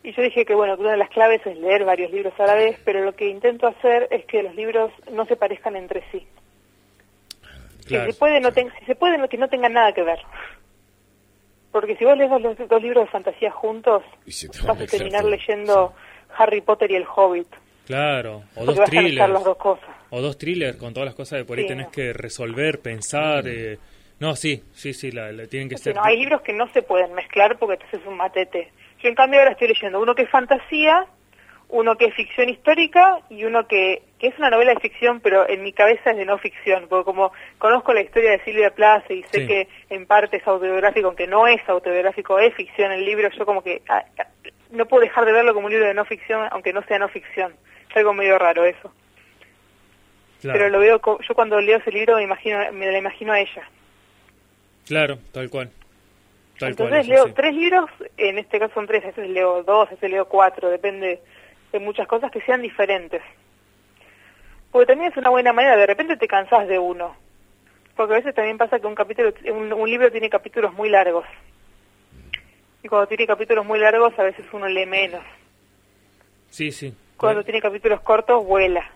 Y 0.03 0.13
yo 0.15 0.23
dije 0.23 0.47
que, 0.47 0.55
bueno, 0.55 0.77
que 0.77 0.83
una 0.83 0.93
de 0.93 0.97
las 0.97 1.11
claves 1.11 1.45
es 1.45 1.59
leer 1.59 1.85
varios 1.85 2.11
libros 2.11 2.33
a 2.39 2.47
la 2.47 2.55
vez, 2.55 2.79
pero 2.85 3.05
lo 3.05 3.15
que 3.15 3.29
intento 3.29 3.67
hacer 3.67 4.09
es 4.11 4.25
que 4.25 4.43
los 4.43 4.55
libros 4.55 4.91
no 5.13 5.27
se 5.27 5.37
parezcan 5.37 5.77
entre 5.77 6.03
sí. 6.11 6.27
Claro, 7.91 8.07
si 8.07 8.13
se 8.13 8.19
puede, 8.19 8.41
no 8.41 8.53
ten, 8.53 8.73
si 8.79 8.85
se 8.87 8.95
puede 8.95 9.19
no, 9.19 9.29
que 9.29 9.37
no 9.37 9.49
tengan 9.49 9.73
nada 9.73 9.93
que 9.93 10.03
ver. 10.03 10.19
Porque 11.73 11.97
si 11.97 12.05
vos 12.05 12.17
lees 12.17 12.31
los, 12.31 12.43
los 12.43 12.69
dos 12.69 12.83
libros 12.83 13.05
de 13.05 13.11
fantasía 13.11 13.51
juntos, 13.51 14.03
vas 14.67 14.81
a 14.81 14.87
terminar 14.87 15.25
leyendo 15.25 15.95
Harry 16.37 16.61
Potter 16.61 16.91
y 16.91 16.97
el 16.97 17.05
Hobbit. 17.05 17.49
Claro, 17.87 18.43
o 18.55 18.65
dos 18.65 18.85
thrillers. 18.85 19.29
Las 19.29 19.45
dos 19.45 19.57
cosas. 19.57 19.89
O 20.11 20.21
dos 20.21 20.39
thrillers 20.39 20.77
con 20.77 20.93
todas 20.93 21.07
las 21.07 21.15
cosas 21.15 21.41
que 21.41 21.45
por 21.45 21.59
ahí 21.59 21.65
sí, 21.65 21.69
tenés 21.69 21.87
no. 21.87 21.93
que 21.93 22.13
resolver, 22.13 22.81
pensar. 22.81 23.45
Mm. 23.45 23.49
Eh, 23.49 23.79
no, 24.21 24.37
sí, 24.37 24.63
sí, 24.73 24.93
sí, 24.93 25.11
la, 25.11 25.33
la 25.33 25.47
tienen 25.47 25.69
que 25.69 25.79
ser. 25.79 25.95
No, 25.97 26.05
hay 26.05 26.19
libros 26.19 26.43
que 26.43 26.53
no 26.53 26.69
se 26.73 26.83
pueden 26.83 27.15
mezclar 27.15 27.59
porque 27.59 27.75
entonces 27.75 28.01
es 28.01 28.07
un 28.07 28.17
matete. 28.17 28.71
Yo 29.03 29.09
en 29.09 29.15
cambio 29.15 29.41
ahora 29.41 29.53
estoy 29.53 29.69
leyendo 29.69 30.01
uno 30.01 30.15
que 30.15 30.23
es 30.23 30.31
fantasía, 30.31 31.07
uno 31.73 31.97
que 31.97 32.07
es 32.07 32.15
ficción 32.15 32.49
histórica 32.49 33.21
y 33.31 33.45
uno 33.45 33.67
que, 33.67 34.03
que 34.19 34.29
es 34.29 34.39
una 34.39 34.51
novela 34.51 34.75
de 34.75 34.81
ficción, 34.81 35.21
pero 35.21 35.49
en 35.49 35.63
mi 35.63 35.73
cabeza 35.73 36.11
es 36.11 36.17
de 36.17 36.25
no 36.25 36.39
ficción, 36.39 36.87
porque 36.89 37.05
como 37.05 37.33
conozco 37.59 37.93
la 37.95 38.01
historia 38.03 38.33
de 38.33 38.41
Silvia 38.45 38.75
Plath 38.75 39.11
y 39.11 39.23
sé 39.25 39.41
Sí. 39.41 39.47
que 39.47 39.69
en 39.89 40.07
parte 40.07 40.39
es 40.39 40.47
autobiográfico, 40.47 41.07
aunque 41.09 41.27
no 41.27 41.47
es 41.47 41.61
autobiográfico, 41.69 42.39
es 42.39 42.55
ficción 42.55 42.93
el 42.93 43.05
libro, 43.05 43.29
yo 43.31 43.47
como 43.47 43.63
que 43.63 43.83
ah, 43.89 44.05
ah, 44.19 44.27
no 44.71 44.87
puedo 44.87 45.03
dejar 45.03 45.25
de 45.25 45.33
verlo 45.33 45.55
como 45.55 45.67
un 45.67 45.73
libro 45.73 45.87
de 45.87 45.95
no 45.95 46.05
ficción, 46.05 46.47
aunque 46.51 46.73
no 46.73 46.83
sea 46.83 46.99
no 46.99 47.09
ficción. 47.09 47.55
Es 47.89 47.97
algo 47.97 48.13
medio 48.15 48.39
raro 48.39 48.65
eso. 48.65 48.93
Claro, 50.41 50.59
Pero 50.59 50.71
lo 50.71 50.79
veo, 50.81 51.01
yo 51.27 51.35
cuando 51.35 51.61
leo 51.61 51.79
ese 51.79 51.91
libro 51.93 52.17
me 52.17 52.23
imagino, 52.23 52.59
me 52.73 52.91
la 52.91 52.99
imagino 52.99 53.33
a 53.33 53.41
ella. 53.41 53.63
claro, 54.87 55.19
tal 55.33 55.51
cual. 55.51 55.71
Tal 56.59 56.71
Entonces 56.71 57.07
cual, 57.07 57.09
leo 57.09 57.27
sí. 57.27 57.33
tres 57.35 57.55
libros, 57.55 57.91
en 58.17 58.39
este 58.39 58.59
caso 58.59 58.75
son 58.75 58.87
tres, 58.87 59.03
a 59.05 59.09
veces 59.09 59.29
leo 59.31 59.63
dos, 59.63 59.89
a 59.89 59.93
veces 59.93 60.11
leo 60.11 60.27
cuatro, 60.27 60.69
depende 60.69 61.21
de 61.73 61.79
muchas 61.79 62.07
cosas 62.07 62.31
que 62.31 62.41
sean 62.43 62.63
diferentes. 62.63 63.23
Porque 64.71 64.87
también 64.87 65.11
es 65.11 65.17
una 65.17 65.31
buena 65.31 65.53
manera, 65.53 65.77
de 65.77 65.87
repente 65.87 66.17
te 66.17 66.29
cansás 66.29 66.69
de 66.69 66.79
uno. 66.79 67.17
Porque 67.97 68.15
a 68.15 68.19
veces 68.19 68.35
también 68.35 68.59
pasa 68.59 68.79
que 68.79 68.87
un 68.87 68.95
capítulo, 68.95 69.33
un, 69.53 69.73
un 69.73 69.91
libro 69.91 70.11
tiene 70.11 70.31
capítulos 70.31 70.73
muy 70.75 70.89
largos. 70.89 71.27
Y 72.83 72.89
cuando 72.89 73.07
tiene 73.09 73.27
capítulos 73.27 73.67
muy 73.67 73.79
largos 73.79 74.19
a 74.19 74.23
veces 74.23 74.45
uno 74.53 74.69
lee 74.69 74.87
menos. 74.87 75.23
Sí, 76.51 76.73
sí. 76.73 76.95
Cuando 77.17 77.45
tiene 77.45 77.61
capítulos 77.61 78.01
cortos 78.01 78.45
vuela. 78.45 78.91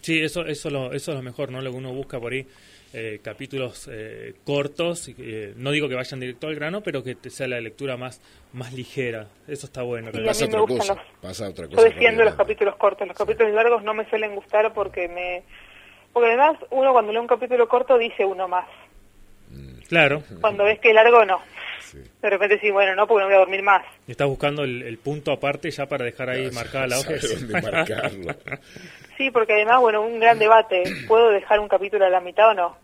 Sí, 0.00 0.22
eso, 0.22 0.46
eso, 0.46 0.70
lo, 0.70 0.92
eso 0.92 1.12
es 1.12 1.16
lo 1.16 1.22
mejor, 1.22 1.50
¿no? 1.50 1.60
Lo 1.60 1.70
que 1.70 1.76
uno 1.76 1.92
busca 1.92 2.18
por 2.18 2.32
ahí, 2.32 2.46
eh, 2.92 3.20
capítulos 3.22 3.88
eh, 3.90 4.34
cortos, 4.44 5.10
eh, 5.18 5.52
no 5.56 5.70
digo 5.70 5.88
que 5.88 5.94
vayan 5.94 6.18
directo 6.20 6.48
al 6.48 6.54
grano, 6.56 6.80
pero 6.82 7.02
que 7.04 7.16
sea 7.30 7.46
la 7.46 7.60
lectura 7.60 7.96
más, 7.96 8.20
más 8.52 8.72
ligera. 8.72 9.26
Eso 9.46 9.66
está 9.66 9.82
bueno. 9.82 10.10
Pasa 10.24 10.46
otra 10.46 10.60
cosa. 10.60 10.94
los- 10.94 11.04
Pasa 11.22 11.48
otra 11.48 11.66
Yo 11.68 11.82
defiendo 11.82 12.24
los 12.24 12.34
capítulos 12.34 12.76
cortos. 12.76 13.06
Los 13.06 13.16
capítulos 13.16 13.52
largos 13.54 13.82
no 13.84 13.94
me 13.94 14.08
suelen 14.10 14.34
gustar 14.34 14.72
porque 14.72 15.08
me... 15.08 15.42
Porque 16.12 16.28
además 16.30 16.56
uno 16.70 16.92
cuando 16.92 17.12
lee 17.12 17.18
un 17.18 17.28
capítulo 17.28 17.68
corto 17.68 17.96
dice 17.96 18.24
uno 18.24 18.48
más. 18.48 18.66
Claro, 19.88 20.22
Cuando 20.40 20.64
ves 20.64 20.78
que 20.80 20.88
es 20.90 20.94
largo, 20.94 21.24
no. 21.24 21.40
Sí. 21.80 21.98
De 22.22 22.30
repente 22.30 22.58
sí, 22.60 22.70
bueno, 22.70 22.94
no, 22.94 23.06
porque 23.08 23.22
no 23.22 23.26
voy 23.26 23.34
a 23.34 23.38
dormir 23.40 23.62
más. 23.62 23.82
y 24.06 24.12
estás 24.12 24.28
buscando 24.28 24.62
el, 24.62 24.82
el 24.82 24.98
punto 24.98 25.32
aparte 25.32 25.70
ya 25.72 25.86
para 25.86 26.04
dejar 26.04 26.30
ahí 26.30 26.48
marcada 26.52 26.86
la 26.86 26.98
hoja. 27.00 27.10
Sí, 29.20 29.30
porque 29.30 29.52
además, 29.52 29.80
bueno, 29.80 30.00
un 30.00 30.18
gran 30.18 30.38
debate. 30.38 30.82
¿Puedo 31.06 31.30
dejar 31.30 31.60
un 31.60 31.68
capítulo 31.68 32.06
a 32.06 32.08
la 32.08 32.20
mitad 32.22 32.48
o 32.50 32.54
no? 32.54 32.76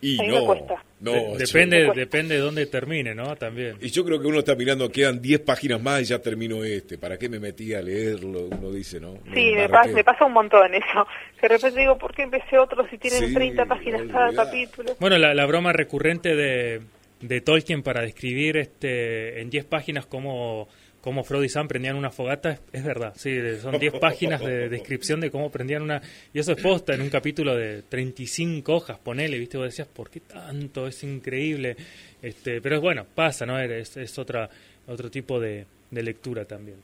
Y 0.00 0.18
A 0.18 0.22
mí 0.22 0.28
no, 0.28 0.40
me 0.40 0.46
cuesta. 0.46 0.74
no, 1.00 1.12
De- 1.12 1.38
depende, 1.38 1.90
depende 1.94 2.34
de 2.34 2.40
dónde 2.40 2.66
termine, 2.66 3.14
¿no? 3.14 3.34
También. 3.36 3.76
Y 3.80 3.90
yo 3.90 4.04
creo 4.04 4.20
que 4.20 4.26
uno 4.26 4.40
está 4.40 4.56
mirando, 4.56 4.90
quedan 4.90 5.20
10 5.22 5.40
páginas 5.40 5.80
más 5.80 6.02
y 6.02 6.06
ya 6.06 6.18
termino 6.20 6.64
este. 6.64 6.98
¿Para 6.98 7.16
qué 7.16 7.28
me 7.28 7.38
metí 7.38 7.74
a 7.74 7.80
leerlo? 7.80 8.46
Uno 8.46 8.70
dice, 8.72 8.98
¿no? 8.98 9.14
Sí, 9.32 9.52
me, 9.54 9.68
pasa, 9.68 9.90
me 9.92 10.02
pasa 10.04 10.24
un 10.24 10.32
montón 10.32 10.74
eso. 10.74 11.06
De 11.40 11.46
repente 11.48 11.78
digo, 11.80 11.96
¿por 11.96 12.12
qué 12.12 12.22
empecé 12.22 12.58
otro 12.58 12.88
si 12.88 12.98
tienen 12.98 13.28
Sí, 13.28 13.34
30 13.34 13.64
páginas 13.66 14.02
cada 14.10 14.32
capítulo? 14.32 14.96
Bueno, 14.98 15.16
la, 15.18 15.32
la 15.34 15.46
broma 15.46 15.72
recurrente 15.72 16.34
de, 16.34 16.80
de 17.20 17.40
Tolkien 17.40 17.82
para 17.84 18.02
describir 18.02 18.56
este 18.56 19.40
en 19.40 19.50
10 19.50 19.64
páginas 19.66 20.06
cómo, 20.06 20.68
cómo 21.00 21.24
Frodo 21.24 21.44
y 21.44 21.48
Sam 21.48 21.68
prendían 21.68 21.96
una 21.96 22.10
fogata 22.10 22.50
es, 22.50 22.60
es 22.72 22.84
verdad. 22.84 23.12
Sí, 23.16 23.38
son 23.58 23.78
10 23.78 23.98
páginas 23.98 24.40
de 24.40 24.68
descripción 24.68 25.20
de 25.20 25.30
cómo 25.30 25.50
prendían 25.50 25.82
una... 25.82 26.00
Y 26.32 26.38
eso 26.38 26.52
es 26.52 26.62
posta 26.62 26.94
en 26.94 27.02
un 27.02 27.10
capítulo 27.10 27.56
de 27.56 27.82
35 27.82 28.74
hojas, 28.74 28.98
ponele, 28.98 29.38
¿viste? 29.38 29.58
Vos 29.58 29.66
decías, 29.66 29.88
¿por 29.88 30.10
qué 30.10 30.20
tanto? 30.20 30.86
Es 30.86 31.02
increíble. 31.04 31.76
Este, 32.22 32.60
pero 32.60 32.76
es 32.76 32.82
bueno, 32.82 33.06
pasa, 33.14 33.46
¿no? 33.46 33.58
Es, 33.58 33.96
es 33.96 34.18
otra, 34.18 34.48
otro 34.86 35.10
tipo 35.10 35.38
de, 35.40 35.66
de 35.90 36.02
lectura 36.02 36.44
también. 36.44 36.82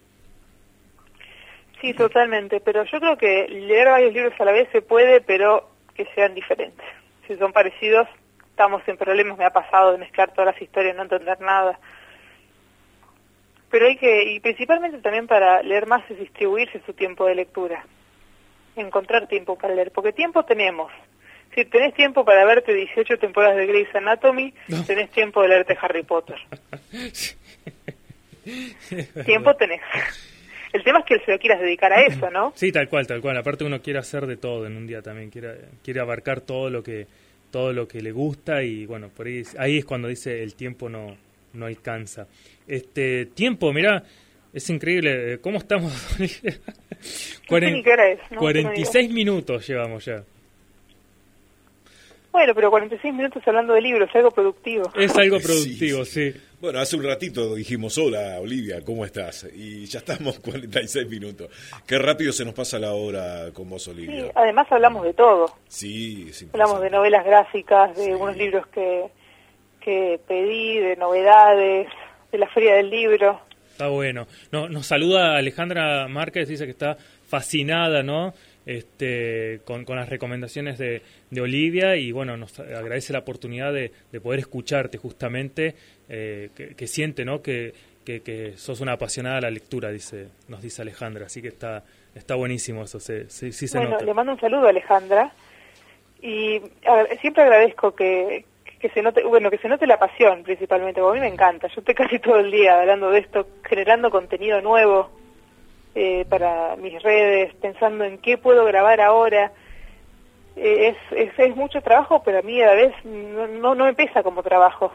Sí, 1.81 1.93
totalmente. 1.93 2.61
Pero 2.61 2.85
yo 2.85 2.99
creo 2.99 3.19
que 3.19 3.49
leer 3.49 3.89
varios 3.89 4.15
libros 4.15 4.33
a 4.41 4.45
la 4.45 4.53
vez 4.53 4.69
se 4.73 4.83
puede, 4.83 5.21
pero 5.21 5.69
que 5.95 6.07
sean 6.15 6.35
diferentes. 6.35 6.87
Si 7.27 7.37
son 7.37 7.53
parecidos, 7.53 8.09
estamos 8.51 8.87
en 8.89 8.97
problemas. 8.97 9.37
Me 9.37 9.45
ha 9.45 9.51
pasado 9.51 9.93
de 9.93 9.99
mezclar 9.99 10.33
todas 10.33 10.55
las 10.55 10.63
historias, 10.63 10.97
no 10.97 11.03
entender 11.03 11.41
nada. 11.41 11.79
Pero 13.75 13.89
hay 13.89 13.97
que, 13.97 14.35
y 14.35 14.39
principalmente 14.39 14.99
también 14.99 15.27
para 15.27 15.61
leer 15.65 15.89
más 15.89 16.09
es 16.09 16.17
distribuirse 16.17 16.81
su 16.87 16.93
tiempo 16.93 17.27
de 17.27 17.35
lectura. 17.35 17.85
Encontrar 18.77 19.27
tiempo 19.27 19.59
para 19.59 19.75
leer, 19.75 19.91
porque 19.91 20.13
tiempo 20.13 20.45
tenemos. 20.45 20.93
Si 21.53 21.65
tenés 21.65 21.93
tiempo 21.95 22.25
para 22.25 22.45
verte 22.45 22.73
18 22.73 23.19
temporadas 23.19 23.57
de 23.57 23.67
Grey's 23.67 23.93
Anatomy, 23.93 24.55
tenés 24.87 25.11
tiempo 25.11 25.43
de 25.43 25.49
leerte 25.49 25.77
Harry 25.83 26.05
Potter. 26.05 26.37
tiempo 29.27 29.57
tenés. 29.57 29.81
El 30.73 30.85
tema 30.85 31.01
es 31.01 31.07
que 31.07 31.19
se 31.25 31.33
lo 31.33 31.39
quieras 31.41 31.61
dedicar 31.61 31.93
a 31.93 32.07
eso, 32.07 32.31
¿no? 32.31 32.53
Sí, 32.55 32.71
tal 32.71 32.89
cual, 32.89 33.09
tal 33.09 33.21
cual. 33.21 33.37
Aparte 33.39 33.65
uno 33.65 33.83
quiere 33.83 33.99
hacer 33.99 34.29
de 34.29 34.37
todo 34.37 34.69
en 34.69 34.77
un 34.77 34.87
día 34.87 35.03
también, 35.03 35.31
quiere, 35.31 35.57
quiere 35.83 35.99
abarcar 35.99 36.43
todo 36.43 36.71
lo 36.71 36.85
que 36.85 37.09
todo 37.51 37.73
lo 37.73 37.89
que 37.89 38.01
le 38.01 38.13
gusta 38.13 38.63
y 38.63 38.87
bueno, 38.87 39.09
por 39.09 39.27
ahí, 39.27 39.43
ahí 39.59 39.79
es 39.79 39.85
cuando 39.85 40.07
dice 40.07 40.45
el 40.45 40.55
tiempo 40.55 40.89
no 40.89 41.17
no 41.55 41.67
alcanza. 41.67 42.27
Este 42.67 43.27
tiempo, 43.27 43.73
mira, 43.73 44.03
es 44.53 44.69
increíble. 44.71 45.39
¿Cómo 45.41 45.59
estamos? 45.59 45.93
sé 46.19 47.61
ni 47.61 47.83
qué 47.83 47.91
hora 47.93 48.09
es, 48.11 48.21
no, 48.31 48.39
46 48.39 49.11
minutos 49.13 49.67
llevamos 49.67 50.05
ya. 50.05 50.23
Bueno, 52.33 52.53
pero 52.53 52.69
46 52.71 53.15
minutos 53.15 53.43
hablando 53.47 53.75
de 53.75 53.81
libros, 53.81 54.11
algo 54.13 54.31
productivo. 54.33 54.91
Es 54.97 55.17
algo 55.17 55.39
Sí, 55.39 55.45
productivo, 55.47 56.05
sí. 56.05 56.33
sí. 56.33 56.41
Bueno, 56.61 56.81
hace 56.81 56.97
un 56.97 57.05
ratito 57.05 57.55
dijimos, 57.55 57.97
hola 57.99 58.41
Olivia, 58.41 58.81
¿cómo 58.85 59.05
estás? 59.05 59.47
Y 59.55 59.85
ya 59.87 60.01
estamos 60.01 60.39
46 60.41 61.09
minutos. 61.09 61.49
Qué 61.87 61.97
rápido 61.99 62.33
se 62.33 62.45
nos 62.45 62.55
pasa 62.55 62.79
la 62.81 62.93
hora 62.93 63.51
con 63.53 63.71
vos, 63.71 63.85
Sí, 63.85 63.91
Olivia. 63.91 64.33
además 64.35 64.67
hablamos 64.71 65.05
de 65.05 65.13
todo. 65.15 65.47
Sí, 65.69 66.27
es 66.31 66.45
Hablamos 66.53 66.81
de 66.81 66.91
novelas 66.91 67.25
gráficas, 67.25 67.97
de 67.97 68.05
Sí. 68.07 68.11
unos 68.13 68.37
libros 68.37 68.67
que, 68.69 69.05
que 69.81 70.19
pedí, 70.27 70.79
de 70.81 70.97
novedades, 70.97 71.87
de 72.35 72.39
la 72.41 72.49
feria 72.49 72.75
del 72.75 72.91
libro. 72.91 73.41
Está 73.73 73.89
bueno. 73.89 74.27
No, 74.53 74.69
nos 74.69 74.87
saluda 74.87 75.37
Alejandra 75.37 76.07
Márquez, 76.09 76.49
dice 76.49 76.65
que 76.65 76.71
está 76.73 76.97
fascinada, 77.27 78.03
¿no? 78.03 78.35
Este, 78.67 79.61
con, 79.65 79.85
con 79.85 79.97
las 79.97 80.09
recomendaciones 80.09 80.79
de, 80.79 81.03
de 81.31 81.41
Olivia 81.41 81.97
y 81.97 82.13
bueno, 82.13 82.37
nos 82.37 82.59
agradece 82.61 83.13
la 83.13 83.19
oportunidad 83.21 83.73
de, 83.73 83.93
de 84.11 84.21
poder 84.21 84.41
escucharte 84.41 84.97
justamente, 84.99 85.75
eh, 86.09 86.49
que, 86.57 86.75
que 86.75 86.87
siente, 86.87 87.25
¿no? 87.25 87.43
Que, 87.43 87.73
que, 88.05 88.21
que 88.23 88.57
sos 88.57 88.81
una 88.81 88.93
apasionada 88.93 89.37
de 89.37 89.43
la 89.43 89.51
lectura, 89.51 89.91
dice, 89.91 90.29
nos 90.49 90.63
dice 90.63 90.83
Alejandra, 90.83 91.27
así 91.27 91.43
que 91.43 91.49
está, 91.49 91.83
está 92.15 92.35
buenísimo 92.37 92.85
eso, 92.85 93.01
se, 93.01 93.29
sí, 93.29 93.53
sí 93.53 93.67
se 93.69 93.77
bueno, 93.79 93.93
nota. 93.95 94.05
le 94.05 94.15
mando 94.15 94.33
un 94.33 94.41
saludo 94.41 94.67
a 94.67 94.71
Alejandra 94.71 95.33
y 96.23 96.57
a- 96.87 97.17
siempre 97.21 97.43
agradezco 97.43 97.95
que, 97.95 98.45
que 98.85 98.91
se 98.91 99.01
note, 99.01 99.25
bueno, 99.25 99.51
que 99.51 99.57
se 99.57 99.67
note 99.67 99.87
la 99.87 99.99
pasión 99.99 100.43
principalmente, 100.43 101.01
porque 101.01 101.19
a 101.19 101.23
mí 101.23 101.27
me 101.27 101.33
encanta. 101.33 101.69
Yo 101.69 101.81
estoy 101.81 101.95
casi 101.95 102.19
todo 102.19 102.37
el 102.37 102.51
día 102.51 102.79
hablando 102.79 103.11
de 103.11 103.21
esto, 103.21 103.47
generando 103.67 104.11
contenido 104.11 104.61
nuevo 104.61 105.09
eh, 105.95 106.27
para 106.29 106.77
mis 106.77 107.03
redes, 107.03 107.55
pensando 107.55 108.05
en 108.05 108.19
qué 108.19 108.37
puedo 108.37 108.63
grabar 108.67 109.01
ahora. 109.01 109.53
Eh, 110.55 110.89
es, 110.89 110.97
es, 111.17 111.33
es 111.39 111.57
mucho 111.57 111.81
trabajo, 111.81 112.23
pero 112.23 112.41
a 112.41 112.43
mí 112.43 112.61
a 112.61 112.67
la 112.67 112.75
vez 112.75 112.93
no, 113.07 113.47
no, 113.47 113.75
no 113.75 113.87
me 113.87 113.95
pesa 113.95 114.23
como 114.23 114.43
trabajo. 114.43 114.93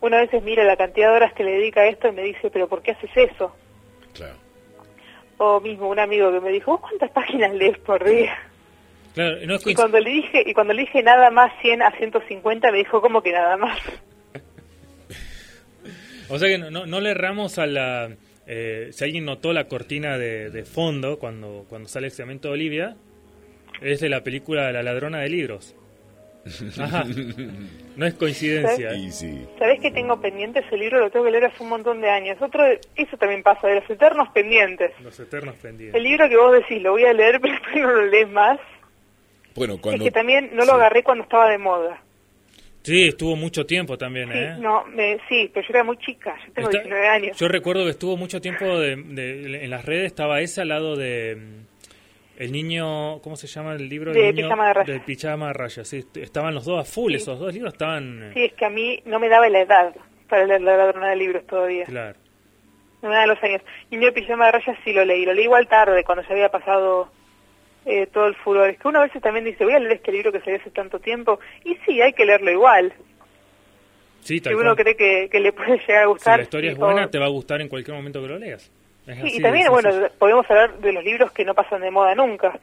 Una 0.00 0.16
vez 0.18 0.30
mira 0.42 0.64
la 0.64 0.76
cantidad 0.76 1.10
de 1.10 1.16
horas 1.18 1.32
que 1.32 1.44
le 1.44 1.52
dedica 1.52 1.82
a 1.82 1.86
esto 1.86 2.08
y 2.08 2.12
me 2.12 2.22
dice, 2.22 2.50
pero 2.50 2.66
¿por 2.66 2.82
qué 2.82 2.90
haces 2.90 3.10
eso? 3.14 3.54
Claro. 4.14 4.34
O 5.36 5.60
mismo 5.60 5.88
un 5.90 6.00
amigo 6.00 6.32
que 6.32 6.40
me 6.40 6.50
dijo, 6.50 6.72
"¿Vos 6.72 6.80
¿cuántas 6.80 7.12
páginas 7.12 7.54
lees 7.54 7.78
por 7.78 8.02
día? 8.02 8.36
Claro, 9.18 9.36
no 9.48 9.54
es 9.56 9.66
Y 9.66 9.74
cuando 9.74 9.98
le 9.98 10.10
dije 10.10 10.44
y 10.46 10.54
cuando 10.54 10.72
le 10.74 10.82
dije 10.82 11.02
nada 11.02 11.28
más 11.32 11.50
100 11.60 11.82
a 11.82 11.90
150 11.90 12.70
me 12.70 12.78
dijo 12.78 13.00
cómo 13.00 13.20
que 13.20 13.32
nada 13.32 13.56
más. 13.56 13.76
O 16.28 16.38
sea 16.38 16.48
que 16.48 16.56
no, 16.58 16.70
no, 16.70 16.86
no 16.86 17.00
le 17.00 17.10
erramos 17.10 17.58
a 17.58 17.66
la... 17.66 18.10
eh, 18.46 18.90
si 18.92 19.02
alguien 19.02 19.24
notó 19.24 19.52
la 19.52 19.64
cortina 19.66 20.18
de, 20.18 20.50
de 20.50 20.64
fondo 20.64 21.18
cuando, 21.18 21.66
cuando 21.68 21.88
sale 21.88 22.06
el 22.06 22.12
segmento 22.12 22.46
de 22.46 22.54
Olivia, 22.54 22.96
es 23.80 23.98
de 23.98 24.08
la 24.08 24.22
película 24.22 24.70
La 24.70 24.84
ladrona 24.84 25.18
de 25.18 25.28
libros. 25.30 25.74
Ajá. 26.80 27.04
No 27.96 28.06
es 28.06 28.14
coincidencia. 28.14 28.92
sí. 29.10 29.44
¿Sabés 29.58 29.80
que 29.80 29.90
tengo 29.90 30.20
pendiente 30.20 30.60
ese 30.60 30.76
libro? 30.76 31.00
Lo 31.00 31.10
tengo 31.10 31.24
que 31.24 31.32
leer 31.32 31.46
hace 31.46 31.60
un 31.62 31.70
montón 31.70 32.00
de 32.00 32.08
años. 32.08 32.40
Otro, 32.40 32.64
eso 32.94 33.16
también 33.18 33.42
pasa, 33.42 33.66
de 33.66 33.80
los 33.80 33.90
eternos 33.90 34.28
pendientes. 34.28 34.92
Los 35.02 35.18
eternos 35.18 35.56
pendientes. 35.56 35.96
El 35.96 36.04
libro 36.04 36.28
que 36.28 36.36
vos 36.36 36.52
decís, 36.52 36.80
lo 36.80 36.92
voy 36.92 37.04
a 37.04 37.12
leer, 37.12 37.40
pero 37.42 37.54
después 37.54 37.74
no 37.76 37.90
lo 37.90 38.06
lees 38.06 38.28
más. 38.30 38.60
Bueno, 39.58 39.78
cuando... 39.80 40.04
Es 40.04 40.10
que 40.10 40.14
también 40.14 40.50
no 40.54 40.64
lo 40.64 40.74
agarré 40.74 41.02
cuando 41.02 41.24
estaba 41.24 41.48
de 41.50 41.58
moda. 41.58 42.02
Sí, 42.82 43.08
estuvo 43.08 43.36
mucho 43.36 43.66
tiempo 43.66 43.98
también, 43.98 44.30
Sí, 44.32 44.38
¿eh? 44.38 44.54
no, 44.60 44.84
me, 44.86 45.18
sí, 45.28 45.50
pero 45.52 45.66
yo 45.66 45.74
era 45.74 45.84
muy 45.84 45.98
chica, 45.98 46.34
yo 46.46 46.52
tengo 46.54 46.68
Está- 46.70 46.82
19 46.82 47.08
años. 47.08 47.36
Yo 47.38 47.48
recuerdo 47.48 47.84
que 47.84 47.90
estuvo 47.90 48.16
mucho 48.16 48.40
tiempo 48.40 48.64
de- 48.78 48.96
de- 48.96 49.64
en 49.64 49.70
las 49.70 49.84
redes, 49.84 50.06
estaba 50.06 50.40
ese 50.40 50.62
al 50.62 50.68
lado 50.68 50.96
de 50.96 51.36
mm, 51.36 51.68
El 52.40 52.52
niño, 52.52 53.18
¿cómo 53.20 53.34
se 53.34 53.48
llama 53.48 53.72
el 53.74 53.88
libro? 53.88 54.12
De 54.12 54.28
El 54.28 54.34
niño- 54.36 54.46
Pijama 54.48 54.68
de 54.68 54.74
sí, 55.84 55.96
est- 55.98 56.16
estaban 56.18 56.54
los 56.54 56.64
dos 56.64 56.80
a 56.80 56.84
full, 56.90 57.10
Sí. 57.10 57.16
esos 57.16 57.38
dos 57.40 57.52
libros 57.52 57.72
estaban... 57.74 58.22
eh, 58.22 58.30
Sí, 58.32 58.44
es 58.44 58.52
que 58.54 58.64
a 58.64 58.70
mí 58.70 59.02
no 59.06 59.18
me 59.18 59.28
daba 59.28 59.48
la 59.48 59.60
edad 59.60 59.92
para 60.28 60.46
leer 60.46 60.60
La 60.62 60.76
ladrona 60.76 61.10
de 61.10 61.16
libros 61.16 61.44
todavía. 61.48 61.84
Claro. 61.84 62.16
no 63.02 63.08
me 63.08 63.14
dan 63.16 63.28
los 63.28 63.42
años. 63.42 63.60
Niño 63.90 64.06
de 64.06 64.12
pijama 64.12 64.46
de 64.46 64.52
rayas 64.52 64.76
sí 64.84 64.92
lo 64.92 65.04
leí, 65.04 65.24
lo 65.26 65.32
leí 65.34 65.44
igual 65.44 65.66
tarde, 65.68 66.04
cuando 66.04 66.22
ya 66.22 66.30
había 66.30 66.48
pasado 66.48 67.10
eh, 67.88 68.06
todo 68.12 68.26
el 68.26 68.34
furor. 68.36 68.68
Es 68.70 68.78
que 68.78 68.88
uno 68.88 68.98
a 69.00 69.02
veces 69.06 69.20
también 69.22 69.44
dice, 69.44 69.64
voy 69.64 69.74
a 69.74 69.78
leer 69.80 69.92
este 69.92 70.12
libro 70.12 70.30
que 70.32 70.40
salió 70.40 70.56
hace 70.60 70.70
tanto 70.70 70.98
tiempo, 71.00 71.40
y 71.64 71.76
sí, 71.86 72.00
hay 72.00 72.12
que 72.12 72.24
leerlo 72.26 72.50
igual. 72.50 72.92
Sí, 74.20 74.40
tal 74.40 74.52
si 74.52 74.54
uno 74.56 74.74
cual. 74.74 74.76
cree 74.84 74.96
que, 74.96 75.28
que 75.30 75.40
le 75.40 75.52
puede 75.52 75.78
llegar 75.78 76.02
a 76.02 76.02
Si 76.02 76.08
gustar. 76.08 76.36
la 76.38 76.42
historia 76.42 76.70
es 76.72 76.76
buena, 76.76 77.08
te 77.10 77.18
va 77.18 77.26
a 77.26 77.30
gustar 77.30 77.60
en 77.60 77.68
cualquier 77.68 77.96
momento 77.96 78.20
que 78.20 78.28
lo 78.28 78.38
leas. 78.38 78.70
Es 79.06 79.16
Sí, 79.16 79.22
así 79.22 79.36
y 79.38 79.40
también, 79.42 79.68
bueno, 79.70 79.90
podemos 80.18 80.44
hablar 80.50 80.78
de 80.80 80.92
los 80.92 81.02
libros 81.02 81.32
que 81.32 81.44
no 81.44 81.54
pasan 81.54 81.80
de 81.80 81.90
moda 81.90 82.14
nunca. 82.14 82.58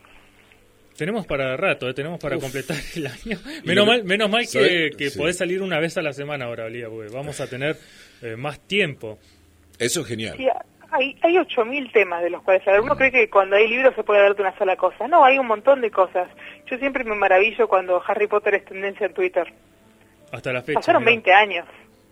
Tenemos 0.96 1.26
para 1.26 1.58
rato, 1.58 1.90
¿eh? 1.90 1.94
tenemos 1.94 2.20
para 2.20 2.38
Uf. 2.38 2.44
completar 2.44 2.78
el 2.96 3.08
año. 3.08 3.40
Menos 3.66 3.88
mal, 3.88 4.04
menos 4.04 4.30
mal 4.30 4.46
que, 4.50 4.92
que 4.98 5.10
Sí. 5.10 5.18
podés 5.18 5.38
salir 5.38 5.62
una 5.62 5.80
vez 5.80 5.98
a 5.98 6.02
la 6.02 6.14
semana 6.14 6.46
ahora, 6.46 6.70
Lía, 6.70 6.88
porque 6.90 7.12
vamos 7.12 7.42
a 7.42 7.48
tener 7.50 7.76
eh, 8.22 8.36
más 8.38 8.60
tiempo. 8.68 9.18
Eso 9.80 10.02
es 10.02 10.08
genial. 10.08 10.38
Sí, 10.38 10.48
hay, 10.96 11.18
hay 11.22 11.36
8.000 11.36 11.92
temas 11.92 12.24
de 12.24 12.30
los 12.30 12.42
cuales 12.44 12.66
hablar. 12.68 12.82
Uno 12.82 12.96
cree 12.96 13.12
que 13.12 13.30
cuando 13.30 13.56
hay 13.56 13.68
libros 13.68 13.94
se 13.96 14.04
puede 14.04 14.20
hablar 14.20 14.36
de 14.36 14.42
una 14.44 14.58
sola 14.58 14.76
cosa. 14.76 15.08
No, 15.08 15.24
hay 15.24 15.38
un 15.38 15.48
montón 15.48 15.82
de 15.82 15.92
cosas. 15.92 16.28
Yo 16.70 16.78
siempre 16.78 17.04
me 17.04 17.16
maravillo 17.16 17.68
cuando 17.68 18.02
Harry 18.08 18.28
Potter 18.28 18.56
es 18.56 18.66
tendencia 18.66 19.06
en 19.08 19.14
Twitter. 19.14 19.54
Hasta 20.32 20.52
la 20.52 20.62
fecha. 20.62 20.80
Pasaron 20.80 21.04
mirá. 21.04 21.12
20 21.12 21.34
años. 21.34 21.66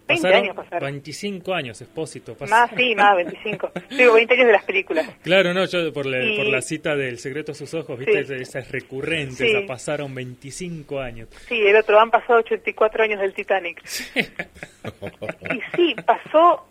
20 0.05 0.21
Pasaron 0.21 0.43
años 0.43 0.55
pasaron. 0.57 0.91
25 0.91 1.53
años, 1.53 1.81
Expósito. 1.81 2.35
Más, 2.49 2.69
sí, 2.75 2.93
más, 2.93 3.15
25. 3.15 3.71
Digo, 3.97 4.13
20 4.15 4.33
años 4.33 4.47
de 4.47 4.51
las 4.51 4.63
películas. 4.65 5.09
Claro, 5.23 5.53
no, 5.53 5.63
yo 5.63 5.93
por, 5.93 6.05
la- 6.05 6.21
Y- 6.25 6.35
por 6.35 6.45
la 6.47 6.61
cita 6.61 6.93
del 6.97 7.17
secreto 7.19 7.53
de 7.53 7.57
sus 7.57 7.73
ojos, 7.73 7.97
¿viste? 7.97 8.25
Sí. 8.25 8.33
Esa, 8.33 8.59
es 8.59 8.69
recurrente, 8.69 9.35
Sí. 9.47 9.55
esa 9.55 9.65
pasaron 9.65 10.13
25 10.13 10.99
años. 10.99 11.29
Sí, 11.47 11.57
el 11.65 11.77
otro, 11.77 11.97
han 12.01 12.11
pasado 12.11 12.39
84 12.39 13.03
años 13.03 13.21
del 13.21 13.33
Titanic. 13.33 13.81
Y 14.13 15.61
sí, 15.75 15.95
pasó 16.05 16.65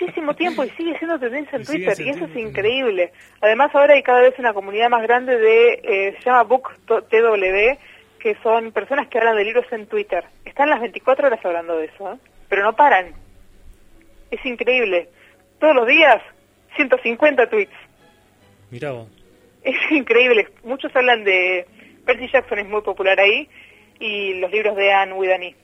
muchísimo 0.00 0.34
tiempo 0.34 0.64
y 0.64 0.70
sigue 0.70 0.96
siendo 0.98 1.18
tendencia 1.18 1.58
en 1.58 1.64
Twitter, 1.64 1.94
y 2.00 2.08
eso 2.08 2.24
es 2.24 2.36
increíble. 2.36 3.12
Además, 3.40 3.70
ahora 3.74 3.94
hay 3.94 4.02
cada 4.02 4.20
vez 4.22 4.38
una 4.38 4.52
comunidad 4.54 4.88
más 4.88 5.02
grande 5.02 5.36
de, 5.38 5.80
eh, 5.82 6.16
se 6.18 6.24
llama 6.24 6.42
Book 6.44 6.70
TW, 6.86 7.78
que 8.18 8.36
son 8.42 8.72
personas 8.72 9.08
que 9.08 9.18
hablan 9.18 9.36
de 9.36 9.44
libros 9.44 9.66
en 9.70 9.86
Twitter. 9.86 10.24
Están 10.44 10.70
las 10.70 10.80
24 10.80 11.26
horas 11.26 11.44
hablando 11.44 11.76
de 11.76 11.86
eso, 11.86 12.12
¿eh? 12.12 12.16
pero 12.48 12.62
no 12.62 12.74
paran. 12.74 13.12
Es 14.30 14.44
increíble. 14.44 15.08
Todos 15.58 15.74
los 15.74 15.86
días, 15.86 16.22
150 16.76 17.48
tweets. 17.48 17.72
Mirá 18.70 18.92
vos. 18.92 19.08
Es 19.62 19.76
increíble. 19.90 20.48
Muchos 20.64 20.94
hablan 20.94 21.24
de... 21.24 21.66
Percy 22.06 22.28
Jackson 22.32 22.58
es 22.58 22.66
muy 22.66 22.80
popular 22.80 23.20
ahí, 23.20 23.46
y 23.98 24.34
los 24.34 24.50
libros 24.50 24.74
de 24.74 24.90
Anne 24.90 25.12
Widani. 25.12 25.54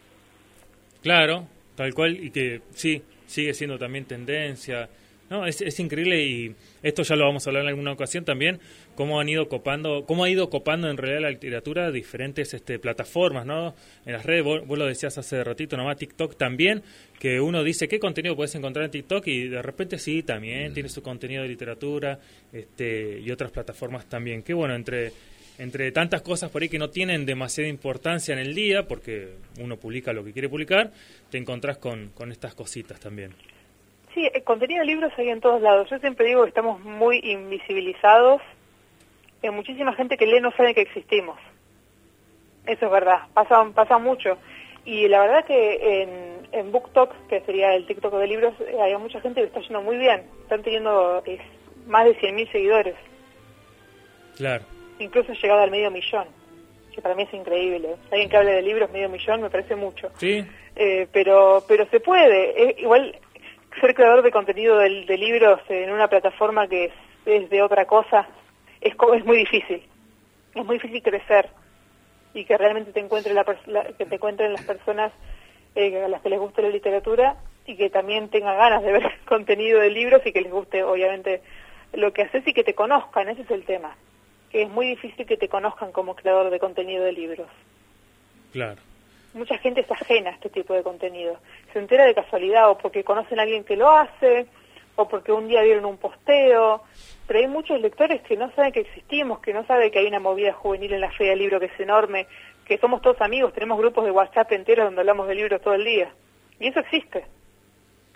Claro, 1.02 1.48
tal 1.76 1.94
cual, 1.94 2.22
y 2.22 2.30
que 2.30 2.60
sí, 2.74 3.02
sigue 3.26 3.54
siendo 3.54 3.78
también 3.78 4.04
tendencia. 4.04 4.88
No, 5.28 5.44
es, 5.44 5.60
es 5.60 5.80
increíble 5.80 6.24
y 6.24 6.54
esto 6.84 7.02
ya 7.02 7.16
lo 7.16 7.24
vamos 7.24 7.44
a 7.44 7.50
hablar 7.50 7.64
en 7.64 7.70
alguna 7.70 7.90
ocasión 7.90 8.24
también, 8.24 8.60
cómo 8.94 9.18
han 9.18 9.28
ido 9.28 9.48
copando, 9.48 10.04
cómo 10.06 10.22
ha 10.22 10.30
ido 10.30 10.48
copando 10.50 10.88
en 10.88 10.96
realidad 10.96 11.22
la 11.22 11.30
literatura 11.30 11.90
diferentes 11.90 12.54
este, 12.54 12.78
plataformas, 12.78 13.44
¿no? 13.44 13.74
En 14.04 14.12
las 14.12 14.24
redes, 14.24 14.44
vos, 14.44 14.64
vos 14.64 14.78
lo 14.78 14.86
decías 14.86 15.18
hace 15.18 15.42
ratito 15.42 15.76
nomás, 15.76 15.96
TikTok 15.96 16.36
también, 16.36 16.84
que 17.18 17.40
uno 17.40 17.64
dice, 17.64 17.88
¿qué 17.88 17.98
contenido 17.98 18.36
puedes 18.36 18.54
encontrar 18.54 18.84
en 18.84 18.92
TikTok? 18.92 19.26
Y 19.26 19.48
de 19.48 19.62
repente 19.62 19.98
sí, 19.98 20.22
también 20.22 20.72
tiene 20.72 20.88
su 20.88 21.02
contenido 21.02 21.42
de 21.42 21.48
literatura 21.48 22.20
este, 22.52 23.18
y 23.18 23.28
otras 23.32 23.50
plataformas 23.50 24.08
también. 24.08 24.44
Que 24.44 24.54
bueno, 24.54 24.76
entre 24.76 25.12
entre 25.58 25.90
tantas 25.92 26.22
cosas 26.22 26.50
por 26.50 26.62
ahí 26.62 26.68
que 26.68 26.78
no 26.78 26.90
tienen 26.90 27.24
demasiada 27.26 27.68
importancia 27.68 28.32
en 28.32 28.40
el 28.40 28.54
día, 28.54 28.86
porque 28.86 29.36
uno 29.60 29.76
publica 29.76 30.12
lo 30.12 30.24
que 30.24 30.32
quiere 30.32 30.48
publicar, 30.48 30.90
te 31.30 31.38
encontrás 31.38 31.78
con, 31.78 32.10
con 32.10 32.30
estas 32.32 32.54
cositas 32.54 33.00
también. 33.00 33.32
Sí, 34.14 34.28
el 34.32 34.42
contenido 34.44 34.80
de 34.80 34.86
libros 34.86 35.12
hay 35.18 35.28
en 35.28 35.40
todos 35.40 35.60
lados. 35.60 35.88
Yo 35.90 35.98
siempre 35.98 36.26
digo 36.26 36.42
que 36.42 36.48
estamos 36.48 36.80
muy 36.80 37.20
invisibilizados. 37.22 38.40
Hay 39.42 39.50
muchísima 39.50 39.94
gente 39.94 40.16
que 40.16 40.26
lee 40.26 40.40
no 40.40 40.52
sabe 40.52 40.74
que 40.74 40.80
existimos. 40.80 41.38
Eso 42.66 42.86
es 42.86 42.92
verdad, 42.92 43.28
pasa, 43.34 43.64
pasa 43.74 43.98
mucho. 43.98 44.38
Y 44.84 45.08
la 45.08 45.20
verdad 45.20 45.44
que 45.44 46.02
en, 46.02 46.48
en 46.52 46.72
BookTok, 46.72 47.12
que 47.28 47.40
sería 47.42 47.74
el 47.74 47.86
TikTok 47.86 48.14
de 48.14 48.26
libros, 48.26 48.54
eh, 48.60 48.80
hay 48.80 48.96
mucha 48.96 49.20
gente 49.20 49.40
que 49.40 49.48
está 49.48 49.60
yendo 49.60 49.82
muy 49.82 49.96
bien. 49.96 50.22
Están 50.42 50.62
teniendo 50.62 51.22
es, 51.26 51.40
más 51.86 52.04
de 52.04 52.16
100.000 52.18 52.52
seguidores. 52.52 52.94
Claro. 54.36 54.64
Incluso 54.98 55.32
ha 55.32 55.34
llegado 55.34 55.60
al 55.62 55.70
medio 55.70 55.90
millón, 55.90 56.26
que 56.94 57.02
para 57.02 57.14
mí 57.14 57.22
es 57.24 57.34
increíble. 57.34 57.96
Alguien 58.10 58.28
que 58.30 58.36
hable 58.36 58.52
de 58.52 58.62
libros 58.62 58.90
medio 58.90 59.08
millón 59.08 59.42
me 59.42 59.50
parece 59.50 59.76
mucho. 59.76 60.10
Sí, 60.16 60.44
Eh, 60.74 61.06
pero 61.12 61.64
pero 61.66 61.86
se 61.90 62.00
puede. 62.00 62.62
Eh, 62.62 62.76
igual 62.78 63.16
ser 63.80 63.94
creador 63.94 64.22
de 64.22 64.30
contenido 64.30 64.78
de, 64.78 65.04
de 65.04 65.18
libros 65.18 65.60
en 65.68 65.90
una 65.90 66.08
plataforma 66.08 66.66
que 66.68 66.86
es, 66.86 66.92
es 67.26 67.50
de 67.50 67.62
otra 67.62 67.84
cosa 67.86 68.26
es, 68.80 68.94
es 69.14 69.24
muy 69.24 69.36
difícil. 69.38 69.82
Es 70.54 70.64
muy 70.64 70.76
difícil 70.76 71.02
crecer 71.02 71.48
y 72.34 72.44
que 72.44 72.56
realmente 72.58 72.92
te 72.92 73.00
encuentre 73.00 73.32
la, 73.34 73.44
pers- 73.44 73.66
la- 73.66 73.84
que 73.84 74.04
te 74.06 74.14
encuentren 74.16 74.52
las 74.52 74.64
personas 74.64 75.12
eh, 75.74 76.04
a 76.04 76.08
las 76.08 76.20
que 76.22 76.30
les 76.30 76.38
guste 76.38 76.62
la 76.62 76.68
literatura 76.68 77.36
y 77.66 77.76
que 77.76 77.90
también 77.90 78.28
tengan 78.30 78.56
ganas 78.56 78.82
de 78.82 78.92
ver 78.96 79.10
contenido 79.26 79.80
de 79.80 79.90
libros 79.90 80.22
y 80.26 80.32
que 80.32 80.40
les 80.42 80.52
guste 80.52 80.82
obviamente 80.84 81.42
lo 81.92 82.12
que 82.12 82.22
haces 82.22 82.46
y 82.46 82.52
que 82.52 82.64
te 82.64 82.74
conozcan, 82.74 83.28
ese 83.28 83.42
es 83.42 83.50
el 83.50 83.64
tema. 83.64 83.96
Que 84.50 84.62
es 84.62 84.70
muy 84.70 84.86
difícil 84.86 85.26
que 85.26 85.36
te 85.36 85.48
conozcan 85.48 85.92
como 85.92 86.14
creador 86.14 86.50
de 86.50 86.58
contenido 86.58 87.04
de 87.04 87.12
libros 87.12 87.48
claro. 88.56 88.80
mucha 89.34 89.58
gente 89.58 89.82
es 89.82 89.90
ajena 89.90 90.30
a 90.30 90.34
este 90.34 90.48
tipo 90.48 90.72
de 90.72 90.82
contenido. 90.82 91.38
Se 91.72 91.78
entera 91.78 92.06
de 92.06 92.14
casualidad 92.14 92.70
o 92.70 92.78
porque 92.78 93.04
conocen 93.04 93.38
a 93.38 93.42
alguien 93.42 93.64
que 93.64 93.76
lo 93.76 93.90
hace 93.90 94.46
o 94.96 95.06
porque 95.06 95.30
un 95.30 95.46
día 95.46 95.62
vieron 95.62 95.84
un 95.84 95.98
posteo. 95.98 96.82
Pero 97.26 97.38
hay 97.38 97.48
muchos 97.48 97.80
lectores 97.80 98.22
que 98.22 98.36
no 98.36 98.50
saben 98.52 98.72
que 98.72 98.80
existimos, 98.80 99.40
que 99.40 99.52
no 99.52 99.66
saben 99.66 99.90
que 99.90 99.98
hay 99.98 100.06
una 100.06 100.20
movida 100.20 100.52
juvenil 100.54 100.94
en 100.94 101.00
la 101.00 101.10
Feria 101.10 101.32
del 101.32 101.40
Libro 101.40 101.60
que 101.60 101.66
es 101.66 101.80
enorme, 101.80 102.26
que 102.64 102.78
somos 102.78 103.02
todos 103.02 103.20
amigos, 103.20 103.52
tenemos 103.52 103.78
grupos 103.78 104.04
de 104.04 104.10
WhatsApp 104.10 104.50
enteros 104.52 104.86
donde 104.86 105.00
hablamos 105.00 105.28
de 105.28 105.34
libros 105.34 105.60
todo 105.60 105.74
el 105.74 105.84
día. 105.84 106.10
Y 106.58 106.68
eso 106.68 106.80
existe. 106.80 107.24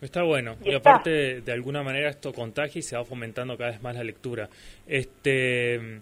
Está 0.01 0.23
bueno. 0.23 0.57
Y 0.65 0.71
Y, 0.71 0.75
está. 0.75 0.91
aparte, 0.91 1.43
de 1.43 1.53
alguna 1.53 1.83
manera 1.83 2.09
esto 2.09 2.33
contagia 2.33 2.79
y 2.79 2.83
se 2.83 2.97
va 2.97 3.05
fomentando 3.05 3.59
cada 3.59 3.73
vez 3.73 3.83
más 3.83 3.95
la 3.95 4.05
lectura. 4.05 4.49
Este... 4.87 6.01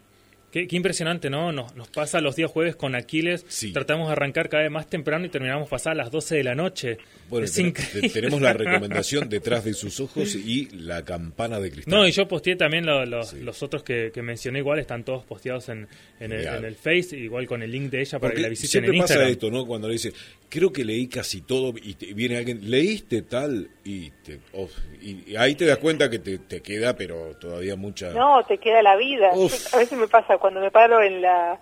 Qué, 0.50 0.66
qué 0.66 0.76
impresionante, 0.76 1.28
¿no? 1.28 1.52
Nos, 1.52 1.76
nos 1.76 1.88
pasa 1.88 2.22
los 2.22 2.34
días 2.34 2.50
jueves 2.50 2.74
con 2.74 2.94
Aquiles. 2.94 3.44
Sí. 3.48 3.70
Tratamos 3.70 4.06
de 4.08 4.12
arrancar 4.12 4.48
cada 4.48 4.62
vez 4.62 4.72
más 4.72 4.88
temprano 4.88 5.26
y 5.26 5.28
terminamos 5.28 5.68
pasar 5.68 5.92
a 5.92 5.96
las 5.96 6.10
12 6.10 6.36
de 6.36 6.44
la 6.44 6.54
noche. 6.54 6.96
Bueno, 7.28 7.44
es 7.44 7.52
ten- 7.52 7.74
tenemos 8.12 8.40
la 8.40 8.52
recomendación 8.54 9.28
detrás 9.28 9.64
de 9.64 9.74
sus 9.74 10.00
ojos 10.00 10.34
y 10.34 10.70
la 10.72 11.04
campana 11.04 11.60
de 11.60 11.70
cristal. 11.70 11.92
No, 11.94 12.08
y 12.08 12.12
yo 12.12 12.26
posteé 12.26 12.56
también 12.56 12.86
lo- 12.86 13.04
lo- 13.04 13.24
Sí. 13.24 13.40
los 13.42 13.62
otros 13.62 13.82
que, 13.82 14.10
que 14.12 14.22
mencioné, 14.22 14.60
igual 14.60 14.78
están 14.78 15.04
todos 15.04 15.22
posteados 15.26 15.68
en, 15.68 15.86
en, 16.18 16.32
el, 16.32 16.38
Genial. 16.38 16.58
en 16.60 16.64
el 16.64 16.76
Face, 16.76 17.14
igual 17.18 17.46
con 17.46 17.62
el 17.62 17.70
link 17.70 17.90
de 17.90 18.00
ella 18.00 18.12
para 18.18 18.20
Porque 18.30 18.36
que 18.36 18.42
la 18.42 18.48
visiten 18.48 18.70
siempre 18.70 18.92
en 18.94 19.00
pasa 19.02 19.14
Instagram. 19.14 19.32
esto, 19.32 19.50
¿no? 19.50 19.66
Cuando 19.66 19.86
le 19.88 19.92
dice, 19.94 20.12
creo 20.48 20.72
que 20.72 20.84
leí 20.84 21.08
casi 21.08 21.42
todo 21.42 21.72
y 21.82 21.94
te- 21.94 22.12
viene 22.14 22.36
alguien, 22.38 22.70
leíste 22.70 23.22
tal 23.22 23.68
y, 23.84 24.10
te- 24.10 24.40
oh, 24.54 24.68
y, 25.00 25.32
y 25.32 25.36
ahí 25.36 25.54
te 25.54 25.66
das 25.66 25.78
cuenta 25.78 26.08
que 26.10 26.18
te, 26.18 26.38
te 26.38 26.62
queda, 26.62 26.96
pero 26.96 27.36
todavía 27.36 27.76
mucha... 27.76 28.10
No, 28.12 28.42
te 28.44 28.58
queda 28.58 28.82
la 28.82 28.96
vida. 28.96 29.30
Uf. 29.34 29.74
A 29.74 29.78
veces 29.78 29.98
me 29.98 30.08
pasa 30.08 30.38
cuando 30.38 30.60
me 30.60 30.70
paro 30.70 31.02
en 31.02 31.22
la... 31.22 31.58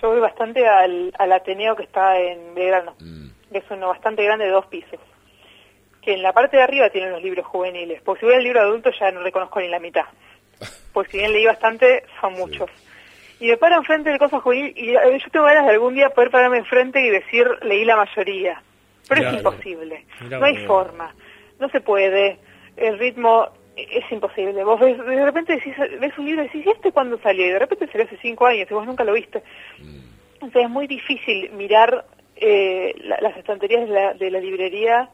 Yo 0.00 0.08
voy 0.10 0.20
bastante 0.20 0.66
al, 0.66 1.12
al 1.18 1.32
Ateneo 1.32 1.76
que 1.76 1.82
está 1.82 2.18
en 2.18 2.54
Belgrano, 2.54 2.94
Mm, 3.00 3.28
que 3.52 3.58
es 3.58 3.64
uno 3.70 3.88
bastante 3.88 4.24
grande 4.24 4.46
de 4.46 4.50
dos 4.52 4.66
pisos. 4.66 4.98
Que 6.00 6.14
en 6.14 6.22
la 6.22 6.32
parte 6.32 6.56
de 6.56 6.62
arriba 6.62 6.88
tienen 6.88 7.12
los 7.12 7.22
libros 7.22 7.44
juveniles. 7.46 8.00
Porque 8.02 8.20
si 8.20 8.26
voy 8.26 8.34
al 8.36 8.42
libro 8.42 8.60
adulto 8.60 8.90
ya 8.98 9.10
no 9.12 9.20
reconozco 9.22 9.60
ni 9.60 9.68
la 9.68 9.78
mitad. 9.78 10.04
Porque 10.94 11.10
si 11.12 11.18
bien 11.18 11.32
leí 11.32 11.44
bastante, 11.44 12.04
son 12.20 12.32
muchos. 12.34 12.70
Y 13.40 13.48
me 13.48 13.56
paro 13.56 13.76
enfrente 13.76 14.10
del 14.10 14.18
cosa 14.18 14.38
juvenil 14.40 14.72
y 14.76 14.90
eh, 14.90 15.18
yo 15.18 15.30
tengo 15.30 15.46
ganas 15.46 15.64
de 15.66 15.72
algún 15.72 15.94
día 15.94 16.10
poder 16.10 16.30
pararme 16.30 16.58
enfrente 16.58 17.00
y 17.04 17.08
decir, 17.10 17.48
leí 17.62 17.84
la 17.84 17.96
mayoría. 17.96 18.62
Pero 19.08 19.20
Mirá, 19.20 19.30
es 19.30 19.36
imposible. 19.38 20.04
mirá 20.20 20.38
no 20.38 20.44
hay 20.46 20.56
forma. 20.66 21.14
No 21.58 21.68
se 21.70 21.80
puede. 21.80 22.38
El 22.76 22.98
ritmo 22.98 23.48
es 23.76 24.04
imposible. 24.12 24.62
Vos 24.62 24.78
ves, 24.78 24.98
de 24.98 25.24
repente 25.24 25.54
decís, 25.54 25.74
ves 25.98 26.16
un 26.18 26.26
libro 26.26 26.42
y 26.42 26.46
decís, 26.46 26.66
¿y 26.66 26.70
este 26.70 26.92
cuándo 26.92 27.18
salió? 27.22 27.46
Y 27.46 27.50
de 27.50 27.58
repente 27.58 27.86
salió 27.88 28.06
hace 28.06 28.18
cinco 28.18 28.46
años 28.46 28.68
y 28.70 28.74
vos 28.74 28.86
nunca 28.86 29.04
lo 29.04 29.14
viste. 29.14 29.42
Entonces 30.34 30.62
es 30.62 30.70
muy 30.70 30.86
difícil 30.86 31.50
mirar 31.52 32.04
eh, 32.36 32.94
la- 33.04 33.18
las 33.20 33.36
estanterías 33.36 33.86
de 33.88 33.94
la, 33.94 34.14
de 34.14 34.30
la 34.30 34.38
librería 34.40 35.10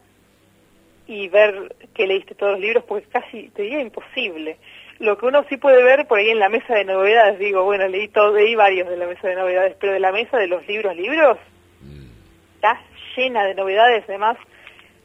y 1.06 1.28
ver 1.28 1.74
que 1.94 2.06
leíste 2.06 2.34
todos 2.34 2.52
los 2.52 2.60
libros, 2.60 2.84
porque 2.84 3.04
es 3.06 3.12
casi, 3.12 3.48
te 3.50 3.62
diría, 3.62 3.80
imposible. 3.80 4.56
Lo 4.98 5.18
que 5.18 5.26
uno 5.26 5.44
sí 5.48 5.56
puede 5.58 5.82
ver 5.82 6.06
por 6.06 6.18
ahí 6.18 6.30
en 6.30 6.38
la 6.38 6.48
mesa 6.48 6.74
de 6.74 6.84
novedades, 6.84 7.38
digo, 7.38 7.64
bueno, 7.64 7.86
leí, 7.86 8.08
todo, 8.08 8.32
leí 8.34 8.54
varios 8.54 8.88
de 8.88 8.96
la 8.96 9.06
mesa 9.06 9.28
de 9.28 9.34
novedades, 9.34 9.76
pero 9.78 9.92
de 9.92 10.00
la 10.00 10.10
mesa 10.12 10.38
de 10.38 10.46
los 10.46 10.66
libros, 10.66 10.96
libros, 10.96 11.36
está 12.54 12.80
llena 13.16 13.44
de 13.44 13.54
novedades, 13.54 14.04
además, 14.08 14.38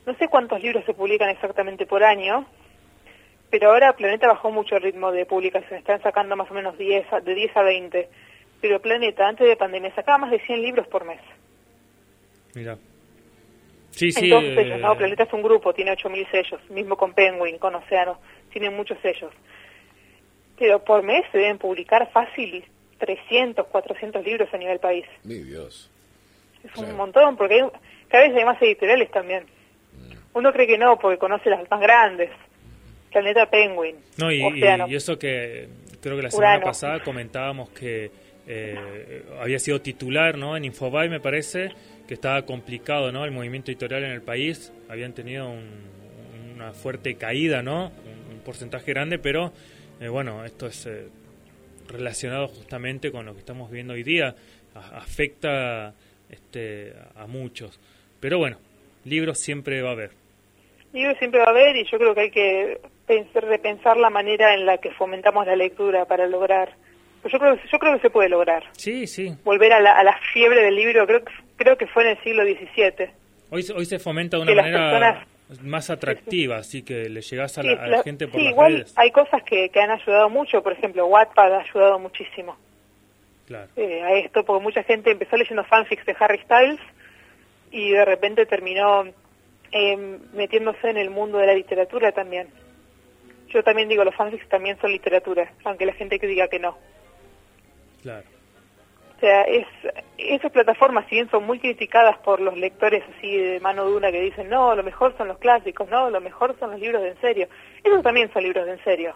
no 0.06 0.14
sé 0.16 0.28
cuántos 0.30 0.62
libros 0.64 0.86
se 0.86 0.94
publican 0.94 1.30
exactamente 1.30 1.86
por 1.86 2.04
año, 2.04 2.46
pero 3.50 3.70
ahora 3.72 3.94
Planeta 3.94 4.28
bajó 4.28 4.50
mucho 4.50 4.78
el 4.78 4.84
ritmo 4.84 5.12
de 5.12 5.26
publicación, 5.26 5.80
están 5.80 6.02
sacando 6.02 6.38
más 6.38 6.50
o 6.50 6.54
menos 6.54 6.78
10 6.78 7.06
a- 7.12 7.20
de 7.20 7.36
10 7.36 7.56
a 7.58 7.62
20, 7.62 8.08
pero 8.62 8.80
Planeta 8.82 9.28
antes 9.28 9.46
de 9.46 9.58
pandemia 9.58 9.94
sacaba 9.94 10.20
más 10.20 10.32
de 10.32 10.40
100 10.40 10.62
libros 10.62 10.88
por 10.88 11.04
mes. 11.04 11.20
Mira. 12.56 12.78
Sí, 13.92 14.12
sí. 14.14 14.30
todos 14.30 14.44
eh, 14.46 14.56
sellos, 14.56 14.80
¿no? 14.80 14.96
Planeta 14.96 15.24
es 15.24 15.34
un 15.34 15.44
grupo, 15.44 15.74
tiene 15.74 15.92
8.000 15.92 16.26
sellos, 16.32 16.62
mismo 16.70 16.96
con 16.96 17.14
Penguin, 17.14 17.58
con 17.58 17.76
Océano, 17.76 18.20
tienen 18.52 18.74
muchos 18.74 18.98
sellos. 19.02 19.34
Pero 20.62 20.84
por 20.86 21.02
mes 21.02 21.24
se 21.32 21.40
deben 21.40 21.58
publicar 21.58 22.08
fácil 22.12 22.64
300, 23.00 23.66
400 23.66 24.24
libros 24.24 24.48
a 24.54 24.58
nivel 24.58 24.78
país. 24.78 25.06
Mi 25.24 25.40
Dios. 25.40 25.90
Es 26.64 26.78
un 26.78 26.96
montón, 26.96 27.36
porque 27.36 27.56
hay, 27.56 27.62
cada 28.08 28.28
vez 28.28 28.36
hay 28.38 28.46
más 28.46 28.62
editoriales 28.62 29.10
también. 29.10 29.44
Mm. 29.94 30.38
Uno 30.38 30.54
cree 30.54 30.68
que 30.68 30.78
no, 30.78 31.00
porque 31.00 31.18
conoce 31.18 31.50
las 31.50 31.68
más 31.72 31.82
grandes. 31.82 32.30
Planeta 33.12 33.50
Penguin. 33.50 33.96
No, 34.18 34.32
y, 34.32 34.44
Océano. 34.44 34.88
y 34.88 34.96
eso 34.96 35.18
que 35.18 35.68
creo 36.00 36.16
que 36.16 36.22
la 36.24 36.30
semana 36.32 36.50
Urano. 36.58 36.66
pasada 36.68 37.00
comentábamos 37.04 37.70
que 37.72 38.12
eh, 38.48 39.24
había 39.42 39.58
sido 39.58 39.82
titular 39.82 40.38
¿no? 40.38 40.56
en 40.56 40.66
Infobae, 40.66 41.10
me 41.10 41.20
parece, 41.20 41.72
que 42.08 42.14
estaba 42.14 42.44
complicado 42.46 43.12
¿no? 43.12 43.26
el 43.26 43.32
movimiento 43.32 43.72
editorial 43.72 44.04
en 44.04 44.12
el 44.12 44.22
país. 44.22 44.72
Habían 44.90 45.14
tenido 45.14 45.50
un- 45.50 45.90
una 46.56 46.72
fuerte 46.74 47.16
caída, 47.16 47.64
¿no? 47.64 47.88
un, 47.88 48.36
un 48.36 48.40
porcentaje 48.46 48.92
grande, 48.94 49.18
pero 49.18 49.52
eh, 50.02 50.10
bueno, 50.10 50.44
esto 50.44 50.68
es 50.68 50.86
eh, 50.88 51.08
relacionado 51.88 52.48
justamente 52.50 53.12
con 53.12 53.26
lo 53.26 53.34
que 53.34 53.40
estamos 53.40 53.72
viendo 53.72 53.94
hoy 53.94 54.04
día. 54.04 54.36
A- 54.76 54.98
afecta 54.98 55.94
este, 56.30 56.94
a 57.16 57.28
muchos. 57.28 57.80
Pero 58.20 58.38
bueno, 58.38 58.58
libros 59.06 59.40
siempre 59.40 59.82
va 59.82 59.90
a 59.90 59.94
haber. 59.94 60.12
Libros 60.94 61.18
siempre 61.20 61.40
va 61.40 61.48
a 61.48 61.50
haber 61.52 61.76
y 61.78 61.86
yo 61.90 61.98
creo 61.98 62.14
que 62.14 62.22
hay 62.22 62.32
que 62.32 62.82
pensar, 63.08 63.44
repensar 63.46 63.98
la 63.98 64.10
manera 64.10 64.54
en 64.54 64.66
la 64.66 64.78
que 64.78 64.92
fomentamos 64.92 65.46
la 65.48 65.56
lectura 65.56 66.06
para 66.06 66.28
lograr. 66.28 66.74
Yo 67.32 67.38
creo, 67.38 67.56
yo 67.72 67.80
creo 67.80 67.96
que 67.96 68.02
se 68.02 68.10
puede 68.10 68.30
lograr. 68.30 68.64
Sí, 68.74 69.06
sí. 69.08 69.36
Volver 69.44 69.74
a 69.74 69.80
la, 69.80 69.92
a 69.92 70.04
la 70.04 70.18
fiebre 70.34 70.62
del 70.64 70.76
libro, 70.76 71.06
creo, 71.06 71.24
que- 71.24 71.34
creo 71.58 71.78
que 71.78 71.88
fue 71.88 72.04
en 72.04 72.10
el 72.18 72.24
siglo 72.24 72.44
XVII. 72.44 73.10
Hoy, 73.52 73.64
se- 73.64 73.74
hoy 73.74 73.86
se 73.86 74.00
fomenta 74.00 74.38
de 74.38 74.46
Que 74.46 74.52
una 74.54 74.62
las 74.62 74.72
manera 74.72 74.90
personas- 74.92 75.28
más 75.62 75.90
atractiva, 75.90 76.58
así 76.58 76.84
que 76.84 77.10
le 77.10 77.22
llegás 77.22 77.58
a 77.58 77.64
la, 77.64 77.74
a 77.74 77.88
la 77.88 77.98
la- 77.98 78.04
gente 78.04 78.28
por 78.28 78.40
sí, 78.40 78.44
las 78.46 78.52
igual 78.54 78.74
redes. 78.74 78.94
hay 78.98 79.12
cosas 79.12 79.44
que, 79.44 79.70
que 79.70 79.80
han 79.82 79.92
ayudado 79.92 80.30
mucho, 80.30 80.64
por 80.64 80.74
ejemplo, 80.74 81.06
Wattpad 81.08 81.54
ha 81.54 81.60
ayudado 81.62 82.00
muchísimo 82.00 82.56
Claro. 83.48 83.68
eh, 83.76 84.02
a 84.02 84.14
esto, 84.14 84.46
porque 84.46 84.64
mucha 84.64 84.84
gente 84.84 85.12
empezó 85.12 85.36
leyendo 85.36 85.64
fanfics 85.66 86.06
de 86.06 86.16
Harry 86.20 86.40
Styles 86.46 86.80
y 87.72 87.92
de 87.92 88.06
repente 88.06 88.46
terminó 88.46 89.06
eh, 89.74 90.18
metiéndose 90.34 90.90
en 90.90 90.98
el 90.98 91.10
mundo 91.10 91.38
de 91.38 91.48
la 91.48 91.54
literatura 91.54 92.12
también. 92.12 92.48
Yo 93.50 93.62
también 93.64 93.90
digo, 93.90 94.06
los 94.06 94.16
fanfics 94.16 94.48
también 94.48 94.78
son 94.80 94.92
literatura, 94.92 95.52
aunque 95.66 95.86
la 95.86 95.94
gente 95.94 96.18
que 96.20 96.28
diga 96.28 96.48
que 96.48 96.60
no. 96.60 96.78
Claro. 98.02 98.26
O 99.22 99.24
sea, 99.24 99.44
es, 99.44 99.68
esas 100.18 100.52
plataformas, 100.52 101.06
si 101.08 101.14
bien 101.14 101.30
son 101.30 101.46
muy 101.46 101.60
criticadas 101.60 102.18
por 102.20 102.42
los 102.42 102.58
lectores 102.58 103.04
así 103.16 103.38
de 103.38 103.60
mano 103.60 103.86
dura 103.86 104.12
que 104.12 104.20
dicen, 104.20 104.50
no, 104.50 104.74
lo 104.74 104.82
mejor 104.82 105.16
son 105.16 105.28
los 105.28 105.38
clásicos, 105.38 105.88
no, 105.90 106.10
lo 106.10 106.20
mejor 106.20 106.58
son 106.60 106.72
los 106.72 106.80
libros 106.80 107.04
de 107.04 107.10
en 107.10 107.22
serio. 107.22 107.48
Esos 107.84 108.02
también 108.02 108.34
son 108.34 108.42
libros 108.42 108.66
de 108.66 108.72
en 108.72 108.84
serio. 108.84 109.14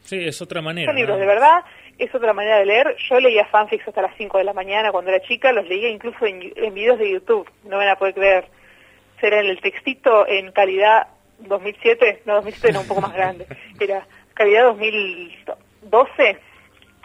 Sí, 0.00 0.26
es 0.26 0.42
otra 0.42 0.60
manera. 0.62 0.88
Son 0.88 0.96
libros 0.96 1.16
¿no? 1.16 1.20
de 1.20 1.26
verdad, 1.28 1.62
es 1.96 2.12
otra 2.12 2.32
manera 2.32 2.58
de 2.58 2.66
leer. 2.66 2.96
Yo 3.08 3.20
leía 3.20 3.46
fanfics 3.46 3.86
hasta 3.86 4.02
las 4.02 4.16
5 4.16 4.38
de 4.38 4.44
la 4.44 4.52
mañana 4.52 4.90
cuando 4.90 5.12
era 5.12 5.24
chica, 5.24 5.52
los 5.52 5.68
leía 5.68 5.88
incluso 5.88 6.26
en, 6.26 6.52
en 6.56 6.74
videos 6.74 6.98
de 6.98 7.08
YouTube, 7.08 7.48
no 7.62 7.78
me 7.78 7.84
van 7.84 7.90
a 7.90 7.96
poder 7.96 8.14
creer. 8.14 8.48
Será 9.20 9.38
en 9.38 9.46
el 9.46 9.60
textito 9.60 10.26
en 10.26 10.50
calidad 10.50 11.06
2007, 11.38 12.22
no 12.26 12.34
2007 12.34 12.68
era 12.70 12.80
un 12.80 12.88
poco 12.88 13.00
más 13.00 13.12
grande, 13.12 13.46
era 13.78 14.08
calidad 14.34 14.64
2012, 14.64 16.38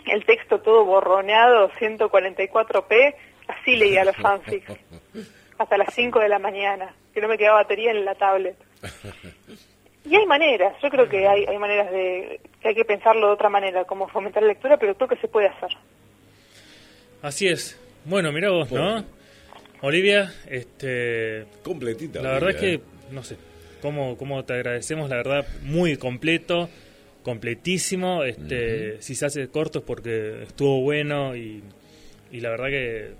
el 0.10 0.26
texto 0.26 0.60
todo 0.60 0.86
borroneado, 0.86 1.70
144p, 1.72 3.16
así 3.48 3.76
leía 3.76 4.06
los 4.06 4.16
fanfics, 4.16 4.74
hasta 5.58 5.78
las 5.78 5.94
5 5.94 6.20
de 6.20 6.30
la 6.30 6.40
mañana, 6.40 6.94
que 7.14 7.22
no 7.22 7.28
me 7.28 7.38
quedaba 7.38 7.62
batería 7.62 7.92
en 7.92 8.06
la 8.06 8.16
tablet. 8.16 8.56
Y 10.06 10.16
hay 10.16 10.26
maneras, 10.26 10.74
yo 10.82 10.90
creo 10.90 11.10
que 11.10 11.28
hay, 11.28 11.46
hay 11.46 11.58
maneras 11.58 11.92
de, 11.92 12.40
que 12.62 12.70
hay 12.70 12.76
que 12.76 12.86
pensarlo 12.86 13.28
de 13.28 13.34
otra 13.34 13.50
manera, 13.50 13.84
como 13.86 14.08
fomentar 14.08 14.42
la 14.42 14.50
lectura, 14.50 14.78
pero 14.78 14.96
creo 14.96 15.10
que 15.10 15.18
se 15.18 15.28
puede 15.28 15.48
hacer. 15.48 15.70
Así 17.22 17.48
es. 17.48 17.78
Bueno, 18.06 18.32
mira 18.32 18.50
vos, 18.52 18.72
¿no? 18.72 19.04
Olivia, 19.82 20.34
este, 20.50 21.46
Completita. 21.64 22.22
la 22.22 22.32
verdad 22.32 22.52
es 22.52 22.56
que, 22.56 22.74
¿eh? 22.76 22.82
no 23.12 23.24
sé, 23.24 23.38
cómo, 23.82 24.18
cómo 24.18 24.44
te 24.46 24.54
agradecemos, 24.54 25.10
la 25.10 25.18
verdad, 25.18 25.46
muy 25.62 25.98
completo, 25.98 26.70
completísimo. 27.28 28.24
Este, 28.24 29.02
Si 29.02 29.14
se 29.14 29.26
hace 29.26 29.50
corto 29.50 29.80
es 29.80 29.86
porque 29.86 30.44
estuvo 30.44 30.80
bueno 30.80 31.36
y, 31.36 31.62
y 32.32 32.40
la 32.40 32.52
verdad 32.52 32.68
que 32.70 33.12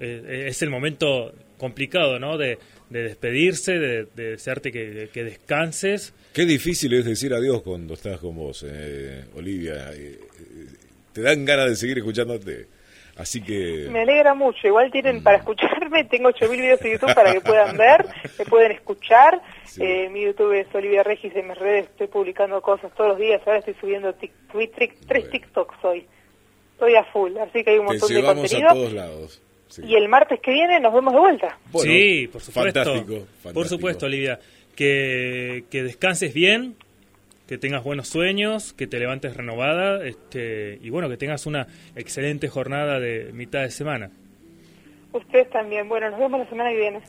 eh, 0.00 0.46
es 0.48 0.62
el 0.62 0.70
momento 0.70 1.32
complicado, 1.58 2.18
¿no? 2.18 2.36
De, 2.38 2.58
de 2.90 3.02
despedirse, 3.04 3.78
de, 3.78 4.08
de 4.16 4.30
desearte 4.30 4.72
que, 4.72 5.10
que 5.12 5.22
descanses. 5.22 6.12
Qué 6.32 6.44
difícil 6.44 6.92
es 6.94 7.04
decir 7.04 7.32
adiós 7.32 7.62
cuando 7.62 7.94
estás 7.94 8.18
con 8.18 8.34
vos, 8.34 8.64
eh, 8.66 9.26
Olivia. 9.36 9.92
Eh, 9.94 10.18
eh, 10.18 10.66
te 11.12 11.22
dan 11.22 11.44
ganas 11.44 11.70
de 11.70 11.76
seguir 11.76 11.98
escuchándote. 11.98 12.66
Así 13.16 13.42
que... 13.42 13.86
Me 13.90 14.00
alegra 14.02 14.34
mucho. 14.34 14.66
Igual 14.66 14.90
tienen 14.90 15.16
Mm. 15.18 15.22
para 15.22 15.36
escucharme, 15.38 16.04
tengo 16.10 16.30
8.000 16.30 16.50
videos 16.50 16.80
de 16.80 16.92
YouTube 16.92 17.14
para 17.14 17.32
que 17.32 17.40
puedan 17.40 17.76
ver, 17.76 18.06
me 18.38 18.44
pueden 18.46 18.72
escuchar. 18.72 19.40
Sí. 19.64 19.82
Eh, 19.82 20.08
mi 20.10 20.22
YouTube 20.22 20.52
es 20.52 20.66
Olivia 20.74 21.02
Regis 21.02 21.34
en 21.36 21.48
mis 21.48 21.58
redes, 21.58 21.84
estoy 21.90 22.06
publicando 22.06 22.60
cosas 22.62 22.90
todos 22.94 23.10
los 23.10 23.18
días. 23.18 23.40
Ahora 23.46 23.58
estoy 23.58 23.74
subiendo 23.80 24.14
tic- 24.14 24.30
tric- 24.52 24.94
tres 25.06 25.24
Bueno. 25.24 25.30
TikToks 25.30 25.84
hoy. 25.84 26.06
Estoy 26.74 26.94
a 26.96 27.04
full, 27.04 27.36
así 27.38 27.62
que 27.62 27.70
hay 27.70 27.78
un 27.78 27.86
Te 27.86 27.92
montón 27.92 28.08
de 28.08 28.14
llevamos 28.14 28.38
a 28.44 28.56
contenido. 28.56 28.74
todos 28.74 28.92
lados. 28.92 29.42
Sí. 29.68 29.82
Y 29.86 29.94
el 29.94 30.08
martes 30.08 30.40
que 30.40 30.50
viene 30.52 30.80
nos 30.80 30.92
vemos 30.92 31.12
de 31.14 31.20
vuelta. 31.20 31.58
Bueno, 31.70 31.90
sí, 31.92 32.28
por 32.32 32.42
supuesto. 32.42 32.72
Fantástico, 32.84 33.12
fantástico. 33.20 33.52
Por 33.54 33.68
supuesto, 33.68 34.06
Olivia. 34.06 34.38
Que, 34.76 35.64
que 35.70 35.82
descanses 35.82 36.32
bien, 36.34 36.76
que 37.52 37.58
tengas 37.58 37.84
buenos 37.84 38.08
sueños, 38.08 38.72
que 38.72 38.86
te 38.86 38.98
levantes 38.98 39.36
renovada 39.36 40.06
este, 40.06 40.78
y 40.80 40.88
bueno, 40.88 41.10
que 41.10 41.18
tengas 41.18 41.44
una 41.44 41.66
excelente 41.94 42.48
jornada 42.48 42.98
de 42.98 43.30
mitad 43.34 43.60
de 43.60 43.70
semana. 43.70 44.10
Ustedes 45.12 45.50
también. 45.50 45.86
Bueno, 45.86 46.08
nos 46.08 46.18
vemos 46.18 46.40
la 46.40 46.48
semana 46.48 46.70
que 46.70 46.78
viene. 46.78 47.02